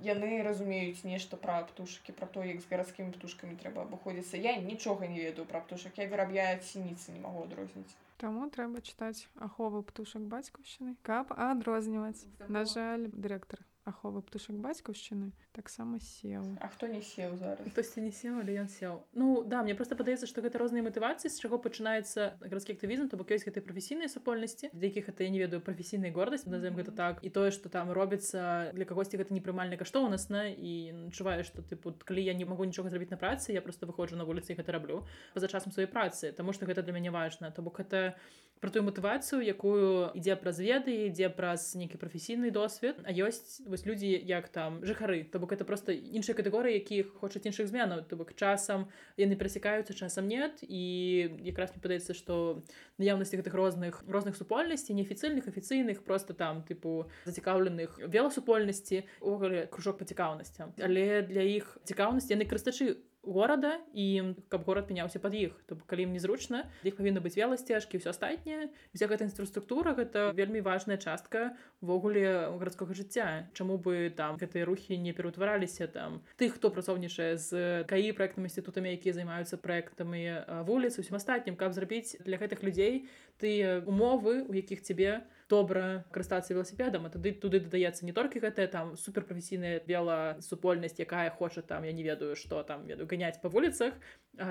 яны 0.00 0.40
разумеюць 0.42 1.04
нешта 1.04 1.36
пра 1.36 1.60
птушкі 1.68 2.12
пра 2.16 2.26
то 2.26 2.40
як 2.40 2.60
з 2.64 2.68
гарадскімі 2.72 3.12
птушкамі 3.12 3.56
трэба 3.60 3.84
абыходзіцца. 3.84 4.40
Я 4.40 4.56
нічога 4.56 5.04
не 5.12 5.20
ведаю 5.20 5.44
пра 5.44 5.60
птушак. 5.60 6.00
Я 6.00 6.08
вырабляю 6.08 6.56
сініцы 6.64 7.12
не 7.12 7.20
магу 7.20 7.44
адрозніць 7.44 7.92
Таму 8.16 8.48
трэба 8.48 8.80
чытаць 8.80 9.28
ахову 9.36 9.82
птушак 9.84 10.24
бацькаўшчыны 10.32 10.96
каб 11.04 11.36
адрозніваць. 11.36 12.24
На 12.48 12.64
жаль 12.64 13.08
дырэктар 13.12 13.60
аховы 13.84 14.24
птушак 14.24 14.56
бацькаўшчыны 14.64 15.32
таксама 15.52 16.00
сеў 16.00 16.56
А 16.60 16.68
хто 16.68 16.86
не 16.86 17.02
сеў 17.02 17.36
зараз? 17.36 17.62
Хтосьці 17.70 18.00
не 18.00 18.12
сеў 18.12 18.40
але 18.40 18.56
ён 18.60 18.68
сеў 18.68 19.04
Ну 19.14 19.44
да 19.44 19.62
мне 19.62 19.74
просто 19.74 19.96
падаецца 19.96 20.26
што 20.26 20.42
гэта 20.42 20.58
розныя 20.58 20.82
матывацыі 20.82 21.30
з 21.30 21.36
чаго 21.38 21.58
пачынаецца 21.58 22.40
гарадскі 22.40 22.74
актывізм 22.74 23.12
то 23.12 23.20
бок 23.20 23.30
ёсць 23.30 23.46
гэтай 23.46 23.62
прафесійнай 23.62 24.08
супольнасці. 24.08 24.70
Для 24.72 24.90
якіх 24.90 25.08
это 25.08 25.22
я 25.22 25.30
не 25.30 25.38
ведаю 25.38 25.60
прафесійнай 25.60 26.10
гордасць 26.10 26.46
назовем 26.46 26.80
гэта 26.80 26.92
так. 26.96 27.22
І 27.22 27.30
тое 27.30 27.50
што 27.50 27.68
там 27.68 27.90
робіцца 27.90 28.72
для 28.72 28.84
кагосьці 28.84 29.20
гэта 29.20 29.34
непрымальна 29.34 29.76
каштоўнасна 29.76 30.48
і 30.50 30.72
адчуваю 31.10 31.44
што 31.44 31.62
тыпу 31.62 31.94
калі 32.04 32.24
я 32.24 32.34
не 32.34 32.44
магу 32.44 32.64
нічога 32.64 32.90
зрабіць 32.90 33.10
на 33.10 33.18
працы 33.20 33.52
я 33.52 33.62
просто 33.62 33.86
выходжу 33.86 34.16
на 34.16 34.24
вуліцы 34.24 34.54
гэта 34.54 34.72
раблю 34.72 35.04
па-за 35.34 35.48
часам 35.48 35.72
сваёй 35.72 35.90
працы 35.90 36.32
Таму 36.32 36.52
што 36.52 36.66
гэта 36.66 36.82
для 36.82 36.92
мяне 36.92 37.10
важна. 37.10 37.50
То 37.50 37.62
бок 37.62 37.80
это 37.80 38.14
про 38.60 38.70
тую 38.70 38.84
матывацыю 38.84 39.40
якую 39.40 40.12
ідзе 40.14 40.36
праз 40.36 40.60
веды 40.60 41.08
ідзе 41.08 41.28
праз 41.32 41.74
нейкі 41.74 41.96
прафесійны 41.96 42.50
досвед. 42.52 43.00
А 43.04 43.10
ёсць 43.12 43.64
вось 43.66 43.86
людзі 43.86 44.12
як 44.12 44.48
там 44.48 44.84
жыхары 44.84 45.24
то 45.24 45.39
бок 45.40 45.52
это 45.56 45.64
просто 45.64 45.92
іншыя 45.92 46.36
катэгорыі 46.36 46.76
якіх 46.76 47.16
хочуць 47.18 47.44
іншых 47.48 47.66
зменаў. 47.66 48.04
То 48.06 48.20
бок 48.20 48.36
часам 48.36 48.86
яны 49.16 49.34
перасекаюцца 49.34 49.96
часам 49.96 50.28
нет. 50.28 50.60
І 50.62 51.40
якраз 51.42 51.72
мне 51.72 51.82
падаецца 51.82 52.14
што 52.14 52.62
наяўнасці 53.00 53.40
гэтых 53.40 53.54
розных 53.56 54.04
розных 54.06 54.36
супольнасцей 54.36 54.94
неафіцыйных 54.94 55.48
афіцыйных 55.48 56.04
просто 56.04 56.34
там 56.34 56.62
тыпу 56.62 57.08
зацікаўленых 57.24 57.98
веласупольнасці 58.04 59.04
увогуле 59.20 59.66
кружок 59.66 59.98
па 59.98 60.04
цікаўнасцям 60.04 60.76
але 60.78 61.22
для 61.22 61.42
іх 61.42 61.78
цікаўнасці 61.84 62.36
яны 62.36 62.44
крыстачы 62.44 63.00
горада 63.22 63.78
і 63.92 64.34
каб 64.48 64.64
горад 64.64 64.88
мяняўся 64.88 65.20
пад 65.20 65.34
іх 65.34 65.52
то 65.68 65.76
калі 65.86 66.08
ім 66.08 66.12
незручна 66.16 66.64
іх 66.84 66.96
павінна 66.96 67.20
быць 67.20 67.36
веласцяжкі 67.36 68.00
ўсё 68.00 68.10
астатняе. 68.10 68.72
Вся 68.96 69.06
гэта 69.10 69.28
інфраструктура 69.28 69.92
гэта 69.92 70.32
вельмі 70.32 70.64
важная 70.64 70.96
частка 70.96 71.56
ввогуле 71.80 72.48
гарадскога 72.56 72.96
жыцця. 72.96 73.50
Чаму 73.52 73.76
бы 73.76 74.08
там 74.16 74.40
гэтыя 74.40 74.64
рухі 74.64 74.96
не 74.96 75.12
пераўтвараліся 75.12 75.86
там 75.92 76.24
тых 76.40 76.56
хто 76.56 76.72
працоўнічае 76.72 77.36
з 77.36 77.84
каі 77.84 78.12
проектам 78.16 78.48
інстытутамі 78.48 78.96
якія 78.96 79.12
займаюцца 79.12 79.60
проектамі 79.60 80.64
вуліц 80.64 80.96
усім 80.96 81.20
астатнім. 81.20 81.60
Каб 81.60 81.76
зрабіць 81.76 82.16
для 82.24 82.40
гэтых 82.40 82.64
людзей 82.64 83.04
тыя 83.36 83.84
умовы 83.84 84.48
у 84.48 84.52
якіх 84.56 84.80
цябе 84.80 85.20
добра 85.50 86.04
карыстацца 86.14 86.54
веласіпедам 86.54 87.06
а 87.06 87.10
тады 87.10 87.34
туды 87.34 87.60
дадаецца 87.66 88.06
не 88.06 88.14
толькі 88.14 88.42
гэтая 88.44 88.68
там 88.70 88.94
суперпрафесійная 88.96 89.82
бела 89.86 90.38
супольнасць 90.46 91.02
якая 91.02 91.30
хоча 91.30 91.62
там 91.62 91.84
я 91.84 91.92
не 91.92 92.06
ведаю 92.06 92.36
что 92.36 92.62
там 92.62 92.86
веду 92.86 93.10
ганяць 93.10 93.42
па 93.42 93.50
вуліцах 93.50 93.98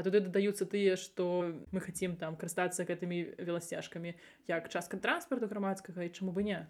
туды 0.03 0.19
дадаюцца 0.19 0.67
тыя 0.67 0.99
што 0.99 1.55
мы 1.71 1.79
хацім 1.79 2.19
там 2.19 2.35
карыстацца 2.35 2.83
гэтымі 2.83 3.39
веласцяжкамі 3.39 4.13
як 4.51 4.69
частка 4.69 4.99
транспарту 4.99 5.47
грамадскага 5.47 6.03
і 6.03 6.13
чаму 6.13 6.31
бы 6.35 6.43
не. 6.43 6.67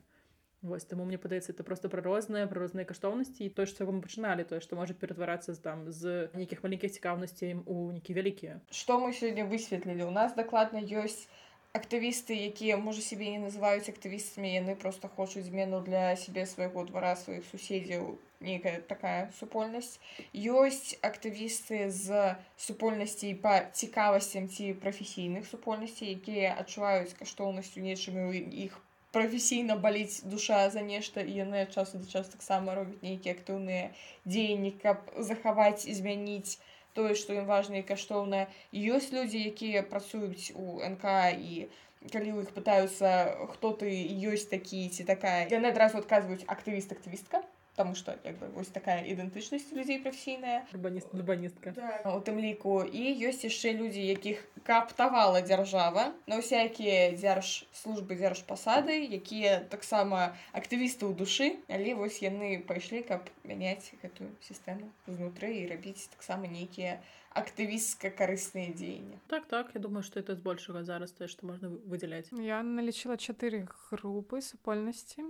Вось 0.61 0.83
таму 0.83 1.05
мне 1.07 1.17
падаецца 1.17 1.53
это 1.53 1.63
просто 1.63 1.87
пра 1.87 2.03
розныя 2.03 2.47
пра 2.51 2.59
розныя 2.59 2.83
каштоўнасці 2.83 3.47
і 3.47 3.51
то 3.55 3.63
з 3.63 3.79
чаго 3.79 3.95
мы 3.95 4.03
пачыналі 4.03 4.43
тое 4.43 4.59
што 4.59 4.75
можа 4.75 4.93
ператварацца 4.93 5.55
там 5.55 5.87
з 5.87 6.27
нейкіх 6.35 6.63
маленькіх 6.67 6.91
цікаўнасцей 6.99 7.55
у 7.63 7.91
нейкі 7.95 8.11
вялікія 8.17 8.59
што 8.67 8.99
мы 8.99 9.15
сёння 9.15 9.47
высветлілі? 9.47 10.03
У 10.03 10.11
нас 10.11 10.35
дакладна 10.35 10.83
ёсць 10.83 11.31
актывісты 11.79 12.37
якія 12.51 12.77
можа 12.77 13.03
сябе 13.09 13.31
не 13.35 13.41
называюць 13.43 13.91
актывістамі 13.91 14.51
яны 14.53 14.75
просто 14.83 15.11
хочуць 15.19 15.45
змену 15.49 15.79
для 15.85 16.15
сябе 16.23 16.45
свайго 16.53 16.83
двара 16.89 17.15
сваіх 17.21 17.47
суседзяў 17.51 18.09
нейкая 18.47 18.79
такая 18.89 19.31
супольнасць. 19.39 19.99
Ёсць 20.33 20.95
актывісты 21.09 21.79
з 21.91 22.35
супольнасцей 22.67 23.33
па 23.45 23.55
цікавасцям 23.81 24.47
ці 24.47 24.73
прафесійных 24.83 25.49
супольнасцей 25.53 26.13
якія 26.15 26.53
адчуваюць 26.63 27.17
каштоўнасцю 27.19 27.83
нечым 27.87 28.21
іх 28.67 28.79
прафесійна 29.11 29.75
баліць 29.75 30.21
душа 30.23 30.69
за 30.69 30.81
нешта 30.81 31.21
і 31.21 31.35
яны 31.41 31.65
часу 31.73 31.97
да 32.01 32.07
час 32.07 32.29
таксама 32.29 32.75
робяць 32.79 33.01
нейкія 33.01 33.35
актыўныя 33.35 33.89
дзеянні 34.25 34.71
каб 34.83 35.09
захаваць 35.29 35.89
змяніць 35.99 36.59
тое 36.97 37.13
што 37.19 37.35
ім 37.37 37.45
важна 37.49 37.81
і 37.81 37.87
каштоўна 37.91 38.47
ёсць 38.73 39.11
людзі 39.15 39.43
якія 39.51 39.83
працуюць 39.91 40.51
у 40.55 40.79
нк 40.89 41.05
і 41.35 41.69
калі 42.13 42.29
ў 42.31 42.47
іх 42.47 42.51
пытаюцца 42.55 43.09
хто 43.53 43.75
ты 43.81 43.91
ёсць 44.31 44.47
такі 44.51 44.87
ці 44.89 45.03
такая. 45.03 45.47
Яны 45.51 45.75
адразу 45.75 45.99
адказваюць 45.99 46.47
актывіст 46.47 46.95
актывістка 46.95 47.43
потому 47.79 47.95
что 47.95 48.19
як 48.25 48.37
бы 48.39 48.47
вось 48.51 48.67
такая 48.67 49.07
ідэнтычнасць 49.07 49.71
людзей 49.71 50.03
прафесійная 50.03 50.67
урбаністка 51.15 51.71
да. 51.71 52.11
у 52.11 52.19
тым 52.19 52.35
ліку 52.43 52.83
і 52.83 53.03
ёсць 53.23 53.47
яшчэ 53.47 53.71
людзі 53.79 54.03
якіх 54.03 54.43
каптавала 54.67 55.39
дзяржава 55.39 56.11
на 56.27 56.43
ўсякія 56.43 57.15
дзярж 57.15 57.71
службы 57.71 58.19
дзярж 58.19 58.43
пасады 58.43 58.99
якія 59.07 59.63
таксама 59.71 60.35
актывісты 60.51 61.07
ў 61.07 61.15
душы. 61.15 61.47
Але 61.71 61.95
вось 61.95 62.19
яны 62.19 62.59
пайшлі 62.67 62.99
каб 63.07 63.31
мяняць 63.47 63.95
гэтую 64.03 64.27
сістэму 64.43 64.91
знутры 65.07 65.55
і 65.63 65.71
рабіць 65.71 66.11
таксама 66.11 66.51
нейкія 66.51 66.99
актывістка 67.29 68.09
карысныя 68.09 68.73
дзеянні 68.73 69.19
так 69.27 69.45
так 69.45 69.69
я 69.75 69.81
думаю 69.81 70.03
что 70.03 70.19
это 70.19 70.35
збольшага 70.35 70.83
зараз 70.83 71.11
тое 71.13 71.27
што 71.27 71.45
можна 71.45 71.69
выдзяляць 71.69 72.33
я 72.33 72.61
налічыла 72.63 73.17
чатыры 73.17 73.67
групы 73.91 74.41
супольнасці 74.41 75.21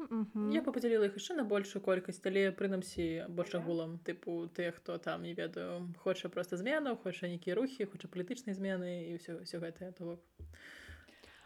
я 0.56 0.62
бы 0.64 0.72
падзяліла 0.72 1.12
іх 1.12 1.20
яшчэ 1.20 1.36
на 1.36 1.44
большую 1.44 1.84
колькасць 1.84 2.24
але 2.24 2.52
прынамсі 2.56 3.28
больш 3.28 3.56
агулам 3.60 4.00
тыпу 4.08 4.48
ты 4.48 4.72
хто 4.72 4.98
там 4.98 5.28
не 5.28 5.34
ведаю 5.34 5.92
хоча 6.00 6.30
просто 6.30 6.58
змену 6.58 6.96
хоча 6.96 7.28
нейкія 7.28 7.60
рухі 7.60 7.86
хоча 7.92 8.08
палітычнай 8.08 8.56
змены 8.56 9.12
і 9.12 9.20
ўсё 9.20 9.44
ўсё 9.44 9.60
гэтае 9.60 9.92
то 9.92 10.20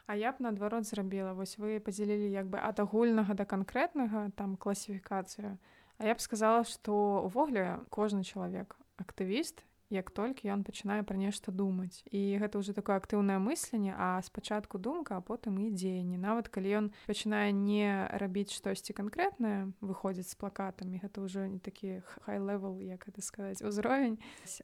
А 0.06 0.16
я 0.20 0.34
б 0.36 0.43
наадварот 0.43 0.84
зрабіла. 0.84 1.32
Вось 1.32 1.56
вы 1.58 1.80
падзялілі 1.80 2.28
як 2.28 2.51
бы 2.51 2.60
ад 2.60 2.80
агульнага 2.84 3.34
да 3.39 3.47
канкрэтнага 3.47 4.36
там 4.36 4.58
класіфікацыю. 4.60 5.58
А 5.97 6.06
я 6.06 6.14
б 6.14 6.20
сказала 6.20 6.68
што 6.68 7.24
увогуле 7.24 7.80
кожны 7.88 8.28
чалавек 8.28 8.76
актывіст 8.99 9.64
як 9.90 10.12
толькі 10.12 10.52
ён 10.54 10.64
пачынае 10.64 11.04
пра 11.04 11.18
нешта 11.18 11.52
думаць. 11.52 12.04
І 12.12 12.38
гэта 12.40 12.60
ўжо 12.62 12.74
такое 12.74 12.98
актыўнае 13.02 13.40
мысленне 13.40 13.96
а 13.98 14.22
спачатку 14.22 14.78
думка 14.78 15.18
а 15.18 15.22
потым 15.22 15.60
і 15.60 15.72
дзеянні 15.74 16.18
нават 16.18 16.48
калі 16.48 16.70
ён 16.80 16.86
пачынае 17.10 17.52
не 17.52 18.08
рабіць 18.22 18.54
штосьці 18.56 18.94
канкрэтнае 18.94 19.74
выходзіць 19.82 20.30
з 20.32 20.40
плакатамі 20.40 21.02
гэта 21.04 21.24
ўжо 21.26 21.48
не 21.48 21.60
такі 21.60 22.02
хай-левел 22.24 22.80
як 22.80 23.08
это 23.08 23.22
сказаць 23.22 23.62
узровень 23.62 24.20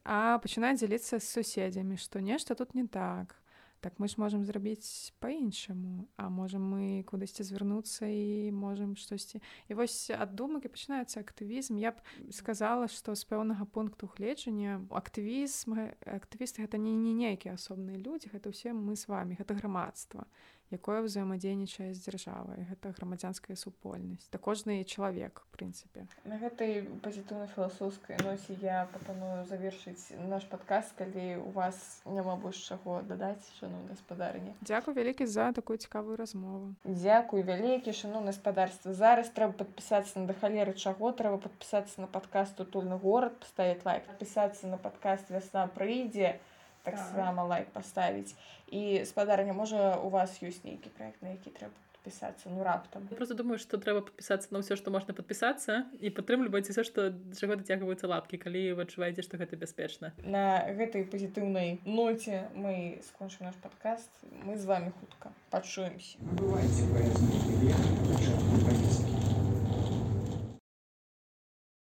а 0.06 0.40
пачынае 0.40 0.76
дзяліцца 0.80 1.20
з 1.20 1.26
суседзямі 1.26 1.98
што 1.98 2.20
нешта 2.24 2.56
тут 2.56 2.76
не 2.76 2.88
так 2.88 3.36
так 3.82 4.00
мы 4.00 4.08
ж 4.08 4.16
можемм 4.18 4.46
зрабіць 4.46 5.14
по-іншаму 5.20 6.08
а 6.18 6.30
можем 6.30 6.64
мы 6.64 7.04
кудысьці 7.08 7.44
звярнуцца 7.44 8.06
і 8.06 8.52
можемм 8.52 8.96
штосьці. 8.96 9.42
І 9.68 9.74
вось 9.74 10.12
ад 10.12 10.36
думак 10.36 10.66
і 10.66 10.74
пачынаецца 10.74 11.24
актывізм. 11.24 11.80
Я 11.80 11.92
б 11.92 12.04
сказала 12.32 12.88
што 12.88 13.16
з 13.16 13.24
пэўнага 13.24 13.66
пункту 13.66 14.12
гледжання 14.12 14.84
актывізм 14.90 15.96
актывісты 16.06 16.68
гэта 16.68 16.78
не 16.78 16.96
не 16.96 17.14
нейкія 17.14 17.56
асобныя 17.56 17.98
людзі 17.98 18.32
гэта 18.34 18.52
ўсе 18.52 18.74
мы 18.74 18.96
з 18.96 19.08
вами 19.08 19.40
гэта 19.40 19.56
грамадства 19.56 20.28
якое 20.72 21.02
ўзаемадзейнічае 21.06 21.94
з 21.94 22.00
дзяржавай. 22.06 22.66
Гэта 22.70 22.94
грамадзянская 22.94 23.58
супольнасць. 23.58 24.30
Да 24.32 24.38
кожны 24.38 24.84
чалавек 24.84 25.44
прынцыпе. 25.56 26.06
На 26.30 26.38
гэтай 26.38 26.86
пазітыўна 27.04 27.50
філасофскай 27.54 28.18
носе 28.24 28.56
я 28.62 28.86
прапаную 28.94 29.46
завершыць 29.50 30.14
наш 30.30 30.46
падказ 30.50 30.94
калі 30.98 31.42
у 31.44 31.50
вас 31.56 32.02
няма 32.06 32.36
больш 32.36 32.62
чаго 32.70 33.02
дадаць 33.10 33.44
шану 33.60 33.82
гаспадарні 33.90 34.54
Дякую 34.62 34.96
вялікі 34.96 35.26
за 35.26 35.52
такую 35.52 35.78
цікавую 35.78 36.16
размову. 36.16 36.74
Дякую 36.84 37.44
вялікі 37.44 37.94
шану 37.94 38.24
гаспадарства 38.26 38.94
зараз 38.94 39.34
трэба 39.34 39.58
падпісацца 39.64 40.20
на 40.20 40.30
да 40.30 40.38
халеры 40.38 40.74
чаго 40.74 41.12
трэба 41.12 41.42
падпісацца 41.44 42.02
на 42.02 42.08
падкаст 42.08 42.60
утульны 42.62 43.00
горад 43.02 43.36
паставіць 43.42 43.84
лайк 43.86 44.06
падпісацца 44.08 44.68
на 44.68 44.78
падкаст 44.78 45.34
вясна 45.34 45.68
прыйдзе 45.68 46.38
таксама 46.84 47.42
так. 47.44 47.50
лайк 47.50 47.68
паставіць 47.76 48.36
і 48.72 49.06
спадарня 49.06 49.54
можа 49.54 49.98
у 49.98 50.10
вас 50.10 50.40
ёсць 50.44 50.64
нейкі 50.64 50.90
проект 50.98 51.22
на 51.22 51.36
які 51.36 51.50
трэба 51.50 51.74
подпісацца 52.00 52.50
ну 52.50 52.64
раптам 52.64 53.08
Я 53.12 53.16
просто 53.16 53.36
думаю 53.36 53.60
что 53.60 53.78
трэба 53.78 54.02
подпісацца 54.02 54.48
на 54.52 54.60
ўсё 54.60 54.76
што 54.76 54.92
можна 54.92 55.14
подпісацца 55.14 55.86
і 56.00 56.10
падтрымліваць 56.10 56.70
все 56.70 56.84
што 56.84 57.14
чаго 57.36 57.56
дацягваюцца 57.60 58.08
лапкі 58.08 58.38
калі 58.38 58.74
вы 58.74 58.88
адчуваеце 58.88 59.22
што 59.22 59.38
гэта 59.38 59.60
бяспечна 59.60 60.14
на 60.24 60.64
гэтай 60.80 61.04
пазітыўнай 61.04 61.80
ноце 61.86 62.48
мы 62.56 63.02
скончым 63.12 63.52
наш 63.52 63.56
падкаст 63.60 64.12
мы 64.44 64.58
з 64.58 64.66
вами 64.66 64.94
хутка 65.00 65.32
пачуемся 65.50 66.18
бывайце 66.40 66.84